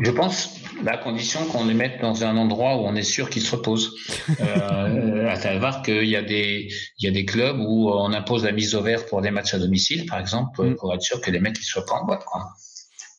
Je 0.00 0.10
pense 0.10 0.58
la 0.82 0.96
condition 0.96 1.44
qu'on 1.46 1.66
les 1.66 1.74
mette 1.74 2.00
dans 2.00 2.24
un 2.24 2.36
endroit 2.36 2.76
où 2.76 2.80
on 2.80 2.94
est 2.94 3.02
sûr 3.02 3.30
qu'ils 3.30 3.42
se 3.42 3.54
reposent. 3.54 3.94
Euh, 4.40 5.26
à 5.28 5.36
savoir 5.36 5.82
qu'il 5.82 6.04
y 6.04 6.16
a 6.16 6.22
des 6.22 6.68
il 6.98 7.04
y 7.04 7.08
a 7.08 7.12
des 7.12 7.24
clubs 7.24 7.58
où 7.58 7.90
on 7.90 8.12
impose 8.12 8.44
la 8.44 8.52
mise 8.52 8.74
au 8.74 8.82
vert 8.82 9.06
pour 9.06 9.20
des 9.20 9.30
matchs 9.30 9.54
à 9.54 9.58
domicile, 9.58 10.06
par 10.06 10.18
exemple, 10.18 10.62
mm. 10.62 10.76
pour 10.76 10.94
être 10.94 11.02
sûr 11.02 11.20
que 11.20 11.30
les 11.30 11.40
mecs 11.40 11.58
ils 11.58 11.64
soient 11.64 11.84
pas 11.84 11.94
en 11.94 12.06
boîte. 12.06 12.24
Quoi. 12.24 12.48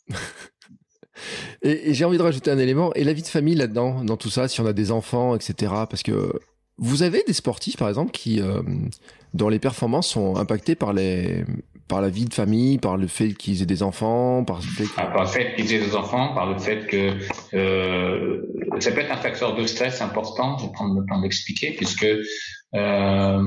et, 1.61 1.89
et 1.89 1.93
j'ai 1.93 2.05
envie 2.05 2.17
de 2.17 2.23
rajouter 2.23 2.51
un 2.51 2.59
élément 2.59 2.93
et 2.93 3.03
la 3.03 3.13
vie 3.13 3.23
de 3.23 3.27
famille 3.27 3.55
là-dedans, 3.55 4.03
dans 4.03 4.17
tout 4.17 4.29
ça, 4.29 4.47
si 4.47 4.61
on 4.61 4.65
a 4.65 4.73
des 4.73 4.91
enfants, 4.91 5.35
etc. 5.35 5.73
Parce 5.89 6.03
que 6.03 6.39
vous 6.79 7.03
avez 7.03 7.23
des 7.27 7.33
sportifs, 7.33 7.77
par 7.77 7.89
exemple, 7.89 8.11
qui 8.11 8.41
euh, 8.41 8.61
dont 9.33 9.49
les 9.49 9.59
performances 9.59 10.07
sont 10.07 10.37
impactées 10.37 10.75
par 10.75 10.93
les 10.93 11.43
par 11.89 12.01
la 12.01 12.09
vie 12.09 12.25
de 12.25 12.33
famille, 12.33 12.77
par 12.77 12.95
le 12.95 13.07
fait 13.07 13.33
qu'ils 13.33 13.61
aient 13.61 13.65
des 13.65 13.83
enfants, 13.83 14.45
par 14.45 14.57
le 14.57 14.61
fait, 14.61 14.85
ah, 14.95 15.25
qu'ils 15.55 15.73
aient 15.73 15.79
des 15.79 15.95
enfants, 15.95 16.33
par 16.33 16.45
le 16.45 16.57
fait 16.57 16.85
que 16.85 17.15
euh, 17.55 18.41
ça 18.79 18.91
peut 18.91 19.01
être 19.01 19.11
un 19.11 19.17
facteur 19.17 19.55
de 19.55 19.65
stress 19.65 20.01
important. 20.01 20.57
Je 20.59 20.67
vais 20.67 20.71
prendre 20.71 20.97
le 20.97 21.05
temps 21.09 21.19
d'expliquer, 21.19 21.71
puisque 21.71 22.05
euh, 22.75 23.43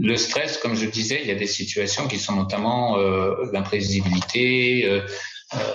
le 0.00 0.16
stress, 0.16 0.58
comme 0.58 0.74
je 0.74 0.86
disais, 0.86 1.20
il 1.22 1.28
y 1.28 1.32
a 1.32 1.36
des 1.36 1.46
situations 1.46 2.08
qui 2.08 2.18
sont 2.18 2.34
notamment 2.34 2.98
euh, 2.98 3.34
l'imprévisibilité, 3.52 5.00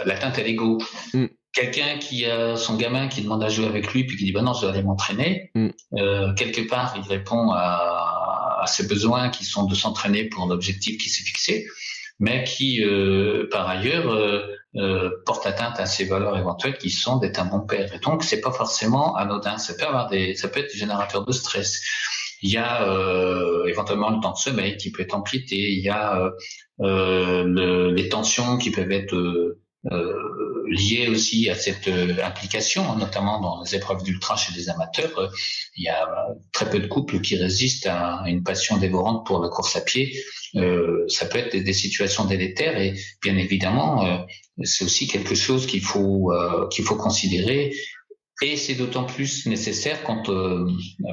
l'atteinte 0.05 0.37
à 0.37 0.43
l'ego. 0.43 0.77
Mm. 1.13 1.27
Quelqu'un 1.55 1.99
qui 2.01 2.25
a 2.25 2.57
son 2.57 2.75
gamin 2.75 3.07
qui 3.07 3.21
demande 3.21 3.41
à 3.41 3.47
jouer 3.47 3.65
avec 3.65 3.93
lui 3.93 4.03
puis 4.03 4.17
qui 4.17 4.25
dit 4.25 4.33
bah 4.33 4.41
non 4.41 4.51
je 4.53 4.61
dois 4.61 4.71
aller 4.71 4.83
m'entraîner. 4.83 5.51
Mm. 5.55 5.69
Euh, 5.93 6.33
quelque 6.33 6.67
part 6.67 6.93
il 6.97 7.09
répond 7.09 7.51
à 7.51 8.44
à 8.65 8.67
ses 8.67 8.87
besoins 8.87 9.29
qui 9.29 9.45
sont 9.45 9.65
de 9.65 9.75
s'entraîner 9.75 10.25
pour 10.25 10.43
un 10.43 10.51
objectif 10.51 10.97
qui 10.97 11.09
s'est 11.09 11.23
fixé, 11.23 11.67
mais 12.19 12.43
qui, 12.43 12.83
euh, 12.83 13.47
par 13.51 13.67
ailleurs, 13.67 14.11
euh, 14.11 14.41
euh, 14.75 15.09
porte 15.25 15.45
atteinte 15.45 15.79
à 15.79 15.85
ses 15.85 16.05
valeurs 16.05 16.37
éventuelles 16.37 16.77
qui 16.77 16.89
sont 16.89 17.17
d'être 17.17 17.39
un 17.39 17.45
bon 17.45 17.61
père. 17.61 17.93
Et 17.93 17.99
donc, 17.99 18.23
c'est 18.23 18.41
pas 18.41 18.51
forcément 18.51 19.15
anodin. 19.15 19.57
Ça 19.57 19.73
peut 19.73 19.85
avoir 19.85 20.09
des, 20.09 20.35
ça 20.35 20.47
peut 20.49 20.59
être 20.59 20.75
générateur 20.75 21.25
de 21.25 21.31
stress. 21.31 21.81
Il 22.41 22.51
y 22.51 22.57
a 22.57 22.89
euh, 22.89 23.65
éventuellement 23.65 24.09
le 24.09 24.19
temps 24.19 24.33
de 24.33 24.37
sommeil 24.37 24.77
qui 24.77 24.91
peut 24.91 25.03
être 25.03 25.15
empiété. 25.15 25.55
Il 25.55 25.83
y 25.83 25.89
a 25.89 26.31
euh, 26.81 27.43
le, 27.45 27.91
les 27.91 28.09
tensions 28.09 28.57
qui 28.57 28.71
peuvent 28.71 28.91
être 28.91 29.15
euh, 29.91 30.54
lié 30.67 31.07
aussi 31.09 31.49
à 31.49 31.55
cette 31.55 31.87
euh, 31.87 32.15
implication, 32.23 32.95
notamment 32.95 33.39
dans 33.41 33.63
les 33.63 33.75
épreuves 33.75 34.03
d'ultra 34.03 34.35
chez 34.35 34.53
les 34.53 34.69
amateurs. 34.69 35.17
Euh, 35.17 35.27
il 35.75 35.83
y 35.83 35.89
a 35.89 36.07
très 36.51 36.69
peu 36.69 36.79
de 36.79 36.87
couples 36.87 37.21
qui 37.21 37.35
résistent 37.37 37.87
à 37.87 38.23
une 38.27 38.43
passion 38.43 38.77
dévorante 38.77 39.25
pour 39.25 39.39
la 39.39 39.49
course 39.49 39.75
à 39.75 39.81
pied. 39.81 40.15
ça 41.07 41.25
peut 41.25 41.39
être 41.39 41.55
des, 41.55 41.73
situations 41.73 42.23
délétères 42.25 42.77
et 42.79 42.93
bien 43.21 43.35
évidemment, 43.37 44.25
c'est 44.63 44.85
aussi 44.85 45.07
quelque 45.07 45.35
chose 45.35 45.67
qu'il 45.67 45.81
faut 45.81 46.31
qu'il 46.71 46.85
faut 46.85 46.95
considérer 46.95 47.73
et 48.41 48.57
c'est 48.57 48.75
d'autant 48.75 49.05
plus 49.05 49.45
nécessaire 49.45 50.03
quand, 50.03 50.29
euh, 50.29 50.69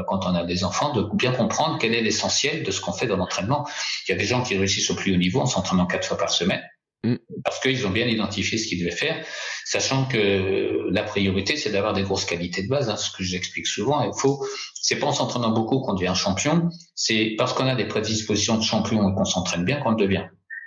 quand 0.08 0.26
on 0.26 0.34
a 0.34 0.44
des 0.44 0.64
enfants 0.64 0.92
de 0.92 1.06
bien 1.14 1.32
comprendre 1.32 1.78
quel 1.80 1.94
est 1.94 2.02
l'essentiel 2.02 2.64
de 2.64 2.70
ce 2.72 2.80
qu'on 2.80 2.92
fait 2.92 3.06
dans 3.06 3.16
l'entraînement. 3.16 3.66
Il 4.06 4.12
y 4.12 4.14
a 4.14 4.18
des 4.18 4.24
gens 4.24 4.42
qui 4.42 4.56
réussissent 4.56 4.90
au 4.90 4.96
plus 4.96 5.14
haut 5.14 5.18
niveau 5.18 5.40
en 5.40 5.46
s'entraînant 5.46 5.86
quatre 5.86 6.06
fois 6.06 6.18
par 6.18 6.30
semaine. 6.30 6.62
Mm. 7.04 7.16
Parce 7.44 7.60
qu'ils 7.60 7.86
ont 7.86 7.90
bien 7.90 8.06
identifié 8.06 8.58
ce 8.58 8.66
qu'ils 8.66 8.78
devaient 8.78 8.90
faire, 8.90 9.24
sachant 9.64 10.06
que 10.06 10.88
la 10.90 11.02
priorité, 11.02 11.56
c'est 11.56 11.70
d'avoir 11.70 11.92
des 11.92 12.02
grosses 12.02 12.24
qualités 12.24 12.62
de 12.62 12.68
base, 12.68 12.88
hein, 12.88 12.96
ce 12.96 13.10
que 13.10 13.24
j'explique 13.24 13.66
souvent. 13.66 14.02
Il 14.02 14.12
faut, 14.16 14.44
c'est 14.74 14.96
pas 14.96 15.06
en 15.06 15.12
s'entraînant 15.12 15.50
beaucoup 15.50 15.80
qu'on 15.80 15.94
devient 15.94 16.14
champion, 16.14 16.68
c'est 16.94 17.34
parce 17.36 17.52
qu'on 17.52 17.66
a 17.66 17.74
des 17.74 17.86
prédispositions 17.86 18.56
de 18.56 18.62
champion 18.62 19.08
et 19.08 19.14
qu'on 19.14 19.24
s'entraîne 19.24 19.64
bien 19.64 19.80
qu'on 19.80 19.90
le 19.90 19.96
devient. 19.96 20.26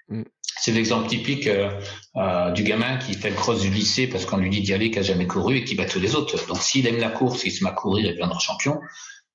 Mm. 0.10 0.24
C'est 0.58 0.72
l'exemple 0.72 1.08
typique 1.08 1.48
euh, 1.48 1.70
euh, 2.16 2.52
du 2.52 2.64
gamin 2.64 2.98
qui 2.98 3.14
fait 3.14 3.30
le 3.30 3.36
cross 3.36 3.62
du 3.62 3.70
lycée 3.70 4.08
parce 4.08 4.26
qu'on 4.26 4.38
lui 4.38 4.50
dit 4.50 4.62
d'y 4.62 4.74
aller, 4.74 4.90
qui 4.90 5.00
a 5.00 5.04
jamais 5.04 5.28
couru 5.28 5.58
et 5.58 5.64
qui 5.64 5.76
bat 5.76 5.86
tous 5.86 6.00
les 6.00 6.16
autres. 6.16 6.48
Donc 6.48 6.62
s'il 6.62 6.88
aime 6.88 6.98
la 6.98 7.10
course, 7.10 7.44
il 7.46 7.52
se 7.52 7.64
met 7.64 7.70
à 7.70 7.74
courir 7.74 8.10
et 8.10 8.12
deviendra 8.12 8.40
champion. 8.40 8.80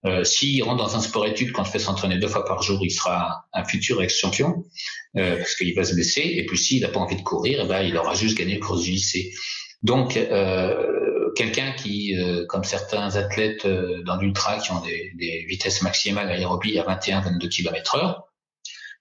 Euh, 0.06 0.24
S'il 0.24 0.62
rentre 0.62 0.82
dans 0.82 0.96
un 0.96 1.00
sport 1.00 1.26
étude 1.26 1.52
quand 1.52 1.62
il 1.62 1.70
fait 1.70 1.78
s'entraîner 1.78 2.18
deux 2.18 2.28
fois 2.28 2.44
par 2.44 2.62
jour, 2.62 2.80
il 2.82 2.90
sera 2.90 3.44
un 3.52 3.64
futur 3.64 4.02
ex-champion 4.02 4.64
euh, 5.16 5.36
parce 5.36 5.54
qu'il 5.56 5.74
va 5.74 5.84
se 5.84 5.94
blesser. 5.94 6.22
Et 6.22 6.46
puis 6.46 6.58
s'il 6.58 6.82
n'a 6.82 6.88
pas 6.88 7.00
envie 7.00 7.16
de 7.16 7.22
courir, 7.22 7.60
eh 7.64 7.68
ben, 7.68 7.82
il 7.82 7.96
aura 7.96 8.14
juste 8.14 8.36
gagné 8.36 8.54
le 8.54 8.60
cross 8.60 8.82
du 8.82 8.92
lycée. 8.92 9.32
Donc 9.82 10.16
euh, 10.16 11.30
quelqu'un 11.34 11.72
qui, 11.72 12.16
euh, 12.16 12.44
comme 12.46 12.64
certains 12.64 13.16
athlètes 13.16 13.64
euh, 13.64 14.02
dans 14.04 14.16
l'ultra 14.16 14.58
qui 14.58 14.70
ont 14.72 14.80
des, 14.80 15.12
des, 15.16 15.44
vitesses 15.48 15.82
maximales 15.82 16.30
aérobie 16.30 16.78
à 16.78 16.84
21-22 16.84 17.48
km 17.48 17.94
heure, 17.96 18.24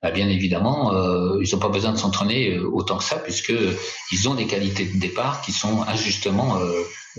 bah, 0.02 0.12
bien 0.12 0.30
évidemment, 0.30 0.94
euh, 0.94 1.42
ils 1.44 1.54
n'ont 1.54 1.60
pas 1.60 1.70
besoin 1.70 1.92
de 1.92 1.98
s'entraîner 1.98 2.58
autant 2.58 2.98
que 2.98 3.04
ça 3.04 3.18
puisque 3.18 3.54
ils 4.12 4.30
ont 4.30 4.36
des 4.36 4.48
qualités 4.48 4.86
de 4.86 4.98
départ 4.98 5.42
qui 5.42 5.52
sont 5.52 5.82
injustement 5.84 6.58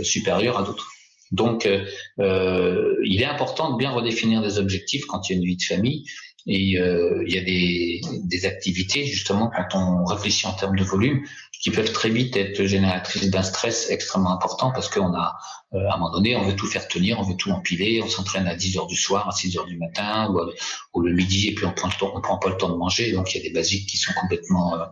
supérieures 0.03 0.59
à 0.59 0.62
d'autres. 0.62 0.88
Donc, 1.31 1.66
euh, 1.66 1.85
euh, 2.18 2.96
il 3.05 3.22
est 3.22 3.26
important 3.26 3.72
de 3.72 3.76
bien 3.76 3.90
redéfinir 3.90 4.42
des 4.42 4.59
objectifs 4.59 5.07
quand 5.07 5.29
il 5.29 5.33
y 5.33 5.37
a 5.37 5.38
une 5.38 5.46
vie 5.46 5.57
de 5.57 5.62
famille. 5.62 6.05
Et 6.46 6.79
euh, 6.79 7.22
il 7.26 7.35
y 7.35 7.38
a 7.38 7.42
des, 7.42 8.00
des, 8.24 8.46
activités, 8.46 9.05
justement, 9.05 9.50
quand 9.55 9.79
on 9.79 10.05
réfléchit 10.05 10.46
en 10.46 10.53
termes 10.53 10.76
de 10.76 10.85
volume, 10.85 11.22
qui 11.61 11.70
peuvent 11.70 11.92
très 11.92 12.09
vite 12.09 12.37
être 12.37 12.64
génératrices 12.64 13.31
d'un 13.31 13.42
stress 13.42 13.90
extrêmement 13.90 14.33
important 14.33 14.72
parce 14.72 14.88
qu'on 14.88 15.12
a, 15.14 15.37
euh, 15.74 15.88
à 15.90 15.94
un 15.94 15.98
moment 15.98 16.11
donné, 16.11 16.35
on 16.35 16.42
veut 16.42 16.57
tout 16.57 16.66
faire 16.66 16.88
tenir, 16.88 17.20
on 17.20 17.22
veut 17.22 17.37
tout 17.37 17.50
empiler, 17.50 18.00
on 18.03 18.09
s'entraîne 18.09 18.48
à 18.48 18.55
10 18.55 18.79
heures 18.79 18.87
du 18.87 18.96
soir, 18.96 19.29
à 19.29 19.33
6 19.33 19.59
heures 19.59 19.66
du 19.66 19.76
matin 19.76 20.35
ou, 20.94 21.03
le 21.03 21.12
midi 21.12 21.48
et 21.48 21.55
puis 21.55 21.66
on 21.66 21.72
prend 21.72 21.88
le 21.88 21.98
temps, 21.98 22.12
on 22.14 22.20
prend 22.22 22.38
pas 22.38 22.48
le 22.48 22.57
temps 22.57 22.70
de 22.70 22.76
manger. 22.76 23.12
Donc 23.12 23.35
il 23.35 23.38
y 23.38 23.40
a 23.40 23.48
des 23.48 23.53
basiques 23.53 23.88
qui 23.88 23.98
sont 23.98 24.12
complètement 24.14 24.74
euh, 24.74 24.87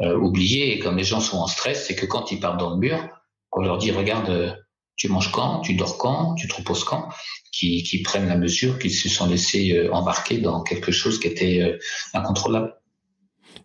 euh, 0.00 0.16
oubliés. 0.16 0.74
Et 0.74 0.78
comme 0.78 0.96
les 0.96 1.04
gens 1.04 1.20
sont 1.20 1.36
en 1.36 1.46
stress, 1.46 1.86
c'est 1.86 1.94
que 1.94 2.06
quand 2.06 2.32
ils 2.32 2.40
partent 2.40 2.58
dans 2.58 2.70
le 2.70 2.78
mur, 2.78 3.06
on 3.52 3.60
leur 3.60 3.76
dit 3.76 3.90
regarde, 3.90 4.58
tu 4.98 5.08
manges 5.08 5.32
quand, 5.32 5.60
tu 5.60 5.74
dors 5.74 5.96
quand, 5.96 6.34
tu 6.34 6.46
te 6.48 6.56
reposes 6.56 6.84
quand, 6.84 7.08
qui, 7.52 8.02
prennent 8.04 8.28
la 8.28 8.36
mesure, 8.36 8.78
qu'ils 8.78 8.94
se 8.94 9.08
sont 9.08 9.26
laissés 9.26 9.88
embarquer 9.90 10.38
dans 10.38 10.62
quelque 10.62 10.92
chose 10.92 11.18
qui 11.18 11.28
était 11.28 11.78
incontrôlable. 12.12 12.77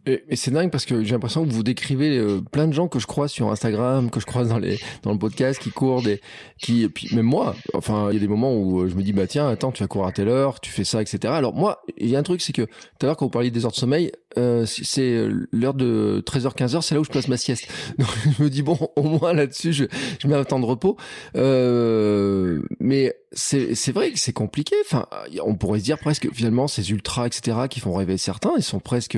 Et, 0.05 0.35
c'est 0.35 0.51
dingue 0.51 0.71
parce 0.71 0.85
que 0.85 1.03
j'ai 1.03 1.11
l'impression 1.11 1.45
que 1.45 1.51
vous 1.51 1.63
décrivez 1.63 2.17
euh, 2.17 2.41
plein 2.41 2.67
de 2.67 2.73
gens 2.73 2.87
que 2.87 2.99
je 2.99 3.07
croise 3.07 3.31
sur 3.31 3.51
Instagram, 3.51 4.09
que 4.09 4.19
je 4.19 4.25
croise 4.25 4.49
dans 4.49 4.59
les 4.59 4.79
dans 5.03 5.11
le 5.11 5.17
podcast, 5.17 5.61
qui 5.61 5.71
courent 5.71 6.01
des, 6.01 6.21
qui, 6.61 6.87
puis 6.89 7.13
même 7.15 7.25
moi, 7.25 7.55
enfin, 7.73 8.09
il 8.09 8.15
y 8.15 8.17
a 8.17 8.19
des 8.19 8.27
moments 8.27 8.53
où 8.53 8.81
euh, 8.81 8.89
je 8.89 8.95
me 8.95 9.03
dis 9.03 9.13
bah 9.13 9.27
tiens, 9.27 9.47
attends, 9.47 9.71
tu 9.71 9.83
vas 9.83 9.87
courir 9.87 10.07
à 10.07 10.11
telle 10.11 10.29
heure, 10.29 10.59
tu 10.59 10.71
fais 10.71 10.83
ça, 10.83 11.01
etc. 11.01 11.33
Alors 11.33 11.53
moi, 11.53 11.81
il 11.97 12.09
y 12.09 12.15
a 12.15 12.19
un 12.19 12.23
truc, 12.23 12.41
c'est 12.41 12.53
que 12.53 12.63
tout 12.63 13.03
à 13.03 13.05
l'heure 13.05 13.17
quand 13.17 13.25
vous 13.25 13.31
parliez 13.31 13.51
des 13.51 13.65
heures 13.65 13.71
de 13.71 13.77
sommeil, 13.77 14.11
euh, 14.37 14.65
c'est 14.65 15.27
l'heure 15.51 15.73
de 15.73 16.23
13h 16.25 16.55
15h, 16.55 16.81
c'est 16.81 16.95
là 16.95 17.01
où 17.01 17.03
je 17.03 17.09
place 17.09 17.27
ma 17.27 17.37
sieste. 17.37 17.67
Donc 17.97 18.07
je 18.37 18.43
me 18.43 18.49
dis 18.49 18.61
bon, 18.61 18.77
au 18.95 19.03
moins 19.03 19.33
là-dessus, 19.33 19.73
je, 19.73 19.85
je 20.19 20.27
mets 20.27 20.35
un 20.35 20.43
temps 20.43 20.59
de 20.59 20.65
repos. 20.65 20.97
Euh, 21.35 22.61
mais 22.79 23.15
c'est 23.31 23.91
vrai 23.91 24.11
que 24.11 24.19
c'est 24.19 24.33
compliqué. 24.33 24.75
Enfin, 24.85 25.07
on 25.43 25.55
pourrait 25.55 25.79
se 25.79 25.83
dire 25.83 25.97
presque 25.97 26.31
finalement 26.33 26.67
ces 26.67 26.91
ultras, 26.91 27.27
etc. 27.27 27.57
qui 27.69 27.79
font 27.79 27.93
rêver 27.93 28.17
certains, 28.17 28.53
ils 28.57 28.63
sont 28.63 28.79
presque 28.79 29.17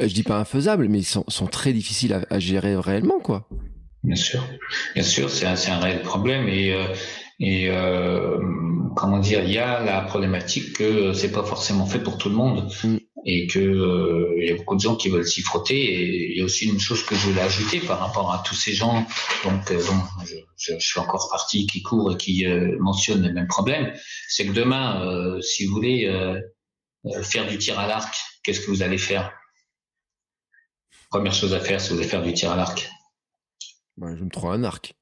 je 0.00 0.14
dis 0.14 0.22
pas 0.22 0.38
infaisables, 0.38 0.88
mais 0.88 0.98
ils 0.98 1.04
sont, 1.04 1.24
sont 1.28 1.46
très 1.46 1.72
difficiles 1.72 2.24
à, 2.30 2.38
gérer 2.38 2.76
réellement, 2.76 3.20
quoi. 3.20 3.48
Bien 4.04 4.16
sûr, 4.16 4.42
bien 4.94 5.02
sûr, 5.02 5.28
c'est 5.30 5.46
un, 5.46 5.54
un, 5.72 5.80
réel 5.80 6.02
problème 6.02 6.48
et 6.48 6.72
euh, 6.72 6.94
et 7.40 7.68
euh, 7.70 8.36
comment 8.96 9.18
dire, 9.18 9.44
il 9.44 9.52
y 9.52 9.58
a 9.58 9.82
la 9.84 10.00
problématique 10.00 10.72
que 10.72 11.12
c'est 11.12 11.30
pas 11.30 11.44
forcément 11.44 11.86
fait 11.86 12.00
pour 12.00 12.18
tout 12.18 12.28
le 12.28 12.34
monde 12.34 12.68
mm. 12.82 12.96
et 13.26 13.46
que 13.46 13.60
euh, 13.60 14.34
il 14.38 14.48
y 14.48 14.50
a 14.50 14.56
beaucoup 14.56 14.74
de 14.74 14.80
gens 14.80 14.96
qui 14.96 15.08
veulent 15.08 15.26
s'y 15.26 15.42
frotter. 15.42 15.76
Et 15.76 16.32
il 16.32 16.38
y 16.38 16.40
a 16.40 16.44
aussi 16.44 16.66
une 16.66 16.80
chose 16.80 17.04
que 17.04 17.14
je 17.14 17.28
voulais 17.28 17.40
ajouter 17.40 17.78
par 17.78 18.00
rapport 18.00 18.32
à 18.32 18.42
tous 18.44 18.56
ces 18.56 18.72
gens 18.72 19.06
donc 19.44 19.70
euh, 19.70 19.76
dont 19.76 20.24
je, 20.24 20.34
je, 20.56 20.72
je, 20.78 20.86
suis 20.86 20.98
encore 20.98 21.28
parti 21.30 21.66
qui 21.68 21.82
courent 21.82 22.12
et 22.12 22.16
qui 22.16 22.44
mentionnent 22.80 23.22
les 23.22 23.32
mêmes 23.32 23.46
problèmes, 23.46 23.92
c'est 24.28 24.44
que 24.44 24.52
demain, 24.52 25.38
si 25.40 25.66
vous 25.66 25.74
voulez 25.74 26.10
faire 27.22 27.46
du 27.46 27.56
tir 27.58 27.78
à 27.78 27.86
l'arc, 27.86 28.12
qu'est-ce 28.42 28.60
que 28.60 28.70
vous 28.70 28.82
allez 28.82 28.98
faire? 28.98 29.32
Première 31.10 31.32
chose 31.32 31.54
à 31.54 31.60
faire, 31.60 31.80
c'est 31.80 31.94
vous 31.94 32.00
allez 32.00 32.08
faire 32.08 32.22
du 32.22 32.34
tir 32.34 32.50
à 32.50 32.56
l'arc. 32.56 32.90
je 33.98 34.24
me 34.24 34.28
trouve 34.28 34.50
un 34.50 34.62
arc. 34.64 34.94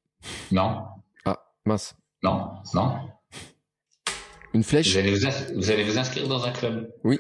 Non. 0.53 0.85
Ah, 1.25 1.39
mince. 1.65 1.97
Non, 2.23 2.51
non. 2.75 2.97
Une 4.55 4.63
flèche 4.63 4.93
vous 4.93 5.71
allez 5.71 5.85
vous, 5.85 5.99
inscrire 5.99 6.29
dans 6.29 6.45
un 6.45 6.53
club. 6.53 6.91
Oui. 7.05 7.19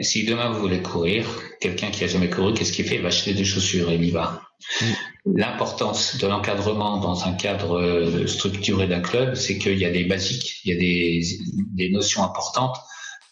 si 0.00 0.24
demain 0.24 0.50
vous 0.50 0.60
voulez 0.60 0.80
courir, 0.80 1.26
quelqu'un 1.60 1.90
qui 1.90 2.04
a 2.04 2.06
jamais 2.06 2.30
couru, 2.30 2.54
qu'est-ce 2.54 2.72
qu'il 2.72 2.86
fait? 2.86 2.96
Il 2.96 3.02
va 3.02 3.08
acheter 3.08 3.34
des 3.34 3.44
chaussures 3.44 3.90
et 3.90 3.96
il 3.96 4.04
y 4.04 4.10
va. 4.10 4.40
L'importance 5.26 6.16
de 6.16 6.26
l'encadrement 6.26 6.98
dans 6.98 7.24
un 7.24 7.34
cadre 7.34 7.78
euh, 7.78 8.26
structuré 8.26 8.86
d'un 8.86 9.00
club, 9.00 9.34
c'est 9.34 9.58
qu'il 9.58 9.78
y 9.78 9.84
a 9.84 9.90
des 9.90 10.04
basiques, 10.04 10.60
il 10.64 10.72
y 10.72 10.76
a 10.76 10.78
des, 10.78 11.22
des 11.74 11.90
notions 11.90 12.22
importantes 12.24 12.76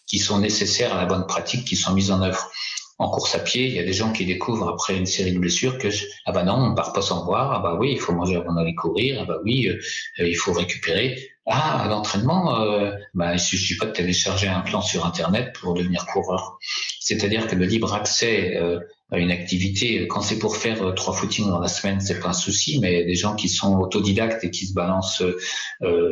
qui 0.06 0.18
sont 0.18 0.38
nécessaires 0.38 0.94
à 0.94 0.98
la 0.98 1.06
bonne 1.06 1.26
pratique, 1.26 1.64
qui 1.64 1.76
sont 1.76 1.94
mises 1.94 2.10
en 2.10 2.20
œuvre 2.22 2.50
en 2.98 3.10
course 3.10 3.34
à 3.34 3.40
pied, 3.40 3.66
il 3.66 3.74
y 3.74 3.78
a 3.78 3.82
des 3.82 3.92
gens 3.92 4.12
qui 4.12 4.24
découvrent 4.24 4.68
après 4.68 4.96
une 4.96 5.04
série 5.04 5.32
de 5.32 5.38
blessures 5.38 5.76
que 5.76 5.88
ah 6.24 6.32
bah 6.32 6.44
non, 6.44 6.54
on 6.54 6.74
part 6.74 6.94
pas 6.94 7.02
sans 7.02 7.24
boire, 7.26 7.52
ah 7.52 7.58
bah 7.58 7.76
oui, 7.78 7.92
il 7.92 8.00
faut 8.00 8.12
manger 8.12 8.36
avant 8.36 8.54
d'aller 8.54 8.74
courir, 8.74 9.18
ah 9.20 9.24
bah 9.26 9.38
oui, 9.44 9.68
euh, 9.68 9.78
il 10.26 10.34
faut 10.34 10.52
récupérer. 10.52 11.30
Ah, 11.44 11.84
à 11.84 11.88
l'entraînement, 11.88 12.60
euh, 12.60 12.92
bah 13.14 13.34
il 13.34 13.38
suffit 13.38 13.76
pas 13.76 13.86
de 13.86 13.92
télécharger 13.92 14.48
un 14.48 14.60
plan 14.60 14.80
sur 14.80 15.04
internet 15.04 15.52
pour 15.60 15.74
devenir 15.74 16.06
coureur. 16.06 16.58
C'est-à-dire 16.98 17.46
que 17.46 17.54
le 17.54 17.66
libre 17.66 17.92
accès 17.92 18.56
euh, 18.56 18.80
à 19.12 19.18
une 19.18 19.30
activité, 19.30 20.08
quand 20.08 20.22
c'est 20.22 20.38
pour 20.38 20.56
faire 20.56 20.94
trois 20.94 21.12
footings 21.12 21.48
dans 21.48 21.60
la 21.60 21.68
semaine, 21.68 22.00
c'est 22.00 22.18
pas 22.18 22.30
un 22.30 22.32
souci, 22.32 22.80
mais 22.80 23.04
des 23.04 23.14
gens 23.14 23.36
qui 23.36 23.48
sont 23.48 23.76
autodidactes 23.76 24.42
et 24.42 24.50
qui 24.50 24.66
se 24.66 24.72
balancent 24.72 25.22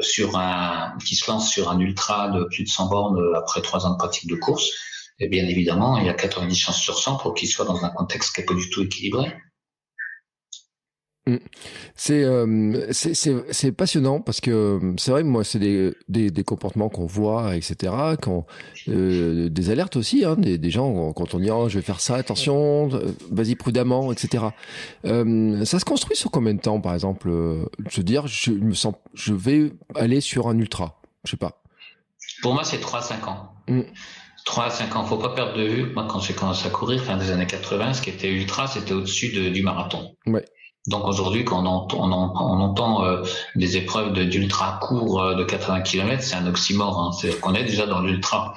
sur 0.01 0.37
un, 0.37 0.97
qui 1.05 1.17
se 1.17 1.29
lancent 1.29 1.51
sur 1.51 1.69
un 1.71 1.81
ultra 1.81 2.29
de 2.29 2.45
plus 2.45 2.63
de 2.63 2.69
100 2.69 2.87
bornes 2.89 3.19
après 3.35 3.63
trois 3.63 3.87
ans 3.87 3.95
de 3.95 3.97
pratique 3.97 4.29
de 4.29 4.37
course 4.37 4.71
et 5.19 5.29
bien 5.29 5.47
évidemment, 5.47 5.99
il 5.99 6.07
y 6.07 6.09
a 6.09 6.15
90 6.15 6.55
chances 6.55 6.81
sur 6.81 6.99
100 6.99 7.19
pour 7.19 7.35
qu'il 7.35 7.49
soit 7.49 7.65
dans 7.65 7.85
un 7.85 7.91
contexte 7.91 8.35
qui 8.35 8.41
n'est 8.41 8.47
pas 8.47 8.55
du 8.55 8.69
tout 8.71 8.83
équilibré. 8.83 9.33
Mm. 11.27 11.37
Euh, 12.11 12.87
c'est 12.91 13.15
c'est 13.15 13.73
passionnant 13.73 14.21
parce 14.21 14.43
que 14.43 14.51
euh, 14.51 14.95
c'est 14.99 15.11
vrai 15.11 15.23
moi 15.23 15.43
c'est 15.43 15.59
des, 15.59 15.95
des, 16.07 16.31
des, 16.31 16.45
comportements 16.45 16.91
qu'on 16.91 17.07
voit 17.07 17.57
etc 17.57 17.95
quand 18.21 18.45
euh, 18.89 19.49
des 19.49 19.71
alertes 19.71 19.97
aussi 19.97 20.27
hein, 20.27 20.37
des, 20.37 20.59
des, 20.59 20.71
gens 20.71 21.15
quand 21.15 21.33
on 21.35 21.39
dit 21.39 21.51
oh, 21.51 21.71
je 21.71 21.79
vais 21.79 21.85
faire 21.85 22.01
ça 22.01 22.17
attention 22.17 22.89
vas-y 23.31 23.55
prudemment 23.55 24.13
etc 24.13 24.49
ça 25.03 25.79
se 25.79 25.85
construit 25.87 26.17
sur 26.17 26.31
combien 26.31 26.53
de 26.53 26.61
temps 26.61 26.81
par 26.83 26.93
exemple 26.93 27.31
veux 27.31 28.03
dire 28.03 28.27
je 28.27 28.51
me 28.51 28.75
sens 28.75 28.95
je 29.15 29.33
vais 29.33 29.73
aller 29.95 30.21
sur 30.21 30.49
un 30.49 30.59
ultra 30.59 31.01
je 31.25 31.31
sais 31.31 31.37
pas 31.39 31.63
pour 32.43 32.53
moi 32.53 32.65
c'est 32.65 32.83
3-5 32.83 33.25
ans 33.25 33.55
mm. 33.69 33.81
3 34.45 34.65
à 34.65 34.71
5 34.71 34.97
ans, 34.97 35.05
faut 35.05 35.17
pas 35.17 35.31
perdre 35.31 35.55
de 35.55 35.63
vue. 35.63 35.93
Moi, 35.95 36.07
quand 36.09 36.21
j'ai 36.21 36.35
commencé 36.35 36.67
à 36.67 36.71
courir, 36.71 37.03
fin 37.03 37.17
des 37.17 37.31
années 37.31 37.47
80, 37.47 37.95
ce 37.95 38.03
qui 38.03 38.11
était 38.11 38.31
ultra, 38.31 38.67
c'était 38.67 38.93
au-dessus 38.93 39.29
du 39.51 39.63
marathon. 39.63 40.15
Ouais. 40.27 40.45
Donc 40.87 41.07
aujourd'hui, 41.07 41.45
quand 41.45 41.63
on 41.63 41.67
entend, 41.67 41.99
on 41.99 42.61
entend, 42.61 43.05
euh, 43.05 43.23
des 43.55 43.79
épreuves 43.79 44.13
d'ultra 44.13 44.79
court 44.83 45.23
euh, 45.23 45.35
de 45.35 45.45
80 45.45 45.81
km, 45.81 46.23
c'est 46.23 46.35
un 46.35 46.47
oxymore. 46.47 47.01
Hein. 47.01 47.13
C'est 47.19 47.41
qu'on 47.41 47.55
est 47.55 47.65
déjà 47.65 47.87
dans 47.87 48.01
l'ultra. 48.03 48.55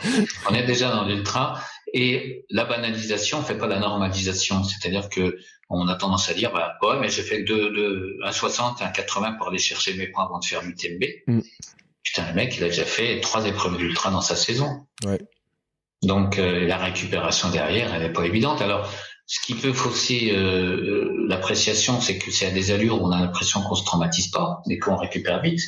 On 0.49 0.53
est 0.53 0.65
déjà 0.65 0.91
dans 0.91 1.05
l'ultra. 1.05 1.61
Et 1.93 2.45
la 2.49 2.65
banalisation 2.65 3.41
fait 3.41 3.57
pas 3.57 3.67
la 3.67 3.79
normalisation. 3.79 4.63
C'est-à-dire 4.65 5.07
que 5.07 5.37
on 5.69 5.87
a 5.87 5.95
tendance 5.95 6.29
à 6.29 6.33
dire, 6.33 6.51
bah, 6.51 6.77
ouais, 6.81 6.99
mais 6.99 7.09
j'ai 7.09 7.23
fait 7.23 7.43
de, 7.43 7.55
de 7.55 8.17
1,60 8.25 8.83
à 8.83 8.91
1,80 8.91 9.37
pour 9.37 9.47
aller 9.47 9.57
chercher 9.57 9.93
mes 9.95 10.07
points 10.07 10.25
avant 10.25 10.39
de 10.39 10.45
faire 10.45 10.61
l'UTMB. 10.63 11.03
Mm. 11.27 11.39
Putain, 12.03 12.27
le 12.27 12.33
mec, 12.33 12.55
il 12.57 12.63
a 12.63 12.67
déjà 12.67 12.85
fait 12.85 13.19
trois 13.21 13.45
épreuves 13.45 13.77
d'ultra 13.77 14.11
dans 14.11 14.21
sa 14.21 14.35
saison. 14.35 14.85
Ouais. 15.05 15.19
Donc 16.03 16.37
euh, 16.37 16.67
la 16.67 16.77
récupération 16.77 17.49
derrière, 17.49 17.93
elle 17.93 18.03
n'est 18.03 18.13
pas 18.13 18.25
évidente. 18.25 18.61
Alors, 18.61 18.91
ce 19.25 19.39
qui 19.45 19.55
peut 19.55 19.73
fausser 19.73 20.31
euh, 20.31 21.25
l'appréciation, 21.27 21.99
c'est 21.99 22.17
que 22.17 22.31
c'est 22.31 22.45
à 22.45 22.51
des 22.51 22.71
allures 22.71 23.01
où 23.01 23.07
on 23.07 23.11
a 23.11 23.19
l'impression 23.19 23.61
qu'on 23.61 23.75
se 23.75 23.83
traumatise 23.83 24.29
pas 24.29 24.61
et 24.69 24.79
qu'on 24.79 24.95
récupère 24.95 25.41
vite. 25.41 25.61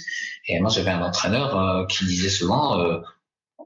Et 0.47 0.59
moi, 0.59 0.69
j'avais 0.69 0.91
un 0.91 1.01
entraîneur 1.01 1.57
euh, 1.57 1.85
qui 1.85 2.05
disait 2.05 2.29
souvent, 2.29 2.79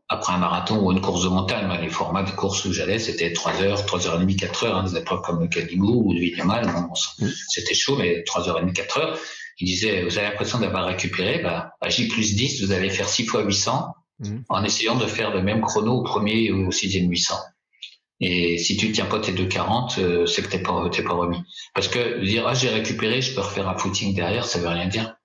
après 0.09 0.33
un 0.33 0.37
marathon 0.37 0.79
ou 0.79 0.91
une 0.91 1.01
course 1.01 1.23
de 1.23 1.29
montagne, 1.29 1.67
les 1.81 1.89
formats 1.89 2.23
de 2.23 2.31
courses 2.31 2.65
où 2.65 2.73
j'allais, 2.73 2.99
c'était 2.99 3.33
3 3.33 3.61
heures, 3.61 3.85
3 3.85 4.07
heures 4.07 4.15
et 4.15 4.19
demie, 4.19 4.35
4 4.35 4.65
heures, 4.65 4.77
hein, 4.77 4.83
des 4.83 4.97
épreuves 4.97 5.21
comme 5.21 5.41
le 5.41 5.47
Cadigou 5.47 6.03
ou 6.05 6.13
le 6.13 6.19
mmh. 6.19 7.29
c'était 7.49 7.73
chaud, 7.73 7.95
mais 7.97 8.23
3 8.23 8.49
heures 8.49 8.57
et 8.57 8.61
demie, 8.61 8.73
4 8.73 8.97
heures. 8.97 9.17
Il 9.59 9.67
disait, 9.67 10.03
vous 10.03 10.17
avez 10.17 10.27
l'impression 10.27 10.59
d'avoir 10.59 10.85
récupéré, 10.85 11.39
bah, 11.39 11.73
à 11.79 11.89
J 11.89 12.07
plus 12.07 12.35
10, 12.35 12.65
vous 12.65 12.71
allez 12.71 12.89
faire 12.89 13.07
6 13.07 13.25
fois 13.25 13.43
800, 13.43 13.93
Mhm. 14.19 14.43
en 14.49 14.63
essayant 14.63 14.95
de 14.95 15.05
faire 15.05 15.33
le 15.33 15.41
même 15.41 15.61
chrono 15.61 15.93
au 15.93 16.03
premier 16.03 16.51
ou 16.51 16.67
au 16.67 16.71
sixième 16.71 17.09
800. 17.09 17.35
Et 18.19 18.57
si 18.57 18.77
tu 18.77 18.91
tiens 18.91 19.05
pas 19.05 19.19
tes 19.19 19.33
2,40, 19.33 19.99
euh, 19.99 20.25
c'est 20.25 20.43
que 20.43 20.47
t'es 20.47 20.61
pas, 20.61 20.89
pas 20.89 21.13
remis. 21.13 21.41
Parce 21.73 21.87
que 21.87 22.23
dire, 22.23 22.47
ah, 22.47 22.53
j'ai 22.53 22.69
récupéré, 22.69 23.21
je 23.21 23.33
peux 23.35 23.41
refaire 23.41 23.67
un 23.67 23.77
footing 23.77 24.15
derrière, 24.15 24.45
ça 24.45 24.59
veut 24.59 24.69
rien 24.69 24.87
dire. 24.87 25.15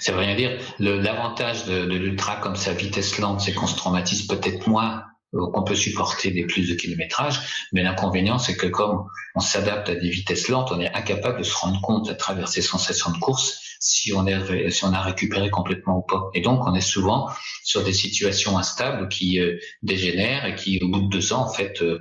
Ça 0.00 0.12
veut 0.12 0.18
rien 0.18 0.36
dire. 0.36 0.58
L'avantage 0.78 1.64
de, 1.64 1.82
l'ultra 1.82 2.36
comme 2.36 2.56
sa 2.56 2.72
vitesse 2.72 3.18
lente, 3.18 3.40
c'est 3.40 3.52
qu'on 3.52 3.66
se 3.66 3.76
traumatise 3.76 4.26
peut-être 4.26 4.66
moins 4.68 5.04
qu'on 5.32 5.62
peut 5.62 5.74
supporter 5.74 6.30
des 6.30 6.46
plus 6.46 6.68
de 6.68 6.74
kilométrage, 6.74 7.68
mais 7.72 7.82
l'inconvénient 7.82 8.38
c'est 8.38 8.56
que 8.56 8.66
comme 8.66 9.06
on 9.34 9.40
s'adapte 9.40 9.88
à 9.88 9.94
des 9.94 10.08
vitesses 10.08 10.48
lentes, 10.48 10.72
on 10.72 10.80
est 10.80 10.92
incapable 10.94 11.38
de 11.38 11.44
se 11.44 11.54
rendre 11.54 11.80
compte 11.80 12.08
à 12.10 12.14
travers 12.14 12.48
ces 12.48 12.62
sensations 12.62 13.10
de 13.10 13.18
course 13.18 13.60
si 13.80 14.12
on 14.12 14.26
est 14.26 14.70
si 14.70 14.84
on 14.84 14.92
a 14.92 15.00
récupéré 15.00 15.50
complètement 15.50 15.98
ou 15.98 16.02
pas. 16.02 16.30
Et 16.34 16.40
donc 16.40 16.66
on 16.66 16.74
est 16.74 16.80
souvent 16.80 17.28
sur 17.62 17.84
des 17.84 17.92
situations 17.92 18.58
instables 18.58 19.08
qui 19.08 19.40
euh, 19.40 19.58
dégénèrent 19.82 20.46
et 20.46 20.54
qui 20.54 20.80
au 20.82 20.88
bout 20.88 21.02
de 21.02 21.08
deux 21.08 21.32
ans 21.32 21.42
en 21.42 21.52
fait 21.52 21.82
euh, 21.82 21.98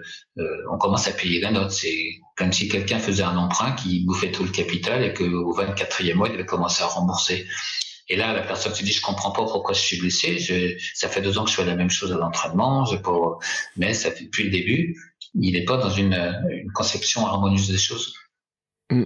on 0.71 0.77
commence 0.77 1.07
à 1.07 1.11
payer 1.11 1.39
la 1.39 1.51
note. 1.51 1.71
C'est 1.71 2.19
comme 2.35 2.51
si 2.51 2.67
quelqu'un 2.67 2.99
faisait 2.99 3.23
un 3.23 3.37
emprunt 3.37 3.73
qui 3.73 4.05
bouffait 4.05 4.31
tout 4.31 4.43
le 4.43 4.51
capital 4.51 5.03
et 5.03 5.13
qu'au 5.13 5.55
24e 5.55 6.15
mois 6.15 6.27
il 6.29 6.33
devait 6.33 6.45
commencer 6.45 6.83
à 6.83 6.87
rembourser. 6.87 7.47
Et 8.09 8.15
là, 8.15 8.33
la 8.33 8.41
personne 8.41 8.73
se 8.73 8.83
dit, 8.83 8.91
je 8.91 9.01
comprends 9.01 9.31
pas 9.31 9.43
pourquoi 9.43 9.73
je 9.73 9.81
suis 9.81 9.99
blessé. 9.99 10.39
Je, 10.39 10.77
ça 10.93 11.09
fait 11.09 11.21
deux 11.21 11.37
ans 11.37 11.43
que 11.43 11.49
je 11.49 11.55
fais 11.55 11.65
la 11.65 11.75
même 11.75 11.89
chose 11.89 12.11
à 12.11 12.17
l'entraînement. 12.17 12.85
Pas, 13.03 13.39
mais 13.75 13.93
ça 13.93 14.11
fait 14.11 14.23
depuis 14.23 14.45
le 14.45 14.49
début, 14.49 14.97
il 15.35 15.53
n'est 15.53 15.65
pas 15.65 15.77
dans 15.77 15.89
une, 15.89 16.13
une, 16.49 16.71
conception 16.71 17.25
harmonieuse 17.25 17.69
des 17.69 17.77
choses. 17.77 18.13
Mm. 18.91 19.03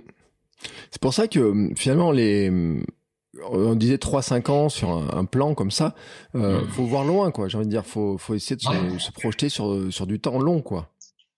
C'est 0.92 1.02
pour 1.02 1.14
ça 1.14 1.28
que 1.28 1.70
finalement 1.76 2.12
les 2.12 2.52
on 3.50 3.76
disait 3.76 3.96
3-5 3.96 4.52
ans 4.52 4.70
sur 4.70 4.90
un, 4.90 5.26
plan 5.26 5.56
comme 5.56 5.72
ça, 5.72 5.96
euh, 6.36 6.62
mm. 6.62 6.68
faut 6.68 6.84
voir 6.84 7.06
loin 7.06 7.32
quoi. 7.32 7.48
J'ai 7.48 7.58
envie 7.58 7.66
de 7.66 7.72
dire, 7.72 7.86
faut 7.86 8.18
faut 8.20 8.36
essayer 8.36 8.56
de 8.56 8.62
se, 8.62 9.06
se, 9.06 9.12
projeter 9.12 9.50
sur 9.50 9.92
sur 9.92 10.06
du 10.06 10.20
temps 10.20 10.38
long 10.38 10.62
quoi. 10.62 10.92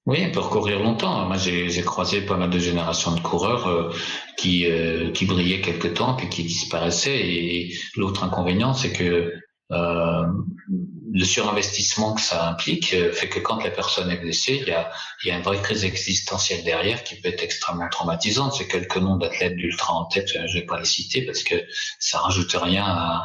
Oui, 0.05 0.21
on 0.27 0.31
peut 0.31 0.71
longtemps. 0.79 1.25
Moi, 1.27 1.37
j'ai 1.37 1.81
croisé 1.83 2.21
pas 2.21 2.35
mal 2.35 2.49
de 2.49 2.59
générations 2.59 3.15
de 3.15 3.21
coureurs 3.21 3.67
euh, 3.67 3.89
qui, 4.37 4.69
euh, 4.69 5.11
qui 5.11 5.25
brillaient 5.25 5.61
quelque 5.61 5.87
temps 5.87 6.15
puis 6.15 6.27
qui 6.27 6.43
disparaissaient. 6.43 7.19
Et 7.25 7.73
l'autre 7.95 8.23
inconvénient, 8.25 8.73
c'est 8.73 8.91
que 8.91 9.33
euh, 9.71 10.23
le 11.13 11.23
surinvestissement 11.23 12.15
que 12.15 12.21
ça 12.21 12.49
implique 12.49 12.95
fait 13.13 13.29
que 13.29 13.39
quand 13.39 13.63
la 13.63 13.69
personne 13.71 14.11
est 14.11 14.17
blessée, 14.17 14.59
il 14.61 14.67
y 14.67 14.73
a, 14.73 14.91
il 15.23 15.29
y 15.29 15.31
a 15.31 15.37
une 15.37 15.43
vraie 15.43 15.61
crise 15.61 15.85
existentielle 15.85 16.65
derrière 16.65 17.03
qui 17.03 17.15
peut 17.21 17.29
être 17.29 17.43
extrêmement 17.43 17.87
traumatisante. 17.87 18.53
C'est 18.53 18.67
quelques 18.67 18.97
noms 18.97 19.15
d'athlètes 19.15 19.55
d'ultra 19.55 19.93
en 19.93 20.05
tête, 20.05 20.27
je 20.27 20.53
vais 20.53 20.65
pas 20.65 20.79
les 20.79 20.85
citer 20.85 21.21
parce 21.25 21.43
que 21.43 21.55
ça 21.99 22.17
rajoute 22.17 22.51
rien 22.53 22.83
à, 22.83 23.23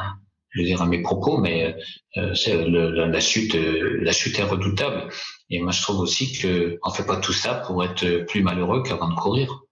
je 0.50 0.60
veux 0.60 0.66
dire 0.66 0.80
à 0.80 0.86
mes 0.86 1.02
propos, 1.02 1.38
mais 1.38 1.74
euh, 2.16 2.34
le, 2.46 3.06
la, 3.06 3.20
chute, 3.20 3.54
la 3.54 4.12
chute 4.12 4.38
est 4.38 4.44
redoutable. 4.44 5.08
Et 5.50 5.60
moi, 5.60 5.72
je 5.72 5.82
trouve 5.82 6.00
aussi 6.00 6.32
que 6.32 6.78
on 6.82 6.90
fait 6.90 7.06
pas 7.06 7.16
tout 7.16 7.32
ça 7.32 7.54
pour 7.54 7.82
être 7.84 8.26
plus 8.26 8.42
malheureux 8.42 8.82
qu'avant 8.82 9.08
de 9.08 9.14
courir. 9.14 9.62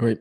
Oui, 0.00 0.16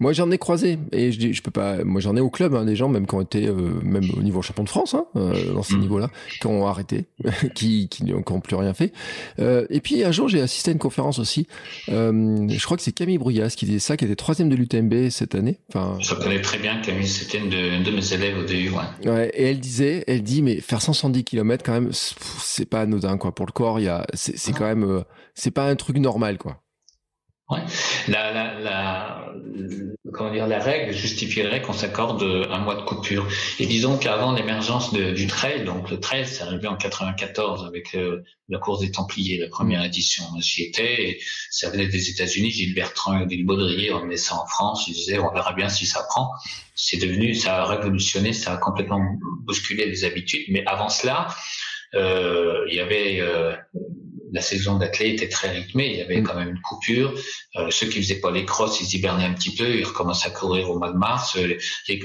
moi, 0.00 0.12
j'en 0.12 0.30
ai 0.30 0.38
croisé 0.38 0.78
et 0.92 1.10
je 1.10 1.18
dis, 1.18 1.34
je 1.34 1.42
peux 1.42 1.50
pas. 1.50 1.84
Moi, 1.84 2.00
j'en 2.00 2.16
ai 2.16 2.20
au 2.20 2.30
club 2.30 2.54
hein, 2.54 2.64
des 2.64 2.76
gens 2.76 2.88
même 2.88 3.06
qui 3.06 3.14
ont 3.14 3.20
été 3.20 3.48
euh, 3.48 3.80
même 3.82 4.08
au 4.16 4.22
niveau 4.22 4.42
champion 4.42 4.64
de 4.64 4.68
France 4.68 4.94
hein, 4.94 5.06
euh, 5.16 5.52
dans 5.52 5.62
ces 5.62 5.74
mm. 5.74 5.80
niveaux-là, 5.80 6.10
qui 6.40 6.46
ont 6.46 6.66
arrêté, 6.66 7.06
qui 7.54 7.88
qui 7.88 8.04
n'ont 8.04 8.22
plus 8.40 8.56
rien 8.56 8.74
fait. 8.74 8.92
Euh, 9.40 9.66
et 9.70 9.80
puis 9.80 10.04
un 10.04 10.12
jour, 10.12 10.28
j'ai 10.28 10.40
assisté 10.40 10.70
à 10.70 10.72
une 10.72 10.78
conférence 10.78 11.18
aussi. 11.18 11.46
je 11.88 12.64
crois 12.64 12.76
que 12.76 12.82
c'est 12.82 12.92
Camille 12.92 13.18
Brouillas 13.18 13.54
qui 13.56 13.66
disait 13.66 13.78
ça, 13.78 13.96
qui 13.96 14.04
était 14.04 14.16
troisième 14.16 14.48
de 14.48 14.56
l'UTMB 14.56 15.10
cette 15.10 15.34
année. 15.34 15.58
Enfin, 15.68 15.96
je 16.00 16.14
connais 16.14 16.40
très 16.40 16.58
bien 16.58 16.80
Camille. 16.80 17.08
C'était 17.08 17.38
une, 17.38 17.50
de, 17.50 17.90
mes 17.90 18.12
élèves 18.12 18.38
au 18.38 18.44
DU. 18.44 18.70
Ouais. 18.70 19.10
ouais. 19.10 19.30
Et 19.34 19.44
elle 19.44 19.60
disait, 19.60 20.04
elle 20.06 20.22
dit, 20.22 20.42
mais 20.42 20.60
faire 20.60 20.80
110 20.80 21.24
km 21.24 21.64
quand 21.64 21.72
même, 21.72 21.90
c'est 21.92 22.66
pas 22.66 22.82
anodin 22.82 23.18
quoi. 23.18 23.34
Pour 23.34 23.46
le 23.46 23.52
corps, 23.52 23.80
il 23.80 23.84
y 23.84 23.88
a, 23.88 24.06
c'est 24.14 24.52
quand 24.52 24.64
même, 24.64 25.04
c'est 25.34 25.50
pas 25.50 25.68
un 25.68 25.76
truc 25.76 25.98
normal 25.98 26.38
quoi. 26.38 26.62
Ouais. 27.50 27.60
La, 28.08 28.32
la, 28.32 28.60
la, 28.60 29.32
comment 30.12 30.30
dire, 30.30 30.46
la 30.46 30.58
règle 30.58 30.92
justifierait 30.92 31.62
qu'on 31.62 31.72
s'accorde 31.72 32.22
un 32.22 32.58
mois 32.58 32.74
de 32.74 32.82
coupure. 32.82 33.26
Et 33.58 33.66
disons 33.66 33.96
qu'avant 33.96 34.32
l'émergence 34.32 34.92
du 34.92 35.26
trail, 35.26 35.64
donc 35.64 35.90
le 35.90 35.98
trail, 36.00 36.26
c'est 36.26 36.42
arrivé 36.42 36.68
en 36.68 36.76
94 36.76 37.64
avec 37.66 37.94
euh, 37.94 38.22
la 38.48 38.58
course 38.58 38.80
des 38.80 38.90
Templiers, 38.90 39.38
la 39.38 39.48
première 39.48 39.82
édition. 39.84 40.24
J'y 40.40 40.64
étais 40.64 41.08
et 41.08 41.20
ça 41.50 41.70
venait 41.70 41.86
des 41.86 42.10
États-Unis. 42.10 42.50
Gilles 42.50 42.74
Bertrand 42.74 43.20
et 43.20 43.28
Gilles 43.28 43.46
Baudrier 43.46 43.92
emmenaient 43.92 44.16
ça 44.16 44.34
en 44.34 44.46
France. 44.46 44.86
Ils 44.88 44.94
disaient, 44.94 45.18
on 45.18 45.32
verra 45.32 45.52
bien 45.52 45.68
si 45.68 45.86
ça 45.86 46.04
prend. 46.08 46.30
C'est 46.74 46.98
devenu, 46.98 47.34
ça 47.34 47.62
a 47.62 47.66
révolutionné, 47.66 48.32
ça 48.32 48.52
a 48.52 48.56
complètement 48.56 49.00
bousculé 49.44 49.86
les 49.86 50.04
habitudes. 50.04 50.44
Mais 50.50 50.64
avant 50.66 50.88
cela, 50.88 51.28
euh, 51.94 52.66
il 52.68 52.74
y 52.74 52.80
avait 52.80 53.20
euh, 53.20 53.54
la 54.32 54.40
saison 54.40 54.76
d'athlète 54.76 55.14
était 55.14 55.28
très 55.28 55.50
rythmée, 55.50 55.90
il 55.92 55.98
y 55.98 56.02
avait 56.02 56.20
mm. 56.20 56.24
quand 56.24 56.34
même 56.34 56.50
une 56.50 56.60
coupure. 56.60 57.14
Euh, 57.56 57.70
ceux 57.70 57.86
qui 57.86 58.02
faisaient 58.02 58.20
pas 58.20 58.30
les 58.30 58.44
crosses, 58.44 58.80
ils 58.80 58.96
hibernaient 58.96 59.24
un 59.24 59.34
petit 59.34 59.54
peu, 59.54 59.76
ils 59.76 59.84
recommençaient 59.84 60.28
à 60.28 60.30
courir 60.30 60.70
au 60.70 60.78
mois 60.78 60.90
de 60.90 60.96
mars. 60.96 61.36
Euh, 61.36 61.56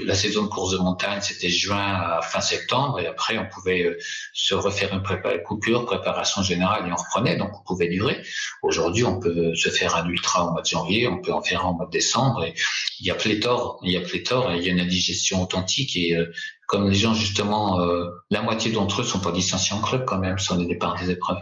la 0.04 0.14
saison 0.14 0.42
de 0.42 0.48
course 0.48 0.72
de 0.72 0.78
montagne, 0.78 1.20
c'était 1.20 1.48
juin 1.48 1.78
à 1.78 2.22
fin 2.22 2.40
septembre, 2.40 3.00
et 3.00 3.06
après 3.06 3.38
on 3.38 3.46
pouvait 3.46 3.84
euh, 3.84 3.98
se 4.32 4.54
refaire 4.54 4.92
une 4.92 5.02
coupure, 5.42 5.84
préparation 5.86 6.42
générale, 6.42 6.88
et 6.88 6.92
on 6.92 6.96
reprenait, 6.96 7.36
donc 7.36 7.50
on 7.60 7.64
pouvait 7.64 7.88
durer. 7.88 8.22
Aujourd'hui, 8.62 9.04
on 9.04 9.20
peut 9.20 9.54
se 9.54 9.68
faire 9.68 9.96
un 9.96 10.08
ultra 10.08 10.46
au 10.46 10.52
mois 10.52 10.62
de 10.62 10.66
janvier, 10.66 11.08
on 11.08 11.20
peut 11.20 11.32
en 11.32 11.42
faire 11.42 11.64
un 11.64 11.70
au 11.70 11.74
mois 11.74 11.86
de 11.86 11.90
décembre, 11.90 12.44
et 12.44 12.54
il 13.00 13.06
y 13.06 13.10
a 13.10 13.14
pléthore, 13.14 13.80
il 13.82 13.92
y 13.92 13.96
a 13.96 14.00
pléthore, 14.00 14.52
il 14.54 14.62
y 14.62 14.68
a 14.68 14.72
une 14.72 14.80
indigestion 14.80 15.42
authentique, 15.42 15.96
et 15.96 16.16
comme 16.66 16.88
les 16.88 16.94
gens 16.94 17.14
justement, 17.14 17.78
la 18.30 18.42
moitié 18.42 18.72
d'entre 18.72 19.02
eux 19.02 19.04
sont 19.04 19.20
pas 19.20 19.30
licenciés 19.32 19.76
en 19.76 19.80
club 19.80 20.04
quand 20.06 20.18
même, 20.18 20.38
sur 20.38 20.56
les 20.56 20.66
départs 20.66 20.98
des 20.98 21.10
épreuves. 21.10 21.38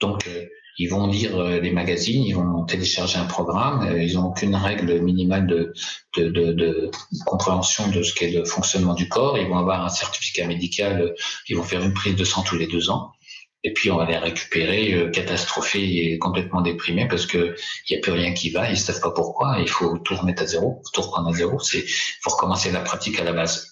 Donc, 0.00 0.26
euh, 0.26 0.46
ils 0.78 0.88
vont 0.88 1.06
lire 1.06 1.38
euh, 1.38 1.60
les 1.60 1.70
magazines, 1.70 2.24
ils 2.24 2.34
vont 2.34 2.64
télécharger 2.64 3.18
un 3.18 3.26
programme, 3.26 3.86
euh, 3.86 4.02
ils 4.02 4.14
n'ont 4.14 4.28
aucune 4.28 4.56
règle 4.56 5.00
minimale 5.00 5.46
de, 5.46 5.72
de, 6.16 6.28
de, 6.28 6.52
de, 6.52 6.90
compréhension 7.26 7.88
de 7.88 8.02
ce 8.02 8.14
qu'est 8.14 8.30
le 8.30 8.44
fonctionnement 8.44 8.94
du 8.94 9.08
corps, 9.08 9.36
ils 9.36 9.46
vont 9.46 9.58
avoir 9.58 9.84
un 9.84 9.90
certificat 9.90 10.46
médical, 10.46 11.14
ils 11.48 11.56
vont 11.56 11.62
faire 11.62 11.82
une 11.82 11.92
prise 11.92 12.16
de 12.16 12.24
sang 12.24 12.42
tous 12.42 12.56
les 12.56 12.66
deux 12.66 12.88
ans, 12.88 13.12
et 13.62 13.74
puis 13.74 13.90
on 13.90 13.96
va 13.98 14.06
les 14.06 14.16
récupérer 14.16 15.10
catastrophés 15.12 16.12
et 16.12 16.18
complètement 16.18 16.62
déprimés 16.62 17.06
parce 17.08 17.26
que 17.26 17.54
il 17.86 17.92
y 17.92 17.96
a 17.98 18.00
plus 18.00 18.12
rien 18.12 18.32
qui 18.32 18.48
va, 18.48 18.70
ils 18.70 18.78
savent 18.78 19.02
pas 19.02 19.10
pourquoi, 19.10 19.58
il 19.60 19.68
faut 19.68 19.98
tout 19.98 20.16
remettre 20.16 20.44
à 20.44 20.46
zéro, 20.46 20.80
tout 20.94 21.02
reprendre 21.02 21.28
à 21.28 21.34
zéro, 21.34 21.58
c'est 21.60 21.84
faut 22.22 22.30
recommencer 22.30 22.72
la 22.72 22.80
pratique 22.80 23.20
à 23.20 23.24
la 23.24 23.34
base. 23.34 23.69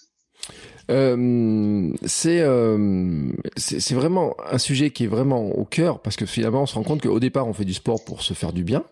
Euh, 0.89 1.93
c'est 2.03 2.39
euh, 2.41 3.31
c'est 3.57 3.93
vraiment 3.93 4.35
un 4.49 4.57
sujet 4.57 4.89
qui 4.89 5.03
est 5.03 5.07
vraiment 5.07 5.45
au 5.45 5.63
cœur 5.63 6.01
parce 6.01 6.15
que 6.15 6.25
finalement 6.25 6.63
on 6.63 6.65
se 6.65 6.73
rend 6.73 6.83
compte 6.83 7.03
qu'au 7.03 7.19
départ 7.19 7.47
on 7.47 7.53
fait 7.53 7.65
du 7.65 7.75
sport 7.75 8.03
pour 8.03 8.23
se 8.23 8.33
faire 8.33 8.53
du 8.53 8.63
bien 8.63 8.83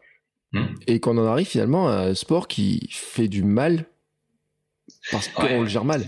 hmm. 0.53 0.65
et 0.85 0.99
qu'on 0.99 1.17
en 1.17 1.25
arrive 1.25 1.47
finalement 1.47 1.87
à 1.87 2.01
un 2.01 2.13
sport 2.13 2.47
qui 2.47 2.87
fait 2.91 3.27
du 3.27 3.43
mal 3.43 3.85
parce 5.11 5.27
qu'on 5.29 5.61
le 5.61 5.67
gère 5.67 5.85
mal. 5.85 6.03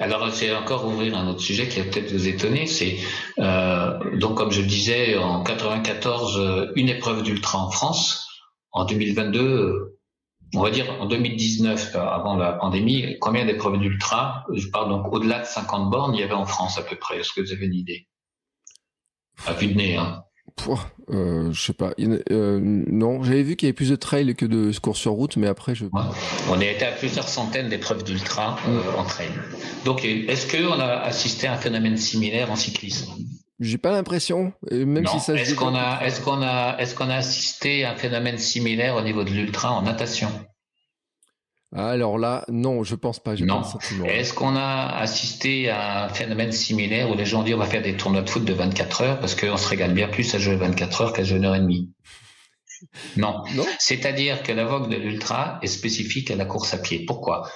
Alors 0.00 0.28
c'est 0.32 0.52
encore 0.52 0.86
ouvrir 0.88 1.16
un 1.16 1.28
autre 1.28 1.40
sujet 1.40 1.68
qui 1.68 1.78
va 1.78 1.84
peut-être 1.84 2.10
vous 2.10 2.26
étonner, 2.26 2.66
c'est 2.66 2.96
euh, 3.38 4.16
donc 4.18 4.36
comme 4.36 4.50
je 4.50 4.60
le 4.60 4.66
disais 4.66 5.16
en 5.16 5.44
94 5.44 6.72
une 6.74 6.88
épreuve 6.88 7.22
d'ultra 7.22 7.58
en 7.58 7.70
France, 7.70 8.26
en 8.72 8.84
2022 8.86 10.00
on 10.54 10.62
va 10.62 10.70
dire 10.70 10.86
en 11.00 11.06
2019, 11.06 11.94
euh, 11.94 11.98
avant 12.00 12.36
la 12.36 12.52
pandémie, 12.52 13.16
combien 13.20 13.44
d'épreuves 13.44 13.78
d'ultra 13.78 14.44
Je 14.52 14.68
parle 14.68 14.88
donc 14.88 15.12
au-delà 15.12 15.40
de 15.40 15.46
50 15.46 15.90
bornes, 15.90 16.14
il 16.14 16.20
y 16.20 16.22
avait 16.22 16.32
en 16.32 16.46
France 16.46 16.78
à 16.78 16.82
peu 16.82 16.96
près. 16.96 17.20
Est-ce 17.20 17.32
que 17.32 17.40
vous 17.40 17.52
avez 17.52 17.66
une 17.66 17.74
idée? 17.74 18.06
À 19.46 19.54
vue 19.54 19.68
de 19.68 19.74
nez, 19.74 19.96
hein 19.96 20.24
euh, 21.10 21.52
je 21.52 21.60
sais 21.60 21.72
pas. 21.72 21.92
Euh, 21.98 22.60
non, 22.62 23.22
j'avais 23.22 23.42
vu 23.42 23.56
qu'il 23.56 23.66
y 23.66 23.68
avait 23.68 23.74
plus 23.74 23.90
de 23.90 23.96
trail 23.96 24.34
que 24.34 24.46
de 24.46 24.70
courses 24.78 25.00
sur 25.00 25.12
route, 25.12 25.36
mais 25.36 25.46
après 25.46 25.74
je. 25.74 25.86
On 26.48 26.60
est 26.60 26.74
été 26.74 26.84
à 26.84 26.92
plusieurs 26.92 27.28
centaines 27.28 27.68
d'épreuves 27.68 28.04
d'ultra 28.04 28.56
euh, 28.68 28.80
en 28.96 29.04
trail. 29.04 29.30
Donc, 29.84 30.04
est-ce 30.04 30.50
qu'on 30.50 30.78
a 30.78 31.00
assisté 31.00 31.46
à 31.46 31.54
un 31.54 31.56
phénomène 31.56 31.96
similaire 31.96 32.50
en 32.50 32.56
cyclisme? 32.56 33.12
J'ai 33.62 33.78
pas 33.78 33.92
l'impression, 33.92 34.52
même 34.70 35.06
si 35.06 35.20
ça. 35.20 35.34
Est-ce 35.34 35.54
qu'on 35.54 35.74
a, 35.74 36.00
est-ce 36.04 36.20
qu'on 36.20 36.42
a, 36.42 36.76
est-ce 36.78 36.94
qu'on 36.94 37.08
a 37.08 37.14
assisté 37.14 37.84
à 37.84 37.92
un 37.92 37.96
phénomène 37.96 38.36
similaire 38.36 38.96
au 38.96 39.02
niveau 39.02 39.22
de 39.24 39.30
l'ultra 39.30 39.72
en 39.72 39.82
natation? 39.82 40.28
Alors 41.74 42.18
là, 42.18 42.44
non, 42.48 42.82
je 42.82 42.94
pense 42.94 43.18
pas. 43.18 43.34
Non. 43.36 43.62
Est-ce 44.04 44.34
qu'on 44.34 44.56
a 44.56 44.88
assisté 44.96 45.70
à 45.70 46.04
un 46.04 46.08
phénomène 46.10 46.52
similaire 46.52 47.08
où 47.08 47.14
les 47.14 47.24
gens 47.24 47.42
disent 47.42 47.54
on 47.54 47.58
va 47.58 47.66
faire 47.66 47.82
des 47.82 47.96
tournois 47.96 48.22
de 48.22 48.28
foot 48.28 48.44
de 48.44 48.52
24 48.52 49.02
heures 49.02 49.20
parce 49.20 49.34
qu'on 49.34 49.56
se 49.56 49.68
régale 49.68 49.94
bien 49.94 50.08
plus 50.08 50.34
à 50.34 50.38
jouer 50.38 50.56
24 50.56 51.00
heures 51.00 51.12
qu'à 51.12 51.24
jouer 51.24 51.38
une 51.38 51.46
heure 51.46 51.54
et 51.54 51.60
demie? 51.60 51.90
Non. 53.16 53.42
non 53.54 53.64
C'est-à-dire 53.78 54.42
que 54.42 54.52
la 54.52 54.64
vogue 54.64 54.90
de 54.90 54.96
l'ultra 54.96 55.60
est 55.62 55.68
spécifique 55.68 56.30
à 56.30 56.36
la 56.36 56.44
course 56.44 56.74
à 56.74 56.78
pied. 56.78 57.04
Pourquoi? 57.06 57.48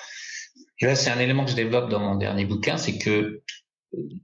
Et 0.79 0.87
là, 0.87 0.95
c'est 0.95 1.11
un 1.11 1.19
élément 1.19 1.45
que 1.45 1.51
je 1.51 1.57
développe 1.57 1.91
dans 1.91 2.01
mon 2.01 2.15
dernier 2.15 2.45
bouquin, 2.45 2.77
c'est 2.77 2.99
que 2.99 3.43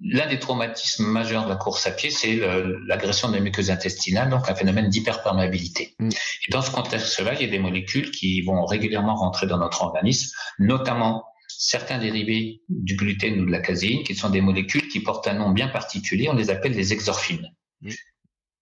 l'un 0.01 0.27
des 0.29 0.39
traumatismes 0.39 1.07
majeurs 1.07 1.45
de 1.45 1.49
la 1.49 1.57
course 1.57 1.87
à 1.87 1.93
pied, 1.93 2.11
c'est 2.11 2.41
l'agression 2.87 3.29
de 3.29 3.35
la 3.35 3.41
muqueuse 3.41 3.71
intestinale, 3.71 4.31
donc 4.31 4.49
un 4.49 4.55
phénomène 4.55 4.89
d'hyperperméabilité. 4.89 5.95
Mm. 5.99 6.11
Dans 6.51 6.63
ce 6.63 6.71
contexte-là, 6.71 7.35
il 7.35 7.43
y 7.43 7.45
a 7.45 7.51
des 7.51 7.59
molécules 7.59 8.11
qui 8.11 8.43
vont 8.43 8.65
régulièrement 8.65 9.15
rentrer 9.15 9.47
dans 9.47 9.59
notre 9.59 9.83
organisme, 9.83 10.31
notamment 10.59 11.25
certains 11.49 11.99
dérivés 11.99 12.63
du 12.69 12.97
gluten 12.97 13.41
ou 13.41 13.47
de 13.47 13.53
la 13.53 13.61
caséine, 13.61 14.03
qui 14.03 14.15
sont 14.15 14.31
des 14.31 14.41
molécules 14.41 14.89
qui 14.89 15.01
portent 15.01 15.29
un 15.29 15.35
nom 15.35 15.51
bien 15.51 15.69
particulier, 15.69 16.29
on 16.29 16.35
les 16.35 16.51
appelle 16.51 16.75
des 16.75 16.93
exorphines. 16.93 17.49
Mm. 17.81 17.91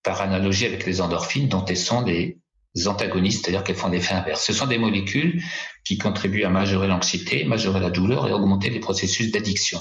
Par 0.03 0.21
analogie 0.23 0.67
avec 0.67 0.87
les 0.87 1.01
endorphines, 1.01 1.49
dont 1.49 1.65
elles 1.65 1.77
sont 1.77 2.03
des 2.03 2.39
antagonistes, 2.87 3.45
c'est-à-dire 3.45 3.65
qu'elles 3.65 3.77
font 3.77 3.91
des 3.91 3.99
effets 3.99 4.15
inverses. 4.15 4.45
Ce 4.45 4.53
sont 4.53 4.67
des 4.67 4.79
molécules 4.79 5.43
qui 5.85 5.99
contribuent 5.99 6.45
à 6.45 6.51
majorer 6.51 6.87
l'anxiété, 6.87 7.45
majorer 7.45 7.81
la 7.81 7.91
douleur 7.91 8.29
et 8.29 8.33
augmenter 8.33 8.71
les 8.71 8.81
processus 8.81 9.31
d'addiction. 9.33 9.81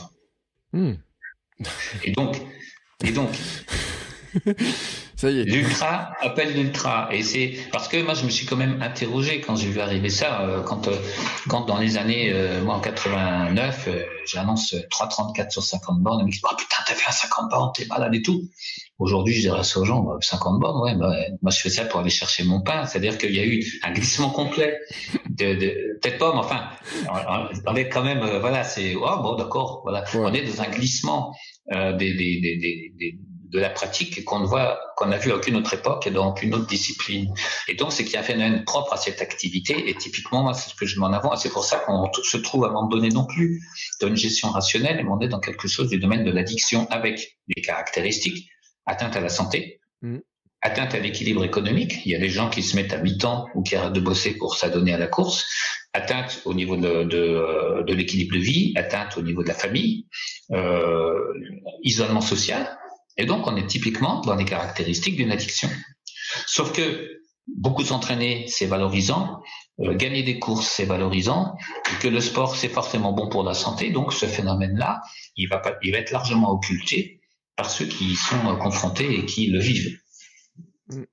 Mm. 0.74 0.94
Et 2.04 2.12
donc, 2.12 2.42
et 3.04 3.12
donc, 3.12 3.30
ça 5.20 5.30
y 5.30 5.42
est. 5.42 5.44
L'ultra 5.44 6.14
appelle 6.22 6.54
l'ultra. 6.54 7.10
Et 7.12 7.24
c'est 7.24 7.58
parce 7.74 7.90
que 7.90 8.02
moi, 8.02 8.14
je 8.14 8.24
me 8.24 8.30
suis 8.30 8.46
quand 8.46 8.56
même 8.56 8.82
interrogé 8.82 9.42
quand 9.42 9.58
j'ai 9.58 9.68
vu 9.68 9.82
arriver 9.82 10.10
ça, 10.10 10.44
euh, 10.44 10.62
quand, 10.62 10.88
euh, 10.88 10.96
quand 11.50 11.66
dans 11.66 11.78
les 11.78 11.98
années, 11.98 12.32
euh, 12.32 12.64
moi 12.64 12.76
en 12.76 12.80
89, 12.80 13.90
j'annonce 14.26 14.74
3,34 14.90 15.52
sur 15.52 15.62
50 15.62 16.00
bornes, 16.00 16.22
on 16.22 16.26
me 16.26 16.32
dit, 16.32 16.40
oh 16.50 16.56
putain, 16.58 16.78
t'as 16.88 16.94
fait 16.94 17.10
un 17.10 17.12
50 17.12 17.50
bornes, 17.52 17.72
t'es 17.76 17.86
malade 17.88 18.16
et 18.16 18.22
tout. 18.22 18.44
Aujourd'hui, 18.98 19.34
je 19.34 19.42
dirais 19.42 19.64
ça 19.66 19.82
aux 19.82 19.86
gens, 19.86 20.08
50 20.22 20.58
bornes, 20.58 20.82
ouais, 20.84 20.96
bah, 20.96 21.14
moi 21.42 21.52
je 21.52 21.60
fais 21.60 21.70
ça 21.70 21.84
pour 21.84 22.00
aller 22.00 22.10
chercher 22.10 22.46
mon 22.46 22.62
pain. 22.62 22.86
C'est-à-dire 22.86 23.18
qu'il 23.18 23.36
y 23.36 23.40
a 23.40 23.46
eu 23.46 23.62
un 23.84 23.92
glissement 23.92 24.30
complet. 24.30 24.80
De, 25.30 25.54
de 25.54 26.00
peut-être 26.02 26.18
pas, 26.18 26.34
mais 26.34 26.40
enfin, 26.40 26.70
on 27.66 27.76
est 27.76 27.90
quand 27.90 28.04
même, 28.04 28.20
voilà, 28.40 28.64
c'est, 28.64 28.96
oh 28.96 29.22
bon, 29.22 29.36
d'accord, 29.36 29.82
voilà, 29.84 30.04
on 30.16 30.34
est 30.34 30.44
dans 30.44 30.62
un 30.62 30.70
glissement 30.70 31.34
euh, 31.74 31.94
des, 31.94 32.14
des, 32.14 32.40
des, 32.42 32.58
des 32.58 33.20
de 33.50 33.60
la 33.60 33.70
pratique 33.70 34.24
qu'on 34.26 34.40
ne 34.40 34.46
voit, 34.46 34.80
qu'on 34.96 35.12
a 35.12 35.18
vu 35.18 35.32
à 35.32 35.36
aucune 35.36 35.56
autre 35.56 35.74
époque 35.74 36.06
et 36.08 36.12
dans 36.12 36.30
aucune 36.30 36.54
autre 36.54 36.68
discipline. 36.68 37.34
Et 37.68 37.74
donc, 37.74 37.92
c'est 37.92 38.04
qu'il 38.04 38.14
y 38.14 38.18
a 38.18 38.20
un 38.20 38.24
phénomène 38.24 38.64
propre 38.64 38.94
à 38.94 38.98
cette 38.98 39.22
activité. 39.22 39.90
Et 39.90 39.96
typiquement, 39.96 40.44
moi, 40.44 40.54
c'est 40.54 40.70
ce 40.70 40.76
que 40.76 40.86
je 40.86 41.00
mets 41.00 41.06
en 41.06 41.14
avant. 41.14 41.36
C'est 41.36 41.50
pour 41.50 41.66
ça 41.66 41.78
qu'on 41.80 42.10
se 42.24 42.38
trouve 42.38 42.66
à 42.66 42.68
un 42.68 42.72
moment 42.72 42.88
donné 42.88 43.10
non 43.10 43.26
plus 43.26 43.62
dans 44.02 44.08
une 44.08 44.16
gestion 44.16 44.50
rationnelle, 44.50 44.98
mais 45.04 45.10
on 45.10 45.20
est 45.20 45.28
dans 45.28 45.40
quelque 45.40 45.68
chose 45.68 45.90
du 45.90 45.98
domaine 45.98 46.24
de 46.24 46.32
l'addiction 46.32 46.88
avec 46.90 47.38
des 47.48 47.62
caractéristiques 47.62 48.50
atteinte 48.86 49.16
à 49.16 49.22
la 49.22 49.30
santé, 49.30 49.80
mmh. 50.02 50.18
atteinte 50.62 50.96
à 50.96 51.00
l'équilibre 51.00 51.44
économique. 51.44 52.06
Il 52.06 52.12
y 52.12 52.16
a 52.16 52.20
des 52.20 52.30
gens 52.30 52.50
qui 52.50 52.64
se 52.64 52.76
mettent 52.76 52.94
à 52.94 52.98
mi-temps 52.98 53.48
ou 53.54 53.62
qui 53.62 53.76
arrêtent 53.76 53.94
de 53.94 54.00
bosser 54.00 54.36
pour 54.38 54.56
s'adonner 54.56 54.94
à 54.94 54.98
la 54.98 55.08
course. 55.08 55.46
Atteinte 55.94 56.42
au 56.46 56.54
niveau 56.54 56.76
de, 56.76 57.04
de, 57.04 57.84
de 57.84 57.94
l'équilibre 57.94 58.36
de 58.36 58.42
vie, 58.42 58.74
atteinte 58.76 59.18
au 59.18 59.22
niveau 59.22 59.44
de 59.44 59.48
la 59.48 59.54
famille, 59.54 60.08
euh, 60.52 61.34
isolement 61.84 62.22
social. 62.22 62.78
Et 63.18 63.26
donc, 63.26 63.48
on 63.48 63.56
est 63.56 63.68
typiquement 63.68 64.22
dans 64.22 64.36
les 64.36 64.46
caractéristiques 64.46 65.16
d'une 65.16 65.32
addiction. 65.32 65.70
Sauf 66.46 66.72
que 66.72 67.22
beaucoup 67.48 67.84
s'entraîner, 67.84 68.46
c'est 68.48 68.66
valorisant. 68.66 69.42
Euh, 69.82 69.96
gagner 69.96 70.24
des 70.24 70.40
courses, 70.40 70.68
c'est 70.68 70.86
valorisant. 70.86 71.56
Et 71.92 72.02
que 72.02 72.08
le 72.08 72.22
sport, 72.22 72.56
c'est 72.56 72.70
forcément 72.70 73.14
bon 73.14 73.30
pour 73.30 73.44
la 73.44 73.54
santé. 73.54 73.90
Donc, 73.90 74.14
ce 74.14 74.26
phénomène-là, 74.26 75.02
il 75.36 75.48
va, 75.48 75.60
pas, 75.60 75.76
il 75.82 75.92
va 75.92 75.98
être 75.98 76.12
largement 76.12 76.52
occulté 76.52 77.20
par 77.56 77.70
ceux 77.70 77.86
qui 77.86 78.12
y 78.12 78.16
sont 78.16 78.48
euh, 78.48 78.56
confrontés 78.56 79.20
et 79.20 79.26
qui 79.26 79.48
le 79.48 79.60
vivent. 79.60 80.00
Mm. 80.90 81.04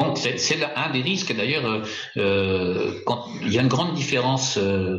Donc 0.00 0.18
c'est 0.18 0.62
un 0.62 0.90
des 0.90 1.00
risques. 1.00 1.34
D'ailleurs, 1.34 1.64
euh, 1.64 1.82
euh, 2.18 3.00
il 3.42 3.52
y 3.52 3.58
a 3.58 3.62
une 3.62 3.68
grande 3.68 3.94
différence 3.94 4.58
euh, 4.58 4.98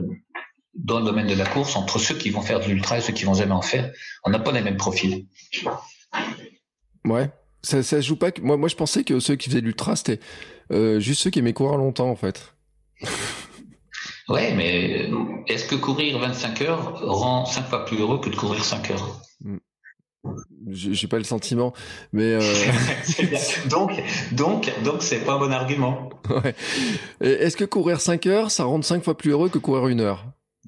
dans 0.84 0.99
le 0.99 1.05
domaine 1.05 1.27
de 1.27 1.36
la 1.36 1.45
course 1.45 1.75
entre 1.75 1.99
ceux 1.99 2.15
qui 2.15 2.30
vont 2.30 2.41
faire 2.41 2.59
de 2.59 2.65
l'ultra 2.65 2.97
et 2.97 3.01
ceux 3.01 3.13
qui 3.13 3.25
vont 3.25 3.34
jamais 3.34 3.53
en 3.53 3.61
faire. 3.61 3.91
On 4.23 4.30
n'a 4.30 4.39
pas 4.39 4.51
les 4.51 4.61
mêmes 4.61 4.77
profils. 4.77 5.25
Ouais. 7.05 7.30
Ça, 7.61 7.84
ça 7.84 8.01
joue 8.01 8.15
pas. 8.15 8.32
Que... 8.32 8.41
Moi, 8.41 8.57
moi, 8.57 8.69
je 8.69 8.75
pensais 8.75 9.03
que 9.03 9.19
ceux 9.19 9.36
qui 9.36 9.49
faisaient 9.49 9.61
de 9.61 9.65
l'ultra, 9.65 9.95
c'était 9.95 10.19
juste 10.99 11.21
ceux 11.21 11.30
qui 11.30 11.39
aimaient 11.39 11.53
courir 11.53 11.77
longtemps, 11.77 12.09
en 12.09 12.15
fait. 12.15 12.53
ouais, 14.30 14.53
mais 14.55 15.09
est-ce 15.47 15.65
que 15.65 15.75
courir 15.75 16.19
25 16.19 16.61
heures 16.61 17.01
rend 17.01 17.45
5 17.45 17.67
fois 17.67 17.86
plus 17.86 17.97
heureux 17.97 18.19
que 18.21 18.30
de 18.30 18.36
courir 18.36 18.63
5 18.63 18.91
heures? 18.91 19.21
Mm 19.41 19.57
j'ai 20.67 21.07
pas 21.07 21.17
le 21.17 21.23
sentiment, 21.23 21.73
mais 22.11 22.34
euh... 22.34 22.41
donc 23.69 23.91
donc 24.32 24.71
donc 24.84 25.01
c'est 25.01 25.19
pas 25.19 25.34
un 25.34 25.39
bon 25.39 25.51
argument. 25.51 26.09
Ouais. 26.30 26.55
Est-ce 27.21 27.57
que 27.57 27.65
courir 27.65 28.01
5 28.01 28.25
heures, 28.27 28.51
ça 28.51 28.65
rend 28.65 28.82
5 28.82 29.03
fois 29.03 29.17
plus 29.17 29.32
heureux 29.32 29.49
que 29.49 29.57
courir 29.57 29.88
une 29.88 30.01
heure? 30.01 30.25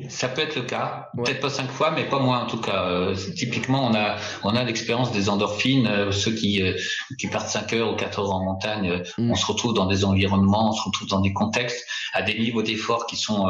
Ça 0.08 0.30
peut 0.30 0.42
être 0.42 0.56
le 0.56 0.62
cas, 0.62 1.10
peut-être 1.18 1.42
pas 1.42 1.50
cinq 1.50 1.70
fois, 1.70 1.92
mais 1.92 2.08
pas 2.08 2.20
moins 2.20 2.44
en 2.44 2.48
tout 2.48 2.62
cas. 2.62 2.86
Euh, 2.86 3.16
typiquement, 3.36 3.86
on 3.86 3.94
a 3.94 4.16
on 4.44 4.56
a 4.56 4.64
l'expérience 4.64 5.12
des 5.12 5.28
endorphines. 5.28 5.86
Euh, 5.86 6.12
ceux 6.12 6.34
qui 6.34 6.62
euh, 6.62 6.78
qui 7.20 7.28
partent 7.28 7.50
5 7.50 7.74
heures 7.74 7.92
ou 7.92 7.96
4 7.98 8.20
heures 8.20 8.32
en 8.32 8.44
montagne, 8.44 9.04
mm. 9.18 9.32
on 9.32 9.36
se 9.36 9.46
retrouve 9.46 9.74
dans 9.74 9.88
des 9.88 10.06
environnements, 10.06 10.70
on 10.70 10.72
se 10.72 10.84
retrouve 10.84 11.10
dans 11.10 11.20
des 11.20 11.34
contextes 11.34 11.86
à 12.14 12.22
des 12.22 12.40
niveaux 12.40 12.64
d'effort 12.64 13.06
qui 13.06 13.18
sont 13.18 13.48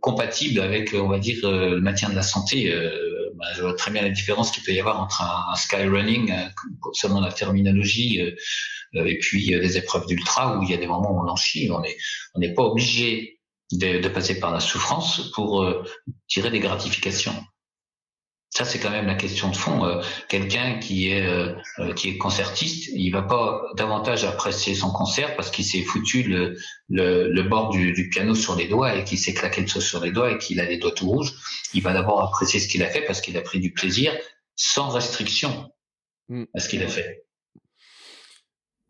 compatibles 0.00 0.60
avec, 0.60 0.94
on 0.94 1.08
va 1.08 1.18
dire, 1.18 1.38
le 1.42 1.80
maintien 1.80 2.08
de 2.08 2.14
la 2.14 2.22
santé. 2.22 2.72
Bah, 3.34 3.46
je 3.54 3.62
vois 3.62 3.74
très 3.74 3.90
bien 3.90 4.02
la 4.02 4.10
différence 4.10 4.50
qu'il 4.50 4.62
peut 4.62 4.72
y 4.72 4.80
avoir 4.80 5.00
entre 5.00 5.22
un, 5.22 5.54
skyrunning, 5.56 6.32
selon 6.92 7.20
la 7.20 7.32
terminologie, 7.32 8.20
et 8.94 9.18
puis 9.18 9.46
les 9.46 9.76
épreuves 9.76 10.06
d'ultra 10.06 10.56
où 10.56 10.62
il 10.62 10.70
y 10.70 10.74
a 10.74 10.76
des 10.76 10.86
moments 10.86 11.12
où 11.12 11.20
on 11.24 11.28
en 11.28 11.36
chie. 11.36 11.68
On 11.72 11.80
n'est 11.80 11.96
on 12.34 12.40
n'est 12.40 12.54
pas 12.54 12.62
obligé 12.62 13.35
de, 13.72 14.00
de, 14.00 14.08
passer 14.08 14.38
par 14.38 14.52
la 14.52 14.60
souffrance 14.60 15.30
pour 15.32 15.62
euh, 15.62 15.84
tirer 16.28 16.50
des 16.50 16.60
gratifications. 16.60 17.34
Ça, 18.50 18.64
c'est 18.64 18.78
quand 18.78 18.90
même 18.90 19.06
la 19.06 19.16
question 19.16 19.50
de 19.50 19.56
fond. 19.56 19.84
Euh, 19.84 20.00
quelqu'un 20.28 20.78
qui 20.78 21.08
est 21.08 21.26
euh, 21.26 21.52
qui 21.94 22.10
est 22.10 22.16
concertiste, 22.16 22.90
il 22.94 23.10
va 23.10 23.22
pas 23.22 23.60
davantage 23.76 24.24
apprécier 24.24 24.74
son 24.74 24.90
concert 24.92 25.36
parce 25.36 25.50
qu'il 25.50 25.64
s'est 25.64 25.82
foutu 25.82 26.22
le, 26.22 26.56
le, 26.88 27.28
le 27.28 27.42
bord 27.42 27.70
du, 27.70 27.92
du, 27.92 28.08
piano 28.08 28.34
sur 28.34 28.56
les 28.56 28.68
doigts 28.68 28.94
et 28.94 29.04
qu'il 29.04 29.18
s'est 29.18 29.34
claqué 29.34 29.60
le 29.60 29.66
sur 29.66 30.02
les 30.02 30.12
doigts 30.12 30.32
et 30.32 30.38
qu'il 30.38 30.60
a 30.60 30.64
les 30.64 30.78
doigts 30.78 30.92
tout 30.92 31.08
rouges. 31.08 31.34
Il 31.74 31.82
va 31.82 31.92
d'abord 31.92 32.22
apprécier 32.22 32.60
ce 32.60 32.68
qu'il 32.68 32.82
a 32.82 32.88
fait 32.88 33.02
parce 33.02 33.20
qu'il 33.20 33.36
a 33.36 33.42
pris 33.42 33.60
du 33.60 33.72
plaisir 33.72 34.16
sans 34.54 34.88
restriction 34.88 35.70
mm. 36.28 36.44
à 36.54 36.58
ce 36.60 36.68
qu'il 36.68 36.82
a 36.82 36.88
fait. 36.88 37.25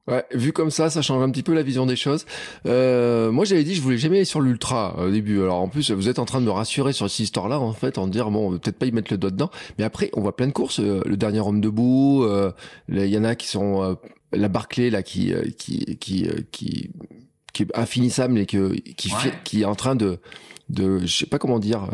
Ouais, 0.09 0.25
vu 0.33 0.53
comme 0.53 0.71
ça, 0.71 0.89
ça 0.89 1.03
change 1.03 1.23
un 1.23 1.31
petit 1.31 1.43
peu 1.43 1.53
la 1.53 1.63
vision 1.63 1.85
des 1.85 1.97
choses. 1.97 2.27
Euh, 2.67 3.33
moi, 3.33 3.45
j'avais 3.45 3.65
dit, 3.65 3.75
je 3.75 3.83
voulais 3.83 3.99
jamais 3.99 4.19
aller 4.19 4.25
sur 4.25 4.41
l'ultra 4.41 4.97
au 4.99 5.11
début. 5.11 5.41
Alors 5.43 5.61
en 5.61 5.69
plus, 5.69 5.91
vous 5.91 6.09
êtes 6.09 6.21
en 6.21 6.25
train 6.25 6.41
de 6.41 6.47
me 6.47 6.51
rassurer 6.51 6.93
sur 6.93 7.11
cette 7.11 7.21
histoire-là, 7.21 7.59
en 7.59 7.73
fait, 7.73 7.99
en 7.99 8.07
dire 8.07 8.31
bon, 8.31 8.57
peut-être 8.59 8.79
pas 8.79 8.87
y 8.87 8.93
mettre 8.93 9.13
le 9.13 9.19
doigt 9.19 9.33
dedans. 9.33 9.51
Mais 9.79 9.85
après, 9.85 10.11
on 10.13 10.21
voit 10.21 10.37
plein 10.37 10.47
de 10.47 10.53
courses. 10.53 10.79
Euh, 10.79 11.03
le 11.05 11.17
dernier 11.17 11.41
homme 11.41 11.61
debout. 11.61 12.23
Euh, 12.25 12.53
il 12.89 13.05
y 13.07 13.19
en 13.19 13.25
a 13.25 13.35
qui 13.35 13.49
sont 13.49 13.83
euh, 13.83 13.95
la 14.33 14.49
Barclay 14.49 14.91
là, 14.91 15.03
qui 15.03 15.33
qui 15.59 15.97
qui 15.99 16.29
qui 16.53 16.91
qui 17.53 17.63
est 17.63 17.77
infinissable 17.77 18.39
et 18.39 18.47
que 18.47 18.75
qui 18.75 19.11
qui 19.45 19.63
est 19.63 19.65
en 19.65 19.75
train 19.75 19.97
de 19.97 20.21
de 20.69 21.01
je 21.01 21.17
sais 21.17 21.27
pas 21.27 21.39
comment 21.39 21.59
dire 21.59 21.89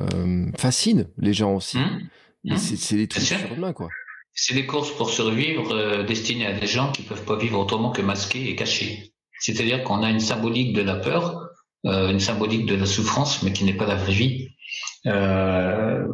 fascine 0.57 1.09
les 1.19 1.33
gens 1.33 1.55
aussi. 1.55 1.79
Mmh. 1.79 2.53
Mmh. 2.53 2.57
C'est 2.57 2.97
des 2.97 3.07
trucs 3.07 3.23
surhumains 3.23 3.73
quoi. 3.73 3.89
C'est 4.35 4.55
des 4.55 4.67
courses 4.67 4.91
pour 4.91 5.11
survivre 5.11 5.73
euh, 5.73 6.03
destinées 6.05 6.47
à 6.47 6.53
des 6.53 6.67
gens 6.67 6.91
qui 6.93 7.03
peuvent 7.03 7.25
pas 7.25 7.37
vivre 7.37 7.59
autrement 7.59 7.91
que 7.91 8.03
masqués 8.03 8.49
et 8.49 8.57
cachés. 8.57 9.13
C'est-à-dire 9.39 9.83
qu'on 9.85 10.03
a 10.03 10.11
une 10.11 10.21
symbolique 10.21 10.73
de 10.73 10.83
la 10.83 10.97
peur, 10.97 11.49
euh, 11.85 12.11
une 12.11 12.21
symbolique 12.21 12.67
de 12.67 12.77
la 12.77 12.87
souffrance, 12.87 13.43
mais 13.43 13.53
qui 13.53 13.65
n'est 13.65 13.77
pas 13.77 13.87
la 13.87 13.97
vraie 13.97 14.13
vie. 14.13 14.49
Euh, 15.07 16.07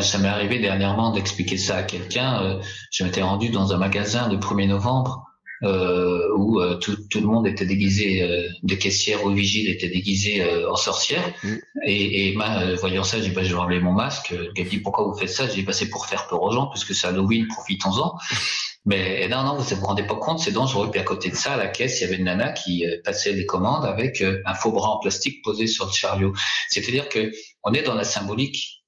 ça 0.00 0.18
m'est 0.18 0.28
arrivé 0.28 0.58
dernièrement 0.58 1.12
d'expliquer 1.12 1.58
ça 1.58 1.76
à 1.76 1.82
quelqu'un. 1.82 2.42
Euh, 2.42 2.60
je 2.90 3.04
m'étais 3.04 3.22
rendu 3.22 3.50
dans 3.50 3.72
un 3.72 3.78
magasin 3.78 4.28
le 4.30 4.38
1er 4.38 4.68
novembre 4.68 5.26
où 5.62 6.60
euh, 6.60 6.76
tout, 6.76 6.96
tout, 7.08 7.20
le 7.20 7.26
monde 7.26 7.46
était 7.46 7.64
déguisé, 7.64 8.22
euh, 8.22 8.48
des 8.62 8.78
caissières 8.78 9.24
ou 9.24 9.30
vigiles 9.30 9.68
étaient 9.68 9.88
déguisés 9.88 10.44
en 10.66 10.76
sorcières. 10.76 11.32
Mm. 11.42 11.54
Et, 11.86 12.28
et 12.28 12.36
ma, 12.36 12.74
voyant 12.74 13.04
ça, 13.04 13.18
j'ai 13.18 13.28
dit 13.28 13.34
bah, 13.34 13.44
je 13.44 13.54
vais 13.54 13.60
enlever 13.60 13.80
mon 13.80 13.92
masque. 13.92 14.34
Elle 14.56 14.68
dit 14.68 14.78
pourquoi 14.78 15.04
vous 15.04 15.14
faites 15.14 15.30
ça? 15.30 15.46
J'ai 15.46 15.56
dit 15.56 15.62
bah, 15.62 15.72
c'est 15.72 15.88
pour 15.88 16.06
faire 16.06 16.26
peur 16.26 16.42
aux 16.42 16.52
gens 16.52 16.66
puisque 16.66 16.94
c'est 16.94 17.06
Halloween, 17.06 17.46
profitons-en. 17.48 18.14
Mais 18.84 19.28
non, 19.28 19.44
non, 19.44 19.58
vous 19.58 19.76
vous 19.76 19.86
rendez 19.86 20.02
pas 20.02 20.16
compte, 20.16 20.40
c'est 20.40 20.50
dangereux. 20.50 20.90
Puis 20.90 20.98
à 20.98 21.04
côté 21.04 21.30
de 21.30 21.36
ça, 21.36 21.52
à 21.52 21.56
la 21.56 21.68
caisse, 21.68 22.00
il 22.00 22.02
y 22.02 22.06
avait 22.08 22.16
une 22.16 22.24
nana 22.24 22.50
qui 22.50 22.84
passait 23.04 23.32
les 23.32 23.46
commandes 23.46 23.84
avec 23.84 24.24
un 24.44 24.54
faux 24.54 24.72
bras 24.72 24.90
en 24.90 24.98
plastique 24.98 25.40
posé 25.44 25.68
sur 25.68 25.86
le 25.86 25.92
chariot. 25.92 26.32
C'est-à-dire 26.68 27.08
que 27.08 27.30
on 27.62 27.72
est 27.74 27.82
dans 27.82 27.94
la 27.94 28.02
symbolique 28.02 28.81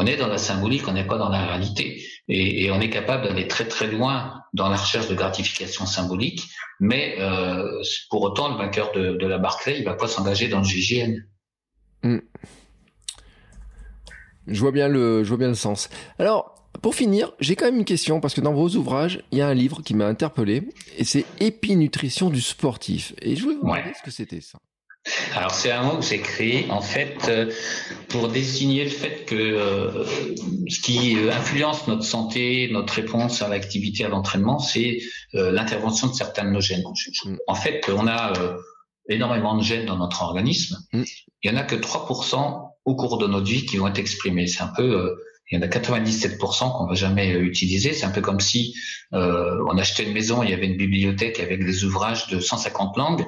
on 0.00 0.06
est 0.06 0.16
dans 0.16 0.28
la 0.28 0.38
symbolique, 0.38 0.88
on 0.88 0.92
n'est 0.92 1.06
pas 1.06 1.18
dans 1.18 1.28
la 1.28 1.44
réalité. 1.44 2.02
Et, 2.26 2.70
on 2.70 2.80
est 2.80 2.88
capable 2.88 3.24
d'aller 3.24 3.46
très 3.46 3.68
très 3.68 3.86
loin 3.86 4.42
dans 4.54 4.70
la 4.70 4.76
recherche 4.76 5.08
de 5.08 5.14
gratification 5.14 5.84
symbolique, 5.84 6.48
mais 6.80 7.16
euh, 7.18 7.82
pour 8.08 8.22
autant, 8.22 8.48
le 8.48 8.56
vainqueur 8.56 8.92
de, 8.92 9.26
la 9.26 9.36
Barclay, 9.36 9.78
il 9.78 9.84
va 9.84 9.94
pas 9.94 10.08
s'engager 10.08 10.48
dans 10.48 10.60
le 10.60 10.64
GGN. 10.64 11.16
Hmm. 12.02 12.20
Je 14.46 14.60
vois 14.60 14.72
bien 14.72 14.88
le, 14.88 15.22
je 15.22 15.28
vois 15.28 15.36
bien 15.36 15.48
le 15.48 15.54
sens. 15.54 15.90
Alors, 16.18 16.54
pour 16.80 16.94
finir, 16.94 17.32
j'ai 17.38 17.54
quand 17.54 17.66
même 17.66 17.76
une 17.76 17.84
question 17.84 18.20
parce 18.20 18.32
que 18.32 18.40
dans 18.40 18.54
vos 18.54 18.70
ouvrages, 18.70 19.22
il 19.32 19.38
y 19.38 19.42
a 19.42 19.48
un 19.48 19.54
livre 19.54 19.82
qui 19.82 19.92
m'a 19.92 20.06
interpellé 20.06 20.62
et 20.96 21.04
c'est 21.04 21.26
Épinutrition 21.40 22.30
du 22.30 22.40
sportif. 22.40 23.12
Et 23.20 23.36
je 23.36 23.42
voulais 23.42 23.56
vous 23.56 23.62
demander 23.62 23.92
ce 23.98 24.02
que 24.02 24.10
c'était 24.10 24.40
ça. 24.40 24.58
Alors 25.34 25.52
c'est 25.52 25.70
un 25.70 25.82
mot 25.82 25.96
que 25.96 26.04
j'ai 26.04 26.20
créé 26.20 26.70
en 26.70 26.82
fait 26.82 27.16
euh, 27.28 27.50
pour 28.08 28.28
désigner 28.28 28.84
le 28.84 28.90
fait 28.90 29.24
que 29.24 29.34
euh, 29.34 30.04
ce 30.68 30.80
qui 30.80 31.16
influence 31.30 31.88
notre 31.88 32.04
santé, 32.04 32.68
notre 32.70 32.92
réponse 32.94 33.40
à 33.40 33.48
l'activité, 33.48 34.04
à 34.04 34.08
l'entraînement, 34.08 34.58
c'est 34.58 34.98
euh, 35.34 35.50
l'intervention 35.52 36.08
de 36.08 36.12
certains 36.12 36.44
de 36.44 36.50
nos 36.50 36.60
gènes. 36.60 36.82
En 37.46 37.54
fait, 37.54 37.88
on 37.88 38.06
a 38.06 38.32
énormément 39.08 39.56
de 39.56 39.62
gènes 39.62 39.86
dans 39.86 39.96
notre 39.96 40.22
organisme. 40.22 40.76
Mm. 40.92 41.02
Il 41.42 41.50
y 41.50 41.54
en 41.54 41.56
a 41.56 41.62
que 41.62 41.76
3% 41.76 42.68
au 42.84 42.94
cours 42.94 43.16
de 43.18 43.26
notre 43.26 43.46
vie 43.46 43.64
qui 43.64 43.78
vont 43.78 43.88
être 43.88 43.98
exprimés. 43.98 44.46
C'est 44.46 44.62
un 44.62 44.72
peu 44.76 45.16
il 45.50 45.56
y 45.56 45.58
en 45.58 45.62
a 45.62 45.66
97% 45.66 46.76
qu'on 46.76 46.86
va 46.86 46.94
jamais 46.94 47.32
utiliser. 47.32 47.92
C'est 47.92 48.06
un 48.06 48.10
peu 48.10 48.20
comme 48.20 48.38
si 48.38 48.74
on 49.10 49.76
achetait 49.78 50.04
une 50.04 50.12
maison, 50.12 50.44
il 50.44 50.50
y 50.50 50.52
avait 50.52 50.66
une 50.66 50.76
bibliothèque 50.76 51.40
avec 51.40 51.64
des 51.64 51.84
ouvrages 51.84 52.28
de 52.28 52.38
150 52.38 52.96
langues 52.96 53.26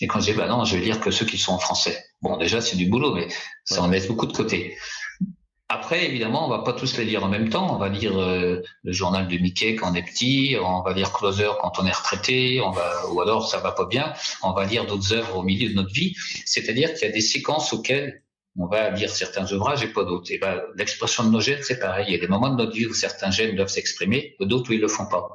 et 0.00 0.06
quand 0.06 0.20
je 0.20 0.32
dis, 0.32 0.36
bah 0.36 0.48
non, 0.48 0.64
je 0.64 0.76
vais 0.76 0.82
lire 0.82 1.00
que 1.00 1.10
ceux 1.10 1.26
qui 1.26 1.38
sont 1.38 1.52
en 1.52 1.58
français. 1.58 2.04
Bon, 2.22 2.36
déjà, 2.36 2.60
c'est 2.60 2.76
du 2.76 2.86
boulot, 2.86 3.14
mais 3.14 3.28
ça 3.64 3.82
en 3.82 3.88
laisse 3.88 4.08
beaucoup 4.08 4.26
de 4.26 4.32
côté. 4.32 4.76
Après, 5.68 6.04
évidemment, 6.04 6.46
on 6.46 6.50
va 6.50 6.64
pas 6.64 6.72
tous 6.72 6.96
les 6.96 7.04
lire 7.04 7.22
en 7.22 7.28
même 7.28 7.48
temps. 7.48 7.72
On 7.72 7.78
va 7.78 7.88
lire 7.88 8.18
euh, 8.18 8.60
le 8.82 8.92
journal 8.92 9.28
de 9.28 9.36
Mickey 9.38 9.76
quand 9.76 9.92
on 9.92 9.94
est 9.94 10.02
petit, 10.02 10.56
on 10.60 10.82
va 10.82 10.92
lire 10.92 11.12
Closer 11.12 11.50
quand 11.60 11.78
on 11.78 11.86
est 11.86 11.92
retraité, 11.92 12.60
on 12.60 12.70
va, 12.70 13.08
ou 13.12 13.20
alors 13.20 13.48
ça 13.48 13.58
va 13.58 13.70
pas 13.70 13.86
bien, 13.86 14.12
on 14.42 14.52
va 14.52 14.64
lire 14.64 14.84
d'autres 14.86 15.12
œuvres 15.12 15.36
au 15.36 15.42
milieu 15.44 15.68
de 15.68 15.74
notre 15.74 15.92
vie. 15.92 16.16
C'est-à-dire 16.44 16.92
qu'il 16.94 17.06
y 17.06 17.10
a 17.10 17.14
des 17.14 17.20
séquences 17.20 17.72
auxquelles 17.72 18.24
on 18.58 18.66
va 18.66 18.90
lire 18.90 19.10
certains 19.10 19.50
ouvrages 19.52 19.84
et 19.84 19.92
pas 19.92 20.02
d'autres. 20.02 20.32
Et 20.32 20.38
ben, 20.38 20.60
l'expression 20.74 21.22
de 21.22 21.30
nos 21.30 21.40
gènes, 21.40 21.62
c'est 21.62 21.78
pareil. 21.78 22.06
Il 22.08 22.12
y 22.12 22.16
a 22.16 22.20
des 22.20 22.26
moments 22.26 22.50
de 22.50 22.56
notre 22.56 22.72
vie 22.72 22.86
où 22.86 22.94
certains 22.94 23.30
gènes 23.30 23.54
doivent 23.54 23.68
s'exprimer, 23.68 24.34
d'autres 24.40 24.70
où 24.70 24.72
ils 24.72 24.80
le 24.80 24.88
font 24.88 25.06
pas. 25.06 25.28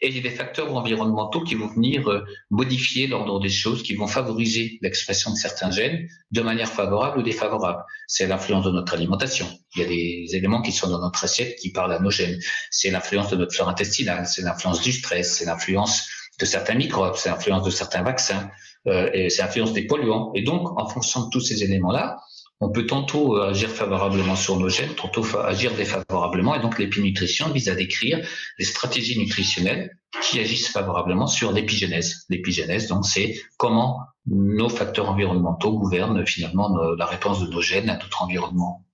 Et 0.00 0.08
il 0.08 0.16
y 0.16 0.18
a 0.18 0.22
des 0.22 0.30
facteurs 0.30 0.74
environnementaux 0.74 1.42
qui 1.42 1.54
vont 1.54 1.66
venir 1.66 2.08
euh, 2.08 2.24
modifier 2.50 3.06
l'ordre 3.06 3.38
des 3.38 3.50
choses, 3.50 3.82
qui 3.82 3.94
vont 3.94 4.06
favoriser 4.06 4.78
l'expression 4.82 5.30
de 5.30 5.36
certains 5.36 5.70
gènes 5.70 6.08
de 6.30 6.40
manière 6.40 6.70
favorable 6.70 7.18
ou 7.18 7.22
défavorable. 7.22 7.84
C'est 8.06 8.26
l'influence 8.26 8.64
de 8.64 8.70
notre 8.70 8.94
alimentation. 8.94 9.46
Il 9.74 9.82
y 9.82 9.84
a 9.84 9.88
des 9.88 10.36
éléments 10.36 10.62
qui 10.62 10.72
sont 10.72 10.88
dans 10.88 11.00
notre 11.00 11.24
assiette 11.24 11.56
qui 11.56 11.70
parlent 11.70 11.92
à 11.92 11.98
nos 11.98 12.10
gènes. 12.10 12.38
C'est 12.70 12.90
l'influence 12.90 13.30
de 13.30 13.36
notre 13.36 13.54
flore 13.54 13.68
intestinale, 13.68 14.26
c'est 14.26 14.42
l'influence 14.42 14.80
du 14.80 14.92
stress, 14.92 15.36
c'est 15.36 15.44
l'influence 15.44 16.08
de 16.38 16.44
certains 16.46 16.74
microbes, 16.74 17.16
c'est 17.16 17.28
l'influence 17.28 17.64
de 17.64 17.70
certains 17.70 18.02
vaccins, 18.02 18.50
euh, 18.86 19.10
et 19.12 19.28
c'est 19.28 19.42
l'influence 19.42 19.74
des 19.74 19.86
polluants. 19.86 20.32
Et 20.34 20.42
donc, 20.42 20.80
en 20.80 20.88
fonction 20.88 21.26
de 21.26 21.30
tous 21.30 21.40
ces 21.40 21.62
éléments-là, 21.62 22.18
on 22.60 22.70
peut 22.70 22.86
tantôt 22.86 23.40
agir 23.40 23.70
favorablement 23.70 24.36
sur 24.36 24.58
nos 24.58 24.68
gènes, 24.68 24.94
tantôt 24.94 25.24
agir 25.38 25.74
défavorablement. 25.74 26.54
Et 26.54 26.60
donc 26.60 26.78
l'épinutриtion 26.78 27.48
vise 27.50 27.68
à 27.68 27.74
décrire 27.74 28.24
les 28.58 28.64
stratégies 28.64 29.18
nutritionnelles 29.18 29.96
qui 30.22 30.38
agissent 30.40 30.68
favorablement 30.68 31.26
sur 31.26 31.52
l'épigénèse. 31.52 32.26
L'épigénèse, 32.28 32.88
donc, 32.88 33.06
c'est 33.06 33.40
comment 33.56 34.00
nos 34.26 34.68
facteurs 34.68 35.08
environnementaux 35.08 35.78
gouvernent 35.78 36.26
finalement 36.26 36.76
la 36.98 37.06
réponse 37.06 37.40
de 37.40 37.46
nos 37.46 37.62
gènes 37.62 37.88
à 37.88 37.94
notre 37.94 38.22
environnement. 38.22 38.84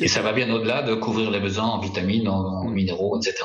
Et 0.00 0.08
ça 0.08 0.20
va 0.20 0.32
bien 0.32 0.52
au-delà 0.52 0.82
de 0.82 0.94
couvrir 0.94 1.30
les 1.30 1.40
besoins 1.40 1.66
en 1.66 1.78
vitamines, 1.78 2.28
en, 2.28 2.64
minéraux, 2.64 3.18
etc. 3.18 3.44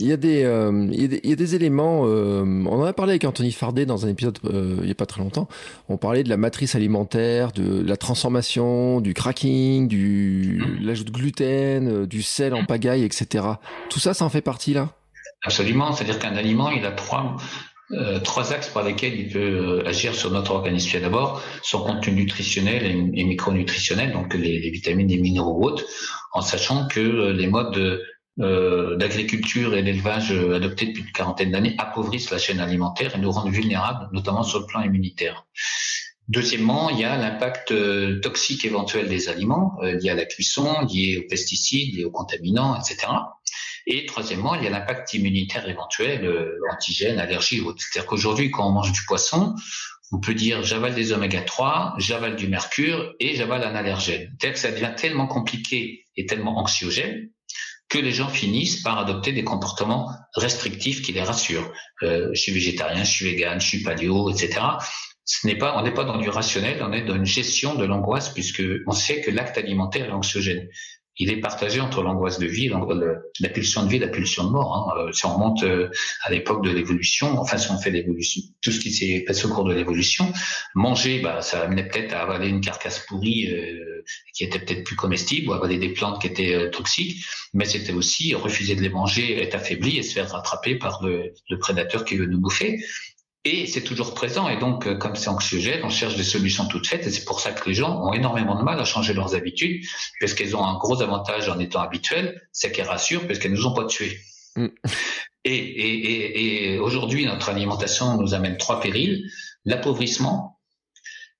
Il 0.00 0.06
y 0.06 0.12
a 0.12 0.16
des, 0.16 0.44
euh, 0.44 0.88
il, 0.92 1.28
y 1.28 1.32
a 1.32 1.36
des, 1.36 1.54
éléments. 1.54 2.02
Euh, 2.06 2.42
on 2.44 2.80
en 2.80 2.84
a 2.84 2.92
parlé 2.92 3.12
avec 3.12 3.24
Anthony 3.24 3.52
Fardet 3.52 3.84
dans 3.84 4.06
un 4.06 4.08
épisode 4.08 4.38
euh, 4.44 4.76
il 4.80 4.86
n'y 4.86 4.92
a 4.92 4.94
pas 4.94 5.06
très 5.06 5.20
longtemps. 5.20 5.48
On 5.88 5.96
parlait 5.96 6.22
de 6.22 6.28
la 6.28 6.36
matrice 6.36 6.74
alimentaire, 6.74 7.52
de 7.52 7.82
la 7.82 7.96
transformation, 7.96 9.00
du 9.00 9.14
cracking, 9.14 9.88
du 9.88 10.62
l'ajout 10.80 11.04
de 11.04 11.10
gluten, 11.10 12.06
du 12.06 12.22
sel 12.22 12.54
en 12.54 12.64
pagaille, 12.64 13.04
etc. 13.04 13.44
Tout 13.90 13.98
ça, 13.98 14.14
ça 14.14 14.24
en 14.24 14.30
fait 14.30 14.42
partie 14.42 14.72
là? 14.72 14.90
Absolument. 15.42 15.92
C'est-à-dire 15.92 16.18
qu'un 16.18 16.36
aliment, 16.36 16.70
il 16.70 16.84
a 16.84 16.92
trois 16.92 17.36
euh, 17.92 18.20
axes 18.50 18.68
par 18.68 18.84
lesquels 18.84 19.18
il 19.18 19.28
peut 19.28 19.38
euh, 19.38 19.88
agir 19.88 20.14
sur 20.14 20.30
notre 20.30 20.52
organisme. 20.52 20.90
Il 20.90 20.94
y 20.94 20.96
a 20.98 21.00
d'abord 21.00 21.42
son 21.62 21.82
contenu 21.82 22.14
nutritionnel 22.14 22.84
et, 22.84 23.24
micronutritionnel, 23.24 24.12
donc 24.12 24.34
les, 24.34 24.58
les, 24.58 24.70
vitamines, 24.70 25.08
les 25.08 25.18
minéraux 25.18 25.62
autres, 25.64 25.84
en 26.32 26.42
sachant 26.42 26.86
que 26.86 27.00
euh, 27.00 27.32
les 27.32 27.46
modes 27.46 28.00
d'agriculture 28.38 29.76
et 29.76 29.82
d'élevage 29.82 30.32
adoptés 30.32 30.86
depuis 30.86 31.02
une 31.02 31.12
quarantaine 31.12 31.50
d'années 31.50 31.74
appauvrissent 31.78 32.30
la 32.30 32.38
chaîne 32.38 32.60
alimentaire 32.60 33.14
et 33.16 33.18
nous 33.18 33.30
rendent 33.30 33.52
vulnérables, 33.52 34.08
notamment 34.12 34.42
sur 34.42 34.60
le 34.60 34.66
plan 34.66 34.82
immunitaire. 34.82 35.46
Deuxièmement, 36.28 36.90
il 36.90 37.00
y 37.00 37.04
a 37.04 37.16
l'impact 37.16 37.72
toxique 38.20 38.64
éventuel 38.64 39.08
des 39.08 39.28
aliments 39.28 39.78
liés 39.82 40.10
à 40.10 40.14
la 40.14 40.24
cuisson, 40.24 40.82
liés 40.82 41.22
aux 41.24 41.28
pesticides, 41.28 41.96
liés 41.96 42.04
aux 42.04 42.10
contaminants, 42.10 42.78
etc. 42.78 43.08
Et 43.90 44.04
troisièmement, 44.04 44.54
il 44.54 44.62
y 44.62 44.66
a 44.66 44.70
l'impact 44.70 45.14
immunitaire 45.14 45.66
éventuel, 45.66 46.26
euh, 46.26 46.60
antigène, 46.70 47.18
allergie 47.18 47.62
ou 47.62 47.68
autre. 47.68 47.82
C'est-à-dire 47.82 48.06
qu'aujourd'hui, 48.06 48.50
quand 48.50 48.68
on 48.68 48.72
mange 48.72 48.92
du 48.92 49.00
poisson, 49.06 49.54
on 50.12 50.20
peut 50.20 50.34
dire 50.34 50.62
j'avale 50.62 50.94
des 50.94 51.12
oméga 51.12 51.40
3, 51.40 51.94
j'avale 51.96 52.36
du 52.36 52.48
mercure 52.48 53.14
et 53.18 53.34
j'avale 53.34 53.64
un 53.64 53.74
allergène. 53.74 54.30
C'est-à-dire 54.38 54.52
que 54.52 54.58
ça 54.58 54.70
devient 54.70 54.92
tellement 54.94 55.26
compliqué 55.26 56.04
et 56.16 56.26
tellement 56.26 56.58
anxiogène 56.58 57.30
que 57.88 57.98
les 57.98 58.12
gens 58.12 58.28
finissent 58.28 58.82
par 58.82 58.98
adopter 58.98 59.32
des 59.32 59.44
comportements 59.44 60.10
restrictifs 60.34 61.02
qui 61.02 61.12
les 61.12 61.22
rassurent. 61.22 61.72
Euh, 62.02 62.30
je 62.34 62.40
suis 62.40 62.52
végétarien, 62.52 63.04
je 63.04 63.10
suis 63.10 63.30
vegan, 63.30 63.60
je 63.60 63.66
suis 63.66 63.82
paléo, 63.82 64.30
etc. 64.30 64.60
Ce 65.24 65.46
n'est 65.46 65.56
pas, 65.56 65.76
on 65.78 65.82
n'est 65.82 65.94
pas 65.94 66.04
dans 66.04 66.18
du 66.18 66.28
rationnel, 66.28 66.82
on 66.82 66.92
est 66.92 67.02
dans 67.02 67.14
une 67.14 67.26
gestion 67.26 67.74
de 67.74 67.84
l'angoisse 67.84 68.30
puisque 68.30 68.62
on 68.86 68.92
sait 68.92 69.20
que 69.20 69.30
l'acte 69.30 69.58
alimentaire 69.58 70.06
est 70.06 70.12
anxiogène 70.12 70.68
il 71.18 71.30
est 71.30 71.40
partagé 71.40 71.80
entre 71.80 72.02
l'angoisse 72.02 72.38
de 72.38 72.46
vie, 72.46 72.70
la 73.40 73.48
pulsion 73.48 73.84
de 73.84 73.88
vie, 73.88 73.98
la 73.98 74.08
pulsion 74.08 74.44
de 74.44 74.50
mort. 74.50 74.94
Hein. 74.96 75.02
Euh, 75.02 75.12
si 75.12 75.26
on 75.26 75.34
remonte 75.34 75.62
euh, 75.64 75.88
à 76.22 76.30
l'époque 76.30 76.64
de 76.64 76.70
l'évolution, 76.70 77.38
enfin 77.38 77.58
si 77.58 77.70
on 77.70 77.78
fait 77.78 77.90
l'évolution, 77.90 78.42
tout 78.62 78.70
ce 78.70 78.78
qui 78.78 78.92
s'est 78.92 79.24
passé 79.26 79.46
au 79.46 79.48
cours 79.48 79.64
de 79.64 79.74
l'évolution, 79.74 80.32
manger, 80.74 81.18
bah, 81.20 81.42
ça 81.42 81.62
amenait 81.62 81.88
peut-être 81.88 82.12
à 82.14 82.22
avaler 82.22 82.48
une 82.48 82.60
carcasse 82.60 83.00
pourrie 83.00 83.48
euh, 83.48 84.04
qui 84.32 84.44
était 84.44 84.60
peut-être 84.60 84.84
plus 84.84 84.96
comestible, 84.96 85.50
ou 85.50 85.52
avaler 85.52 85.78
des 85.78 85.90
plantes 85.90 86.20
qui 86.20 86.28
étaient 86.28 86.70
toxiques, 86.70 87.24
mais 87.52 87.64
c'était 87.64 87.92
aussi 87.92 88.34
refuser 88.34 88.76
de 88.76 88.80
les 88.80 88.88
manger, 88.88 89.42
être 89.42 89.56
affaibli 89.56 89.98
et 89.98 90.02
se 90.02 90.14
faire 90.14 90.30
rattraper 90.30 90.76
par 90.76 91.02
le, 91.02 91.34
le 91.50 91.58
prédateur 91.58 92.04
qui 92.04 92.16
veut 92.16 92.26
nous 92.26 92.40
bouffer. 92.40 92.78
Et 93.44 93.66
c'est 93.66 93.82
toujours 93.82 94.14
présent. 94.14 94.48
Et 94.48 94.58
donc, 94.58 94.86
euh, 94.86 94.96
comme 94.96 95.14
c'est 95.14 95.28
anxiogène, 95.28 95.80
on 95.84 95.88
cherche 95.90 96.16
des 96.16 96.24
solutions 96.24 96.66
toutes 96.66 96.86
faites. 96.86 97.06
Et 97.06 97.10
c'est 97.10 97.24
pour 97.24 97.40
ça 97.40 97.52
que 97.52 97.68
les 97.68 97.74
gens 97.74 98.02
ont 98.02 98.12
énormément 98.12 98.58
de 98.58 98.62
mal 98.62 98.78
à 98.80 98.84
changer 98.84 99.14
leurs 99.14 99.34
habitudes, 99.34 99.84
parce 100.20 100.34
qu'elles 100.34 100.56
ont 100.56 100.64
un 100.64 100.76
gros 100.76 101.00
avantage 101.02 101.48
en 101.48 101.58
étant 101.58 101.80
habituelles, 101.80 102.42
c'est 102.52 102.72
qu'elles 102.72 102.88
rassurent, 102.88 103.26
parce 103.26 103.38
qu'elles 103.38 103.52
nous 103.52 103.66
ont 103.66 103.74
pas 103.74 103.86
tués. 103.86 104.18
Mm. 104.56 104.66
Et, 105.44 105.54
et, 105.54 106.72
et 106.74 106.78
aujourd'hui, 106.78 107.24
notre 107.24 107.48
alimentation 107.48 108.20
nous 108.20 108.34
amène 108.34 108.58
trois 108.58 108.80
périls. 108.80 109.30
L'appauvrissement, 109.64 110.57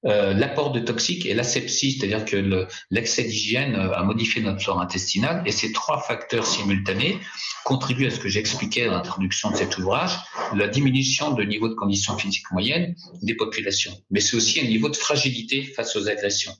euh, 0.07 0.32
l'apport 0.32 0.70
de 0.70 0.78
toxiques 0.78 1.26
et 1.26 1.34
l'asepsie, 1.34 1.92
c'est-à-dire 1.92 2.24
que 2.24 2.68
l'excès 2.90 3.24
d'hygiène 3.24 3.74
euh, 3.74 3.92
a 3.96 4.05
modifié 4.05 4.40
notre 4.40 4.61
flore 4.62 4.80
intestinale 4.80 5.42
et 5.44 5.51
ces 5.51 5.72
trois 5.72 6.01
facteurs 6.01 6.46
simultanés 6.46 7.18
contribuent 7.64 8.07
à 8.07 8.11
ce 8.11 8.20
que 8.20 8.28
j'expliquais 8.28 8.86
dans 8.86 8.92
l'introduction 8.92 9.51
de 9.51 9.57
cet 9.57 9.76
ouvrage, 9.76 10.12
la 10.55 10.68
diminution 10.68 11.32
de 11.32 11.42
niveau 11.42 11.68
de 11.68 11.74
conditions 11.74 12.16
physiques 12.16 12.49
moyennes 12.53 12.94
des 13.22 13.34
populations. 13.34 13.92
Mais 14.11 14.20
c'est 14.20 14.36
aussi 14.36 14.61
un 14.61 14.68
niveau 14.68 14.88
de 14.88 14.96
fragilité 14.96 15.64
face 15.64 15.96
aux 15.96 16.09
agressions. 16.09 16.55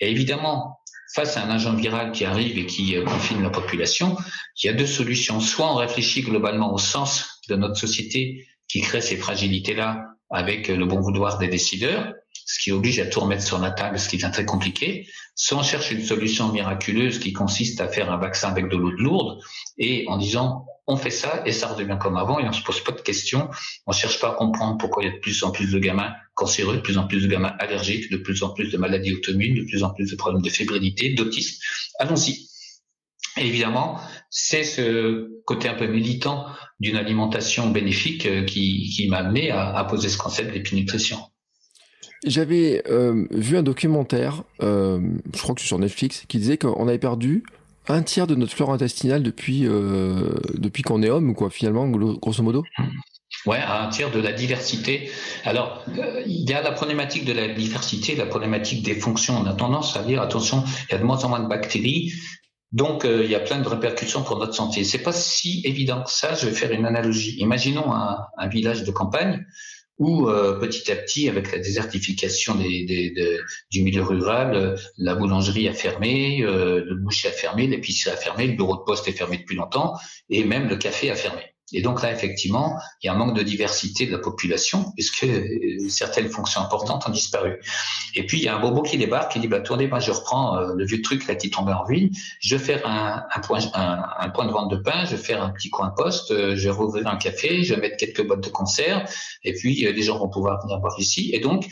Et 0.00 0.10
évidemment, 0.10 0.78
face 1.14 1.38
à 1.38 1.44
un 1.44 1.50
agent 1.50 1.74
viral 1.74 2.12
qui 2.12 2.26
arrive 2.26 2.58
et 2.58 2.66
qui 2.66 2.94
euh, 2.94 3.04
confine 3.04 3.42
la 3.42 3.48
population, 3.48 4.18
il 4.62 4.66
y 4.66 4.68
a 4.68 4.74
deux 4.74 4.86
solutions. 4.86 5.40
Soit 5.40 5.72
on 5.72 5.76
réfléchit 5.76 6.20
globalement 6.20 6.74
au 6.74 6.78
sens 6.78 7.40
de 7.48 7.56
notre 7.56 7.76
société 7.76 8.46
qui 8.68 8.82
crée 8.82 9.00
ces 9.00 9.16
fragilités-là 9.16 10.04
avec 10.28 10.68
le 10.68 10.84
bon 10.84 11.00
vouloir 11.00 11.38
des 11.38 11.48
décideurs, 11.48 12.12
ce 12.46 12.60
qui 12.60 12.72
oblige 12.72 13.00
à 13.00 13.06
tout 13.06 13.20
remettre 13.20 13.42
sur 13.42 13.58
la 13.58 13.72
table, 13.72 13.98
ce 13.98 14.08
qui 14.08 14.16
devient 14.16 14.30
très 14.32 14.46
compliqué. 14.46 15.08
Soit 15.34 15.58
on 15.58 15.62
cherche 15.62 15.90
une 15.90 16.02
solution 16.02 16.50
miraculeuse 16.52 17.18
qui 17.18 17.32
consiste 17.32 17.80
à 17.80 17.88
faire 17.88 18.10
un 18.10 18.16
vaccin 18.16 18.48
avec 18.48 18.68
de 18.68 18.76
l'eau 18.76 18.92
de 18.92 19.02
lourde 19.02 19.40
et 19.76 20.04
en 20.08 20.16
disant 20.16 20.64
on 20.86 20.96
fait 20.96 21.10
ça 21.10 21.42
et 21.44 21.52
ça 21.52 21.66
redevient 21.66 21.98
comme 22.00 22.16
avant 22.16 22.38
et 22.38 22.48
on 22.48 22.52
se 22.52 22.62
pose 22.62 22.80
pas 22.80 22.92
de 22.92 23.00
questions. 23.00 23.50
On 23.86 23.92
cherche 23.92 24.20
pas 24.20 24.30
à 24.30 24.34
comprendre 24.34 24.78
pourquoi 24.78 25.02
il 25.02 25.06
y 25.06 25.12
a 25.12 25.14
de 25.14 25.18
plus 25.18 25.42
en 25.42 25.50
plus 25.50 25.72
de 25.72 25.78
gamins 25.80 26.14
cancéreux, 26.34 26.76
de 26.76 26.80
plus 26.80 26.96
en 26.96 27.08
plus 27.08 27.22
de 27.22 27.26
gamins 27.26 27.54
allergiques, 27.58 28.10
de 28.10 28.16
plus 28.16 28.44
en 28.44 28.50
plus 28.50 28.70
de 28.70 28.78
maladies 28.78 29.12
auto-immunes, 29.12 29.56
de 29.56 29.64
plus 29.64 29.82
en 29.82 29.90
plus 29.90 30.08
de 30.08 30.16
problèmes 30.16 30.42
de 30.42 30.50
fébrilité, 30.50 31.14
d'autisme. 31.14 31.60
Allons-y. 31.98 32.48
évidemment, 33.36 34.00
c'est 34.30 34.62
ce 34.62 35.28
côté 35.44 35.68
un 35.68 35.74
peu 35.74 35.88
militant 35.88 36.46
d'une 36.78 36.96
alimentation 36.96 37.70
bénéfique 37.70 38.26
euh, 38.26 38.44
qui, 38.44 38.92
qui 38.94 39.08
m'a 39.08 39.18
amené 39.18 39.50
à, 39.50 39.76
à 39.76 39.84
poser 39.84 40.08
ce 40.08 40.18
concept 40.18 40.52
d'épinutриtion. 40.52 41.18
J'avais 42.24 42.82
euh, 42.88 43.26
vu 43.30 43.56
un 43.56 43.62
documentaire, 43.62 44.42
euh, 44.62 45.00
je 45.34 45.42
crois 45.42 45.54
que 45.54 45.60
c'est 45.60 45.66
sur 45.66 45.78
Netflix, 45.78 46.24
qui 46.28 46.38
disait 46.38 46.56
qu'on 46.56 46.88
avait 46.88 46.98
perdu 46.98 47.44
un 47.88 48.02
tiers 48.02 48.26
de 48.26 48.34
notre 48.34 48.52
flore 48.52 48.72
intestinale 48.72 49.22
depuis 49.22 49.66
euh, 49.66 50.34
depuis 50.54 50.82
qu'on 50.82 51.02
est 51.02 51.10
homme, 51.10 51.34
quoi, 51.34 51.50
finalement, 51.50 51.86
grosso 51.88 52.42
modo. 52.42 52.64
Ouais, 53.44 53.60
un 53.60 53.88
tiers 53.90 54.10
de 54.10 54.18
la 54.18 54.32
diversité. 54.32 55.10
Alors, 55.44 55.84
il 56.26 56.48
y 56.48 56.52
a 56.52 56.62
la 56.62 56.72
problématique 56.72 57.24
de 57.24 57.32
la 57.32 57.48
diversité, 57.48 58.16
la 58.16 58.26
problématique 58.26 58.82
des 58.82 58.94
fonctions. 58.94 59.36
On 59.36 59.46
a 59.46 59.52
tendance 59.52 59.96
à 59.96 60.02
dire, 60.02 60.20
attention, 60.22 60.64
il 60.88 60.92
y 60.92 60.94
a 60.94 60.98
de 60.98 61.04
moins 61.04 61.22
en 61.24 61.28
moins 61.28 61.40
de 61.40 61.48
bactéries, 61.48 62.12
donc 62.72 63.04
il 63.04 63.30
y 63.30 63.34
a 63.34 63.40
plein 63.40 63.60
de 63.60 63.68
répercussions 63.68 64.22
pour 64.22 64.38
notre 64.38 64.54
santé. 64.54 64.82
C'est 64.82 65.02
pas 65.02 65.12
si 65.12 65.60
évident 65.64 66.02
que 66.02 66.10
ça. 66.10 66.34
Je 66.34 66.46
vais 66.46 66.52
faire 66.52 66.72
une 66.72 66.86
analogie. 66.86 67.36
Imaginons 67.38 67.92
un, 67.92 68.18
un 68.36 68.48
village 68.48 68.82
de 68.82 68.90
campagne 68.90 69.44
où 69.98 70.28
euh, 70.28 70.58
petit 70.58 70.90
à 70.92 70.96
petit, 70.96 71.28
avec 71.28 71.52
la 71.52 71.58
désertification 71.58 72.54
des, 72.54 73.14
du 73.70 73.82
milieu 73.82 74.02
rural, 74.02 74.54
euh, 74.54 74.76
la 74.98 75.14
boulangerie 75.14 75.68
a 75.68 75.72
fermé, 75.72 76.42
euh, 76.42 76.84
le 76.84 76.94
boucher 76.96 77.28
a 77.28 77.32
fermé, 77.32 77.66
l'épicerie 77.66 78.14
a 78.14 78.16
fermé, 78.16 78.46
le 78.46 78.54
bureau 78.54 78.76
de 78.76 78.82
poste 78.82 79.08
est 79.08 79.12
fermé 79.12 79.38
depuis 79.38 79.56
longtemps, 79.56 79.94
et 80.28 80.44
même 80.44 80.68
le 80.68 80.76
café 80.76 81.10
a 81.10 81.16
fermé. 81.16 81.55
Et 81.72 81.82
donc 81.82 82.02
là, 82.02 82.12
effectivement, 82.12 82.78
il 83.02 83.06
y 83.06 83.08
a 83.08 83.12
un 83.12 83.16
manque 83.16 83.36
de 83.36 83.42
diversité 83.42 84.06
de 84.06 84.12
la 84.12 84.18
population, 84.18 84.92
puisque 84.94 85.24
euh, 85.24 85.88
certaines 85.88 86.28
fonctions 86.28 86.60
importantes 86.60 87.06
ont 87.08 87.10
disparu. 87.10 87.60
Et 88.14 88.24
puis, 88.24 88.38
il 88.38 88.44
y 88.44 88.48
a 88.48 88.56
un 88.56 88.60
bobo 88.60 88.82
qui 88.82 88.98
débarque, 88.98 89.32
qui 89.32 89.40
dit, 89.40 89.48
bah, 89.48 89.56
attendez, 89.56 89.88
moi, 89.88 89.98
je 89.98 90.12
reprends 90.12 90.56
euh, 90.56 90.74
le 90.76 90.84
vieux 90.86 91.02
truc 91.02 91.26
là 91.26 91.34
qui 91.34 91.50
tombait 91.50 91.72
en 91.72 91.82
ruine, 91.82 92.10
je 92.40 92.56
vais 92.56 92.64
faire 92.64 92.86
un, 92.86 93.40
point, 93.40 93.58
de 93.58 94.52
vente 94.52 94.70
de 94.70 94.76
pain, 94.76 95.04
je 95.06 95.16
vais 95.16 95.22
faire 95.22 95.42
un 95.42 95.50
petit 95.50 95.70
coin 95.70 95.90
poste, 95.90 96.30
euh, 96.30 96.54
je 96.54 96.64
vais 96.64 96.70
rouvrir 96.70 97.08
un 97.08 97.16
café, 97.16 97.64
je 97.64 97.74
vais 97.74 97.80
mettre 97.80 97.96
quelques 97.96 98.24
boîtes 98.24 98.44
de 98.44 98.50
conserve, 98.50 99.02
et 99.42 99.52
puis 99.52 99.74
les 99.74 100.02
gens 100.02 100.18
vont 100.18 100.28
pouvoir 100.28 100.62
venir 100.62 100.78
boire 100.78 100.98
ici. 101.00 101.30
Et 101.32 101.40
donc, 101.40 101.66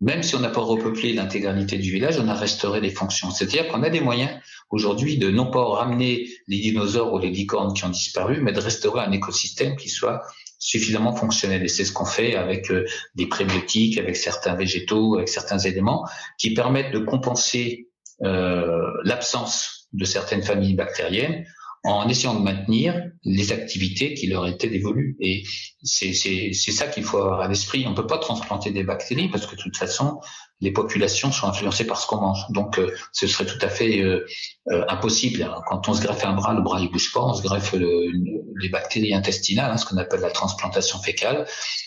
même 0.00 0.22
si 0.22 0.34
on 0.34 0.40
n'a 0.40 0.50
pas 0.50 0.60
repeuplé 0.60 1.12
l'intégralité 1.12 1.78
du 1.78 1.90
village, 1.90 2.18
on 2.18 2.28
a 2.28 2.34
restauré 2.34 2.80
les 2.80 2.90
fonctions. 2.90 3.30
C'est-à-dire 3.30 3.68
qu'on 3.68 3.82
a 3.82 3.90
des 3.90 4.00
moyens 4.00 4.30
aujourd'hui 4.70 5.18
de 5.18 5.30
non 5.30 5.50
pas 5.50 5.64
ramener 5.64 6.28
les 6.48 6.58
dinosaures 6.58 7.12
ou 7.12 7.18
les 7.18 7.30
licornes 7.30 7.72
qui 7.74 7.84
ont 7.84 7.90
disparu, 7.90 8.40
mais 8.40 8.52
de 8.52 8.60
restaurer 8.60 9.04
un 9.04 9.12
écosystème 9.12 9.76
qui 9.76 9.88
soit 9.88 10.22
suffisamment 10.58 11.14
fonctionnel. 11.14 11.62
Et 11.62 11.68
c'est 11.68 11.84
ce 11.84 11.92
qu'on 11.92 12.04
fait 12.04 12.36
avec 12.36 12.70
euh, 12.70 12.86
des 13.14 13.26
prébiotiques, 13.26 13.98
avec 13.98 14.16
certains 14.16 14.54
végétaux, 14.54 15.16
avec 15.16 15.28
certains 15.28 15.58
éléments 15.58 16.08
qui 16.38 16.54
permettent 16.54 16.92
de 16.92 17.00
compenser 17.00 17.88
euh, 18.22 18.90
l'absence 19.02 19.88
de 19.92 20.04
certaines 20.04 20.42
familles 20.42 20.74
bactériennes 20.74 21.44
en 21.84 22.08
essayant 22.08 22.34
de 22.34 22.40
maintenir 22.40 23.10
les 23.24 23.52
activités 23.52 24.14
qui 24.14 24.26
leur 24.26 24.46
étaient 24.46 24.68
dévolues. 24.68 25.16
Et 25.20 25.44
c'est 25.82 26.12
ça 26.12 26.86
qu'il 26.86 27.04
faut 27.04 27.18
avoir 27.18 27.40
à 27.40 27.48
l'esprit. 27.48 27.84
On 27.86 27.90
ne 27.90 27.96
peut 27.96 28.06
pas 28.06 28.18
transplanter 28.18 28.70
des 28.70 28.84
bactéries 28.84 29.28
parce 29.28 29.46
que 29.46 29.54
de 29.54 29.60
toute 29.60 29.76
façon, 29.76 30.20
les 30.60 30.72
populations 30.72 31.30
sont 31.30 31.46
influencées 31.46 31.86
par 31.86 32.00
ce 32.00 32.06
qu'on 32.06 32.20
mange. 32.20 32.46
Donc, 32.50 32.78
euh, 32.78 32.90
ce 33.12 33.26
serait 33.26 33.44
tout 33.44 33.58
à 33.60 33.68
fait 33.68 34.00
euh, 34.00 34.26
euh, 34.70 34.84
impossible. 34.88 35.50
Quand 35.66 35.86
on 35.88 35.94
se 35.94 36.00
greffe 36.00 36.24
un 36.24 36.32
bras, 36.32 36.54
le 36.54 36.62
bras 36.62 36.80
il 36.80 36.90
bouge 36.90 37.12
pas. 37.12 37.20
On 37.20 37.34
se 37.34 37.42
greffe 37.42 37.74
les 37.74 38.68
bactéries 38.70 39.14
intestinales, 39.14 39.70
hein, 39.70 39.76
ce 39.76 39.84
qu'on 39.84 39.98
appelle 39.98 40.20
la 40.20 40.30
transplantation 40.30 40.98
fécale. 41.00 41.46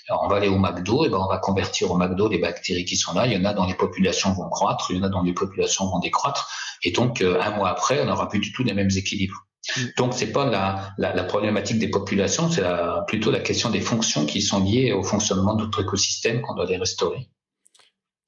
On 0.10 0.28
va 0.28 0.38
aller 0.38 0.48
au 0.48 0.60
McDo, 0.60 1.06
et 1.06 1.10
ben 1.10 1.18
on 1.18 1.28
va 1.28 1.40
convertir 1.40 1.90
au 1.90 1.98
McDo 1.98 2.30
les 2.30 2.38
bactéries 2.38 2.86
qui 2.86 2.98
sont 2.98 3.14
là. 3.14 3.26
Il 3.26 3.34
y 3.34 3.38
en 3.38 3.46
a 3.46 3.54
dont 3.54 3.66
les 3.66 3.74
populations 3.74 4.32
vont 4.34 4.50
croître, 4.50 4.92
il 4.92 4.98
y 4.98 5.00
en 5.00 5.04
a 5.04 5.10
dont 5.10 5.24
les 5.24 5.34
populations 5.34 5.90
vont 5.90 6.00
décroître. 6.00 6.50
Et 6.84 6.92
donc, 6.92 7.22
un 7.22 7.52
mois 7.52 7.70
après, 7.70 8.00
on 8.02 8.06
n'aura 8.06 8.30
plus 8.30 8.40
du 8.40 8.52
tout 8.52 8.64
les 8.64 8.74
mêmes 8.74 8.92
équilibres. 8.96 9.48
Donc 9.98 10.14
c'est 10.14 10.32
pas 10.32 10.50
la, 10.50 10.94
la, 10.98 11.14
la, 11.14 11.24
problématique 11.24 11.80
des 11.80 11.90
populations, 11.90 12.50
c'est 12.50 12.64
plutôt 13.08 13.32
la 13.32 13.40
question 13.40 13.70
des 13.70 13.82
fonctions 13.82 14.26
qui 14.26 14.42
sont 14.42 14.64
liées 14.64 14.94
au 14.94 15.04
fonctionnement 15.04 15.56
de 15.56 15.64
notre 15.64 15.82
écosystème 15.82 16.42
qu'on 16.42 16.56
doit 16.56 16.66
les 16.66 16.78
restaurer. 16.78 17.30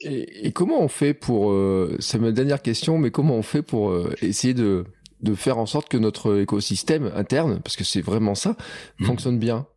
Et, 0.01 0.47
et, 0.47 0.51
comment 0.51 0.81
on 0.81 0.87
fait 0.87 1.13
pour, 1.13 1.51
euh, 1.51 1.95
c'est 1.99 2.19
ma 2.19 2.31
dernière 2.31 2.61
question, 2.61 2.97
mais 2.97 3.11
comment 3.11 3.35
on 3.35 3.41
fait 3.41 3.61
pour 3.61 3.89
euh, 3.89 4.13
essayer 4.21 4.53
de, 4.53 4.85
de 5.21 5.35
faire 5.35 5.57
en 5.57 5.65
sorte 5.65 5.89
que 5.89 5.97
notre 5.97 6.39
écosystème 6.39 7.11
interne, 7.15 7.59
parce 7.61 7.75
que 7.75 7.83
c'est 7.83 8.01
vraiment 8.01 8.35
ça, 8.35 8.55
mm. 8.99 9.05
fonctionne 9.05 9.39
bien? 9.39 9.67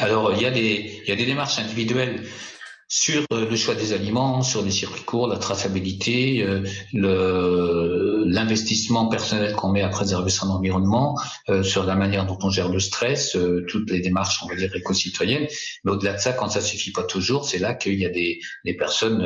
Alors 0.00 0.32
il 0.34 0.42
y 0.42 0.46
a 0.46 0.50
des, 0.50 1.00
il 1.02 1.08
y 1.08 1.12
a 1.12 1.16
des 1.16 1.26
démarches 1.26 1.58
individuelles 1.58 2.22
sur 2.88 3.24
euh, 3.32 3.48
le 3.48 3.56
choix 3.56 3.74
des 3.74 3.92
aliments, 3.92 4.42
sur 4.42 4.62
les 4.62 4.70
circuits 4.70 5.02
courts, 5.02 5.26
la 5.26 5.38
traçabilité, 5.38 6.42
euh, 6.42 8.24
l'investissement 8.26 9.08
personnel 9.08 9.54
qu'on 9.54 9.70
met 9.70 9.82
à 9.82 9.88
préserver 9.88 10.30
son 10.30 10.50
environnement, 10.50 11.18
euh, 11.48 11.62
sur 11.62 11.84
la 11.84 11.96
manière 11.96 12.26
dont 12.26 12.38
on 12.42 12.50
gère 12.50 12.68
le 12.68 12.78
stress, 12.78 13.36
toutes 13.68 13.90
les 13.90 14.00
démarches, 14.00 14.40
on 14.44 14.48
va 14.48 14.54
dire, 14.54 14.74
éco-citoyennes. 14.74 15.48
Mais 15.84 15.92
au-delà 15.92 16.14
de 16.14 16.18
ça, 16.18 16.32
quand 16.32 16.48
ça 16.48 16.60
suffit 16.60 16.92
pas 16.92 17.02
toujours, 17.02 17.48
c'est 17.48 17.58
là 17.58 17.74
qu'il 17.74 17.98
y 17.98 18.06
a 18.06 18.10
des, 18.10 18.38
des 18.64 18.74
personnes, 18.74 19.22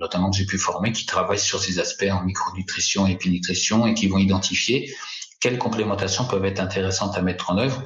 notamment 0.00 0.30
que 0.30 0.36
j'ai 0.36 0.46
pu 0.46 0.58
former, 0.58 0.92
qui 0.92 1.04
travaillent 1.04 1.38
sur 1.38 1.60
ces 1.60 1.78
aspects 1.78 2.08
en 2.10 2.22
micronutrition 2.24 3.06
et 3.06 3.12
épinutrition 3.12 3.86
et 3.86 3.94
qui 3.94 4.08
vont 4.08 4.18
identifier 4.18 4.94
quelles 5.40 5.58
complémentations 5.58 6.24
peuvent 6.24 6.44
être 6.44 6.60
intéressantes 6.60 7.16
à 7.16 7.22
mettre 7.22 7.50
en 7.50 7.58
œuvre 7.58 7.84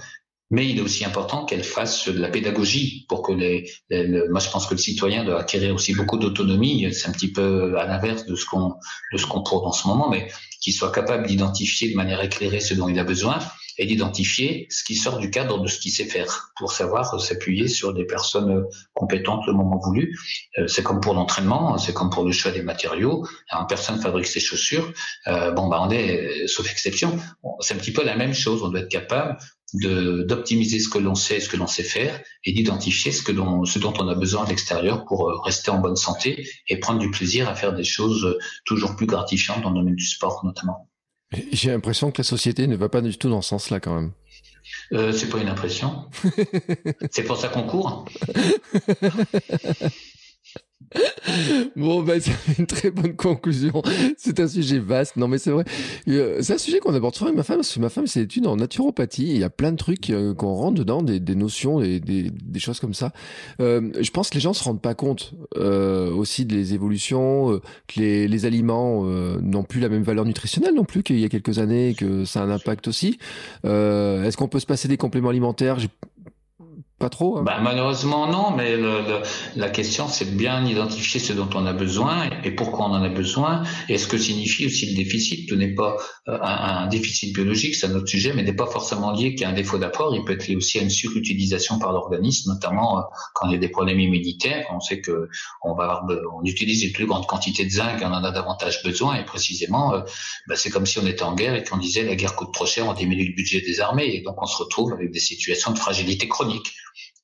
mais 0.50 0.68
il 0.68 0.78
est 0.78 0.82
aussi 0.82 1.04
important 1.04 1.44
qu'elle 1.44 1.62
fasse 1.62 2.08
de 2.08 2.18
la 2.18 2.28
pédagogie 2.28 3.06
pour 3.08 3.22
que 3.22 3.32
les, 3.32 3.70
moi 4.28 4.40
je 4.40 4.50
pense 4.50 4.66
que 4.66 4.74
le 4.74 4.80
citoyen 4.80 5.24
doit 5.24 5.40
acquérir 5.40 5.74
aussi 5.74 5.94
beaucoup 5.94 6.18
d'autonomie. 6.18 6.92
C'est 6.92 7.08
un 7.08 7.12
petit 7.12 7.32
peu 7.32 7.78
à 7.78 7.86
l'inverse 7.86 8.26
de 8.26 8.34
ce 8.34 8.44
qu'on 8.44 8.74
de 9.12 9.18
ce 9.18 9.26
qu'on 9.26 9.40
en 9.40 9.72
ce 9.72 9.86
moment 9.86 10.08
mais 10.10 10.28
qu'il 10.60 10.72
soit 10.72 10.92
capable 10.92 11.26
d'identifier 11.26 11.90
de 11.90 11.96
manière 11.96 12.22
éclairée 12.22 12.60
ce 12.60 12.74
dont 12.74 12.88
il 12.88 12.98
a 12.98 13.04
besoin 13.04 13.38
et 13.78 13.86
d'identifier 13.86 14.66
ce 14.70 14.84
qui 14.84 14.94
sort 14.94 15.18
du 15.18 15.30
cadre 15.30 15.58
de 15.58 15.66
ce 15.66 15.80
qu'il 15.80 15.90
sait 15.90 16.04
faire 16.04 16.52
pour 16.58 16.72
savoir 16.72 17.18
s'appuyer 17.18 17.66
sur 17.66 17.94
des 17.94 18.04
personnes 18.04 18.64
compétentes 18.92 19.46
le 19.46 19.54
moment 19.54 19.78
voulu. 19.82 20.18
Euh, 20.58 20.66
c'est 20.66 20.82
comme 20.82 21.00
pour 21.00 21.14
l'entraînement, 21.14 21.78
c'est 21.78 21.94
comme 21.94 22.10
pour 22.10 22.24
le 22.24 22.32
choix 22.32 22.50
des 22.50 22.62
matériaux. 22.62 23.26
Un 23.50 23.64
personne 23.64 23.98
fabrique 23.98 24.26
ses 24.26 24.40
chaussures. 24.40 24.92
Euh, 25.28 25.50
bon, 25.52 25.68
bah 25.68 25.78
on 25.80 25.90
est, 25.90 26.46
sauf 26.46 26.70
exception, 26.70 27.18
c'est 27.60 27.74
un 27.74 27.78
petit 27.78 27.92
peu 27.92 28.04
la 28.04 28.16
même 28.16 28.34
chose. 28.34 28.62
On 28.62 28.68
doit 28.68 28.80
être 28.80 28.90
capable 28.90 29.38
d'optimiser 29.72 30.80
ce 30.80 30.88
que 30.88 30.98
l'on 30.98 31.14
sait, 31.14 31.38
ce 31.38 31.48
que 31.48 31.56
l'on 31.56 31.68
sait 31.68 31.84
faire, 31.84 32.20
et 32.44 32.52
d'identifier 32.52 33.12
ce 33.12 33.22
ce 33.22 33.78
dont 33.78 33.94
on 33.98 34.08
a 34.08 34.14
besoin 34.14 34.44
à 34.44 34.48
l'extérieur 34.48 35.04
pour 35.04 35.28
euh, 35.28 35.40
rester 35.40 35.70
en 35.70 35.78
bonne 35.78 35.96
santé 35.96 36.46
et 36.68 36.78
prendre 36.78 36.98
du 36.98 37.10
plaisir 37.10 37.48
à 37.48 37.54
faire 37.54 37.72
des 37.72 37.84
choses 37.84 38.36
toujours 38.64 38.96
plus 38.96 39.06
gratifiantes 39.06 39.62
dans 39.62 39.70
le 39.70 39.76
domaine 39.76 39.94
du 39.94 40.06
sport 40.06 40.40
notamment. 40.50 40.88
J'ai 41.52 41.70
l'impression 41.70 42.10
que 42.10 42.18
la 42.18 42.24
société 42.24 42.66
ne 42.66 42.76
va 42.76 42.88
pas 42.88 43.00
du 43.00 43.16
tout 43.16 43.30
dans 43.30 43.40
ce 43.40 43.50
sens-là 43.50 43.78
quand 43.80 43.94
même. 43.94 44.12
Euh, 44.92 45.12
c'est 45.12 45.28
pas 45.28 45.38
une 45.38 45.48
impression. 45.48 46.08
c'est 47.10 47.22
pour 47.22 47.36
ça 47.36 47.48
qu'on 47.48 47.62
court. 47.62 48.04
bon, 51.76 52.02
ben, 52.02 52.20
c'est 52.20 52.58
une 52.58 52.66
très 52.66 52.90
bonne 52.90 53.14
conclusion. 53.14 53.82
C'est 54.16 54.40
un 54.40 54.48
sujet 54.48 54.78
vaste. 54.78 55.16
Non, 55.16 55.28
mais 55.28 55.38
c'est 55.38 55.50
vrai. 55.50 55.64
Euh, 56.08 56.38
c'est 56.40 56.54
un 56.54 56.58
sujet 56.58 56.80
qu'on 56.80 56.94
aborde 56.94 57.14
souvent 57.14 57.28
avec 57.28 57.36
ma 57.36 57.42
femme, 57.42 57.58
parce 57.58 57.74
que 57.74 57.80
ma 57.80 57.88
femme, 57.88 58.06
c'est 58.06 58.22
étude 58.22 58.46
en 58.46 58.56
naturopathie. 58.56 59.30
Il 59.30 59.38
y 59.38 59.44
a 59.44 59.50
plein 59.50 59.72
de 59.72 59.76
trucs 59.76 60.10
euh, 60.10 60.34
qu'on 60.34 60.54
rentre 60.54 60.78
dedans, 60.78 61.02
des, 61.02 61.20
des 61.20 61.34
notions, 61.34 61.80
des, 61.80 62.00
des, 62.00 62.30
des, 62.30 62.60
choses 62.60 62.80
comme 62.80 62.94
ça. 62.94 63.12
Euh, 63.60 63.90
je 64.00 64.10
pense 64.10 64.30
que 64.30 64.34
les 64.34 64.40
gens 64.40 64.52
se 64.52 64.64
rendent 64.64 64.82
pas 64.82 64.94
compte 64.94 65.34
euh, 65.56 66.12
aussi 66.12 66.44
des 66.44 66.74
évolutions, 66.74 67.52
euh, 67.52 67.60
que 67.86 68.00
les, 68.00 68.28
les 68.28 68.46
aliments 68.46 69.04
n'ont 69.40 69.64
plus 69.64 69.80
la 69.80 69.88
même 69.88 70.02
valeur 70.02 70.24
nutritionnelle 70.24 70.74
non 70.74 70.84
plus 70.84 71.02
qu'il 71.02 71.18
y 71.18 71.24
a 71.24 71.28
quelques 71.28 71.58
années, 71.58 71.94
que 71.96 72.24
ça 72.24 72.40
a 72.40 72.44
un 72.44 72.50
impact 72.50 72.88
aussi. 72.88 73.18
Est-ce 73.64 74.36
qu'on 74.36 74.48
peut 74.48 74.60
se 74.60 74.66
passer 74.66 74.88
des 74.88 74.96
compléments 74.96 75.28
alimentaires? 75.30 75.78
Pas 77.00 77.08
trop 77.08 77.38
hein. 77.38 77.42
bah, 77.42 77.58
Malheureusement 77.60 78.28
non, 78.28 78.52
mais 78.56 78.76
le, 78.76 79.00
le, 79.00 79.22
la 79.56 79.70
question 79.70 80.06
c'est 80.06 80.26
de 80.26 80.36
bien 80.36 80.64
identifier 80.64 81.18
ce 81.18 81.32
dont 81.32 81.48
on 81.54 81.66
a 81.66 81.72
besoin 81.72 82.30
et 82.44 82.52
pourquoi 82.52 82.86
on 82.86 82.92
en 82.92 83.02
a 83.02 83.08
besoin 83.08 83.64
et 83.88 83.98
ce 83.98 84.06
que 84.06 84.18
signifie 84.18 84.66
aussi 84.66 84.90
le 84.90 84.96
déficit. 84.96 85.48
Ce 85.48 85.54
n'est 85.54 85.74
pas 85.74 85.96
euh, 86.28 86.38
un, 86.40 86.86
déficit 86.86 87.34
biologique, 87.34 87.74
c'est 87.74 87.86
un 87.86 87.94
autre 87.94 88.08
sujet, 88.08 88.32
mais 88.32 88.42
n'est 88.42 88.52
pas 88.52 88.66
forcément 88.66 89.12
lié 89.12 89.34
qu'à 89.34 89.48
un 89.48 89.52
défaut 89.52 89.78
d'apport. 89.78 90.14
Il 90.14 90.24
peut 90.24 90.34
être 90.34 90.46
lié 90.46 90.56
aussi 90.56 90.78
à 90.78 90.82
une 90.82 90.90
surutilisation 90.90 91.78
par 91.78 91.92
l'organisme, 91.92 92.52
notamment 92.52 92.98
euh, 92.98 93.02
quand 93.34 93.48
il 93.48 93.52
y 93.52 93.54
a 93.54 93.58
des 93.58 93.68
problèmes 93.68 94.00
immunitaires. 94.00 94.66
On 94.70 94.80
sait 94.80 95.00
que 95.00 95.28
on 95.62 95.74
va 95.74 95.84
avoir, 95.84 96.06
on 96.34 96.44
utilise 96.44 96.84
une 96.84 96.92
plus 96.92 97.06
grande 97.06 97.26
quantité 97.26 97.64
de 97.64 97.70
zinc, 97.70 98.00
on 98.02 98.12
en 98.12 98.24
a 98.24 98.30
davantage 98.30 98.82
besoin 98.82 99.14
et 99.16 99.24
précisément, 99.24 99.94
euh, 99.94 100.00
bah, 100.46 100.56
c'est 100.56 100.70
comme 100.70 100.86
si 100.86 100.98
on 100.98 101.06
était 101.06 101.22
en 101.22 101.34
guerre 101.34 101.54
et 101.54 101.64
qu'on 101.64 101.78
disait 101.78 102.02
la 102.02 102.16
guerre 102.16 102.36
coûte 102.36 102.52
trop 102.52 102.66
cher, 102.66 102.86
on 102.86 102.92
diminue 102.92 103.26
le 103.26 103.34
budget 103.34 103.60
des 103.60 103.80
armées 103.80 104.14
et 104.14 104.20
donc 104.20 104.40
on 104.42 104.46
se 104.46 104.56
retrouve 104.62 104.92
avec 104.92 105.10
des 105.10 105.20
situations 105.20 105.72
de 105.72 105.78
fragilité 105.78 106.28
chronique. 106.28 106.72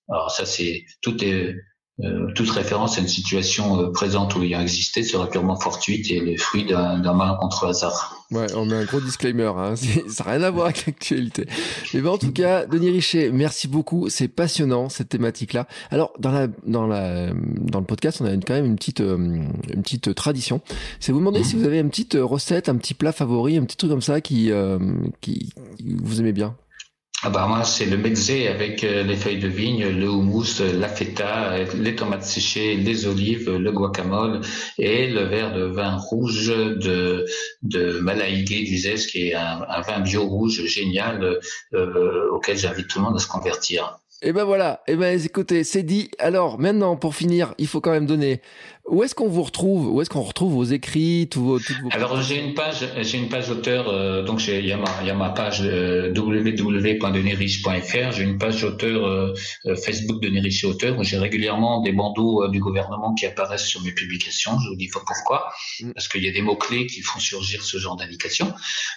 Alors 0.09 0.31
ça, 0.31 0.47
c'est 0.47 0.85
tout 1.03 1.23
est 1.25 1.57
euh, 2.05 2.31
toute 2.35 2.51
référence 2.51 2.99
à 2.99 3.01
une 3.01 3.09
situation 3.09 3.81
euh, 3.81 3.91
présente 3.91 4.37
ou 4.37 4.43
ayant 4.43 4.61
existé 4.61 5.03
serait 5.03 5.31
purement 5.31 5.59
fortuite 5.59 6.11
et 6.11 6.21
le 6.21 6.37
fruit 6.37 6.67
d'un 6.67 7.15
malencontreux 7.15 7.71
hasard. 7.71 8.23
Ouais, 8.31 8.53
on 8.55 8.67
met 8.67 8.75
un 8.75 8.85
gros 8.85 9.01
disclaimer, 9.01 9.51
hein. 9.57 9.77
ça 10.09 10.25
n'a 10.25 10.31
rien 10.33 10.43
à 10.43 10.51
voir 10.51 10.67
avec 10.67 10.85
l'actualité. 10.85 11.47
Mais 11.95 12.03
bon, 12.03 12.11
en 12.11 12.19
tout 12.19 12.33
cas, 12.33 12.67
Denis 12.67 12.91
Richet, 12.91 13.31
merci 13.33 13.67
beaucoup, 13.67 14.11
c'est 14.11 14.29
passionnant 14.29 14.91
cette 14.91 15.09
thématique-là. 15.09 15.67
Alors, 15.91 16.13
dans 16.19 16.33
la, 16.33 16.49
dans 16.67 16.87
la, 16.87 17.31
dans 17.33 17.81
le 17.81 17.87
podcast, 17.87 18.21
on 18.21 18.27
a 18.27 18.33
une, 18.33 18.45
quand 18.45 18.53
même 18.55 18.67
une 18.67 18.77
petite, 18.77 19.01
euh, 19.01 19.17
une 19.17 19.83
petite 19.83 20.15
tradition. 20.15 20.61
C'est 21.01 21.13
vous 21.13 21.21
demander 21.21 21.45
si 21.45 21.57
vous 21.57 21.65
avez 21.65 21.79
une 21.79 21.89
petite 21.89 22.19
recette, 22.21 22.69
un 22.69 22.77
petit 22.77 22.93
plat 22.93 23.13
favori, 23.13 23.57
un 23.57 23.65
petit 23.65 23.79
truc 23.79 23.91
comme 23.91 24.03
ça 24.03 24.21
qui, 24.21 24.51
qui, 25.23 25.55
qui 25.79 25.97
vous 26.03 26.21
aimez 26.21 26.33
bien. 26.33 26.55
Ah 27.23 27.31
bah 27.31 27.63
c'est 27.65 27.87
le 27.87 27.97
mezze 27.97 28.31
avec 28.47 28.85
euh, 28.85 29.03
les 29.03 29.17
feuilles 29.17 29.39
de 29.39 29.49
vigne, 29.49 29.89
le 29.89 30.09
houmous, 30.09 30.61
la 30.61 30.87
feta, 30.87 31.57
les 31.75 31.97
tomates 31.97 32.25
séchées, 32.25 32.77
les 32.77 33.07
olives, 33.07 33.51
le 33.51 33.73
guacamole 33.73 34.43
et 34.79 35.09
le 35.09 35.23
verre 35.23 35.55
de 35.55 35.65
vin 35.65 35.97
rouge 35.97 36.49
de 36.49 37.25
de 37.63 38.01
Malaïgué 38.01 38.65
d'Uzès 38.65 39.07
qui 39.07 39.29
est 39.29 39.35
un, 39.35 39.81
vin 39.81 40.01
bio 40.01 40.27
rouge 40.27 40.67
génial 40.67 41.41
euh, 41.73 42.29
auquel 42.33 42.59
j'invite 42.59 42.89
tout 42.89 42.99
le 42.99 43.07
monde 43.07 43.17
à 43.17 43.21
se 43.21 43.29
convertir. 43.29 43.99
Et 44.23 44.33
ben 44.33 44.45
voilà, 44.45 44.83
et 44.87 44.97
ben 44.97 45.21
écoutez, 45.23 45.63
c'est 45.63 45.83
dit. 45.83 46.11
Alors 46.19 46.59
maintenant, 46.59 46.97
pour 46.97 47.15
finir, 47.15 47.55
il 47.59 47.67
faut 47.67 47.83
quand 47.83 47.91
même 47.91 48.07
donner 48.07 48.41
où 48.89 49.03
est-ce 49.03 49.15
qu'on 49.15 49.29
vous 49.29 49.43
retrouve? 49.43 49.89
Où 49.93 50.01
est-ce 50.01 50.11
qu'on 50.11 50.23
retrouve 50.23 50.53
vos 50.53 50.65
écrits, 50.65 51.29
tous 51.31 51.43
vos, 51.43 51.59
toutes 51.59 51.81
vos... 51.83 51.89
Alors 51.91 52.23
j'ai 52.23 52.39
une 52.39 52.55
page, 52.55 52.89
j'ai 53.01 53.19
une 53.19 53.29
page 53.29 53.51
auteur. 53.51 53.89
Euh, 53.89 54.23
donc 54.23 54.47
il 54.47 54.65
y 54.65 54.73
a 54.73 54.77
ma, 54.77 54.89
il 55.01 55.09
y 55.09 55.11
a 55.11 55.15
ma 55.15 55.31
page 55.31 55.61
euh, 55.63 56.13
www.deneriche.fr. 56.15 58.13
J'ai 58.13 58.23
une 58.23 58.39
page 58.39 58.63
auteur 58.63 59.05
euh, 59.05 59.35
euh, 59.67 59.75
Facebook 59.75 60.23
de 60.23 60.29
Neriche 60.29 60.65
auteur 60.65 60.99
où 60.99 61.03
j'ai 61.03 61.19
régulièrement 61.19 61.83
des 61.83 61.93
bandeaux 61.93 62.45
euh, 62.45 62.49
du 62.49 62.61
gouvernement 62.61 63.15
qui 63.15 63.27
apparaissent 63.27 63.67
sur 63.67 63.83
mes 63.83 63.93
publications. 63.93 64.53
Je 64.61 64.69
vous 64.69 64.77
dis 64.77 64.89
pas 64.89 65.01
pourquoi, 65.05 65.51
mm. 65.81 65.93
parce 65.93 66.07
qu'il 66.07 66.23
y 66.23 66.29
a 66.29 66.33
des 66.33 66.43
mots 66.43 66.57
clés 66.57 66.87
qui 66.87 67.01
font 67.03 67.19
surgir 67.19 67.65
ce 67.65 67.79
genre 67.79 67.97
d'indications. 67.97 68.53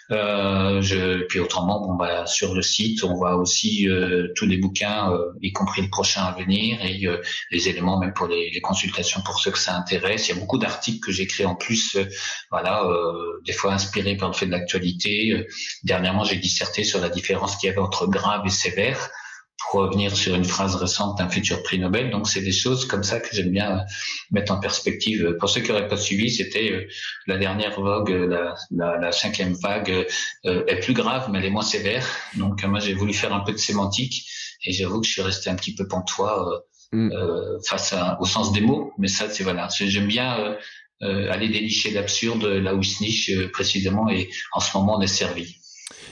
je, 0.10 1.24
puis 1.24 1.40
autrement, 1.40 1.82
bon 1.82 1.96
bah 1.96 2.28
sur 2.28 2.54
le 2.54 2.62
site, 2.62 3.04
on 3.04 3.16
voit 3.16 3.36
aussi 3.36 3.88
tous 4.36 4.46
les 4.46 4.58
bouquins, 4.58 5.12
y 5.42 5.52
compris 5.52 5.82
le 5.82 5.90
prochain 5.90 6.24
à 6.24 6.32
venir 6.34 6.80
et 6.84 7.08
les 7.52 7.70
éléments 7.70 8.00
même 8.00 8.14
pour 8.14 8.28
les, 8.28 8.52
les 8.52 8.62
consultations 8.62 9.22
pour 9.22 9.40
ceux 9.40 9.52
que 9.52 9.58
ça 9.58 9.79
Il 9.92 10.28
y 10.28 10.32
a 10.32 10.36
beaucoup 10.36 10.58
d'articles 10.58 11.00
que 11.06 11.12
j'écris 11.12 11.46
en 11.46 11.56
plus, 11.56 11.96
euh, 11.96 12.06
voilà, 12.52 12.84
euh, 12.84 13.42
des 13.46 13.54
fois 13.54 13.74
inspirés 13.74 14.16
par 14.16 14.30
le 14.30 14.36
fait 14.36 14.46
de 14.46 14.52
l'actualité. 14.52 15.32
Euh, 15.32 15.48
dernièrement, 15.84 16.24
j'ai 16.24 16.38
disserté 16.38 16.84
sur 16.84 17.00
la 17.00 17.10
différence 17.10 17.58
qu'il 17.58 17.68
y 17.68 17.72
avait 17.72 17.82
entre 17.82 18.08
grave 18.08 18.42
et 18.46 18.50
sévère 18.50 19.10
pour 19.58 19.82
revenir 19.82 20.16
sur 20.16 20.36
une 20.36 20.46
phrase 20.46 20.76
récente 20.76 21.18
d'un 21.18 21.30
futur 21.30 21.62
prix 21.64 21.80
Nobel. 21.80 22.12
Donc, 22.12 22.28
c'est 22.30 22.42
des 22.42 22.52
choses 22.52 22.86
comme 22.86 23.04
ça 23.04 23.20
que 23.20 23.28
j'aime 23.36 23.52
bien 23.52 23.84
mettre 24.32 24.52
en 24.54 24.60
perspective. 24.60 25.36
Pour 25.40 25.50
ceux 25.50 25.62
qui 25.62 25.70
n'auraient 25.70 25.88
pas 25.88 25.98
suivi, 25.98 26.32
c'était 26.32 26.88
la 27.28 27.38
dernière 27.38 27.80
vogue, 27.80 28.10
la, 28.10 28.56
la, 28.72 28.98
la 28.98 29.12
cinquième 29.12 29.54
vague 29.54 30.08
est 30.46 30.80
plus 30.80 30.94
grave, 30.94 31.28
mais 31.30 31.40
elle 31.40 31.46
est 31.46 31.50
moins 31.52 31.62
sévère. 31.62 32.06
Donc, 32.36 32.64
moi, 32.64 32.80
j'ai 32.80 32.94
voulu 32.94 33.14
faire 33.14 33.34
un 33.34 33.42
peu 33.42 33.52
de 33.52 33.58
sémantique 33.58 34.26
et 34.66 34.72
j'avoue 34.72 35.02
que 35.02 35.08
je 35.08 35.12
suis 35.12 35.22
resté 35.22 35.50
un 35.50 35.56
petit 35.56 35.76
peu 35.76 35.88
pantois 35.88 36.64
Mm. 36.92 37.12
euh, 37.12 37.60
face 37.68 37.94
à, 37.94 38.18
au 38.20 38.26
sens 38.26 38.52
des 38.52 38.62
mots. 38.62 38.92
Mais 38.98 39.08
ça, 39.08 39.30
c'est 39.30 39.44
voilà. 39.44 39.68
J'aime 39.72 40.08
bien 40.08 40.40
euh, 40.40 40.56
euh, 41.04 41.32
aller 41.32 41.48
dénicher 41.50 41.92
l'absurde 41.92 42.44
là 42.46 42.74
où 42.76 42.82
il 42.82 42.86
se 42.86 43.04
niche 43.04 43.32
précisément 43.54 44.10
et 44.10 44.30
en 44.54 44.60
ce 44.60 44.76
moment 44.78 44.98
on 44.98 45.02
est 45.02 45.08
servi. 45.08 45.56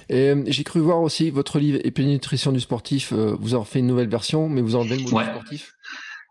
Et 0.09 0.34
j'ai 0.45 0.63
cru 0.63 0.80
voir 0.80 1.01
aussi 1.01 1.32
votre 1.32 1.59
livre 1.59 1.80
Épée 1.84 2.05
nutrition 2.05 2.51
du 2.51 2.59
sportif. 2.61 3.11
vous 3.11 3.55
en 3.55 3.65
fait 3.65 3.80
une 3.80 3.88
nouvelle 3.88 4.07
version, 4.07 4.47
mais 4.47 4.61
vous 4.61 4.75
enlevez 4.75 4.97
le 4.97 5.03
mot 5.03 5.17
Ouais. 5.17 5.25
sportif? 5.25 5.73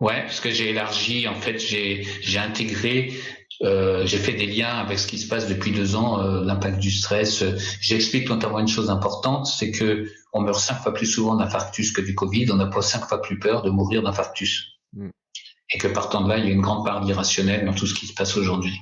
Ouais, 0.01 0.23
parce 0.23 0.41
que 0.41 0.51
j'ai 0.51 0.71
élargi, 0.71 1.27
en 1.27 1.35
fait, 1.35 1.59
j'ai 1.59 2.39
intégré, 2.39 3.13
euh, 3.63 4.05
j'ai 4.07 4.19
fait 4.19 4.35
des 4.35 4.47
liens 4.47 4.77
avec 4.77 4.99
ce 4.99 5.07
qui 5.07 5.19
se 5.19 5.29
passe 5.29 5.49
depuis 5.49 5.73
deux 5.73 5.97
ans, 5.97 6.21
euh, 6.21 6.45
l'impact 6.45 6.79
du 6.79 6.91
stress. 6.91 7.45
J'explique 7.81 8.29
notamment 8.29 8.59
une 8.59 8.69
chose 8.69 8.91
importante, 8.91 9.47
c'est 9.47 9.71
que 9.71 10.07
on 10.33 10.43
meurt 10.43 10.61
cinq 10.61 10.77
fois 10.83 10.93
plus 10.93 11.07
souvent 11.07 11.37
d'infarctus 11.37 11.93
que 11.93 12.01
du 12.01 12.15
Covid. 12.15 12.51
On 12.53 12.57
n'a 12.57 12.67
pas 12.67 12.83
cinq 12.83 13.07
fois 13.07 13.23
plus 13.23 13.39
peur 13.39 13.63
de 13.63 13.71
mourir 13.71 14.03
d'infarctus. 14.03 14.79
Mm. 14.93 15.09
Et 15.75 15.79
que 15.79 15.89
partant 15.89 16.23
de 16.23 16.29
là, 16.29 16.39
il 16.39 16.45
y 16.45 16.49
a 16.49 16.53
une 16.53 16.61
grande 16.61 16.85
part 16.85 17.01
d'irrationnel 17.01 17.65
dans 17.65 17.73
tout 17.73 17.87
ce 17.87 17.95
qui 17.95 18.07
se 18.07 18.15
passe 18.15 18.37
aujourd'hui. 18.37 18.79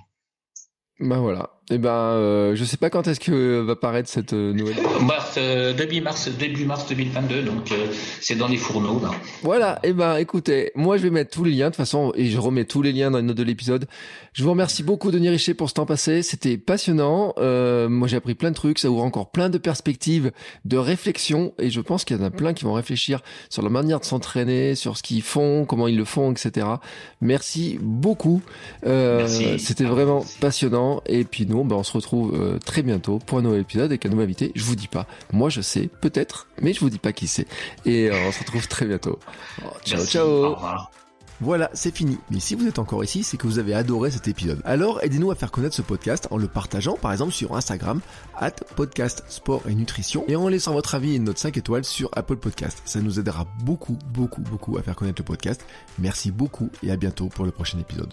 Ben 1.01 1.19
voilà. 1.19 1.51
Et 1.71 1.79
ben, 1.79 1.89
euh, 1.89 2.55
je 2.55 2.63
sais 2.65 2.77
pas 2.77 2.91
quand 2.91 3.09
est-ce 3.09 3.19
que 3.19 3.61
va 3.61 3.75
paraître 3.75 4.11
cette 4.11 4.35
euh, 4.35 4.53
nouvelle. 4.53 4.77
Mars, 5.01 5.37
euh, 5.39 5.73
début 5.73 6.03
mars, 6.03 6.29
début 6.29 6.67
mars 6.67 6.87
2022, 6.87 7.43
donc 7.43 7.73
euh, 7.73 7.87
c'est 8.21 8.35
dans 8.35 8.49
les 8.49 8.59
fourneaux 8.59 9.01
là. 9.03 9.11
Voilà, 9.43 9.79
et 9.83 9.95
ben 9.95 10.19
écoutez, 10.19 10.73
moi 10.75 10.99
je 10.99 11.05
vais 11.05 11.11
mettre 11.11 11.31
tous 11.31 11.43
les 11.43 11.53
liens 11.53 11.67
de 11.67 11.71
toute 11.71 11.77
façon 11.77 12.13
et 12.17 12.27
je 12.27 12.39
remets 12.39 12.67
tous 12.67 12.83
les 12.83 12.93
liens 12.93 13.11
dans 13.11 13.17
les 13.17 13.25
notes 13.25 13.39
de 13.39 13.43
l'épisode. 13.43 13.87
Je 14.35 14.45
vous 14.45 14.51
remercie 14.51 14.83
beaucoup 14.83 15.11
Denis 15.11 15.31
Richer 15.31 15.55
pour 15.55 15.71
ce 15.71 15.75
temps 15.75 15.87
passé, 15.87 16.23
c'était 16.23 16.59
passionnant. 16.59 17.33
Euh, 17.39 17.89
moi 17.89 18.09
j'ai 18.09 18.19
appris 18.19 18.35
plein 18.35 18.51
de 18.51 18.57
trucs, 18.57 18.79
ça 18.79 18.91
ouvre 18.91 19.03
encore 19.03 19.31
plein 19.31 19.49
de 19.49 19.57
perspectives, 19.57 20.33
de 20.67 20.77
réflexion 20.77 21.55
et 21.59 21.71
je 21.71 21.81
pense 21.81 22.05
qu'il 22.05 22.19
y 22.19 22.21
en 22.21 22.25
a 22.25 22.31
plein 22.31 22.53
qui 22.53 22.65
vont 22.65 22.75
réfléchir 22.75 23.23
sur 23.49 23.63
la 23.63 23.71
manière 23.71 24.01
de 24.01 24.05
s'entraîner, 24.05 24.75
sur 24.75 24.99
ce 24.99 25.03
qu'ils 25.03 25.23
font, 25.23 25.65
comment 25.65 25.89
ils 25.89 25.97
le 25.97 26.05
font, 26.05 26.31
etc. 26.31 26.67
Merci 27.23 27.79
beaucoup. 27.81 28.43
Euh, 28.85 29.21
Merci. 29.21 29.59
C'était 29.59 29.85
vraiment 29.85 30.27
passionnant 30.41 30.84
et 31.07 31.25
puis 31.25 31.47
nous 31.47 31.65
ben, 31.65 31.77
on 31.77 31.83
se 31.83 31.93
retrouve 31.93 32.35
euh, 32.35 32.59
très 32.59 32.83
bientôt 32.83 33.19
pour 33.19 33.39
un 33.39 33.43
nouvel 33.43 33.61
épisode 33.61 33.87
avec 33.87 34.07
un 34.07 34.09
nouvel 34.09 34.25
invité. 34.25 34.53
Je 34.55 34.65
vous 34.65 34.77
dis 34.77 34.89
pas, 34.89 35.07
moi 35.33 35.49
je 35.51 35.61
sais 35.61 35.89
peut-être, 36.01 36.49
mais 36.61 36.73
je 36.73 36.81
vous 36.81 36.91
dis 36.91 36.99
pas 36.99 37.13
qui 37.13 37.27
c'est. 37.27 37.47
Et 37.85 38.11
euh, 38.11 38.15
on 38.27 38.33
se 38.33 38.41
retrouve 38.41 38.67
très 38.69 38.87
bientôt. 38.87 39.19
Oh, 39.63 39.69
ciao 39.85 39.99
Merci. 39.99 40.13
ciao. 40.13 40.27
Au 40.29 40.55
revoir. 40.55 40.91
Voilà, 41.41 41.69
c'est 41.75 41.95
fini. 41.95 42.19
Mais 42.31 42.39
si 42.39 42.55
vous 42.55 42.67
êtes 42.69 42.79
encore 42.79 43.03
ici, 43.03 43.25
c'est 43.25 43.37
que 43.37 43.47
vous 43.47 43.59
avez 43.59 43.75
adoré 43.75 44.11
cet 44.11 44.29
épisode. 44.29 44.63
Alors 44.65 45.03
aidez-nous 45.03 45.31
à 45.31 45.35
faire 45.35 45.51
connaître 45.51 45.75
ce 45.75 45.83
podcast 45.83 46.29
en 46.31 46.37
le 46.37 46.47
partageant 46.47 46.95
par 46.97 47.13
exemple 47.13 47.33
sur 47.33 47.57
Instagram, 47.57 48.01
at 48.39 48.53
podcast 48.77 49.25
sport 49.29 49.63
et 49.69 49.75
nutrition, 49.75 50.25
et 50.29 50.37
en 50.37 50.49
laissant 50.49 50.73
votre 50.73 50.95
avis 50.95 51.13
et 51.13 51.17
une 51.17 51.25
note 51.25 51.39
5 51.39 51.57
étoiles 51.57 51.85
sur 51.85 52.09
Apple 52.13 52.37
Podcast. 52.37 52.83
Ça 52.85 53.01
nous 53.01 53.19
aidera 53.19 53.47
beaucoup, 53.65 53.99
beaucoup, 54.13 54.43
beaucoup 54.43 54.79
à 54.79 54.83
faire 54.83 54.97
connaître 54.97 55.21
le 55.21 55.27
podcast. 55.27 55.65
Merci 55.99 56.31
beaucoup 56.31 56.71
et 56.83 56.91
à 56.91 56.97
bientôt 56.97 57.29
pour 57.29 57.45
le 57.45 57.51
prochain 57.51 57.79
épisode. 57.79 58.13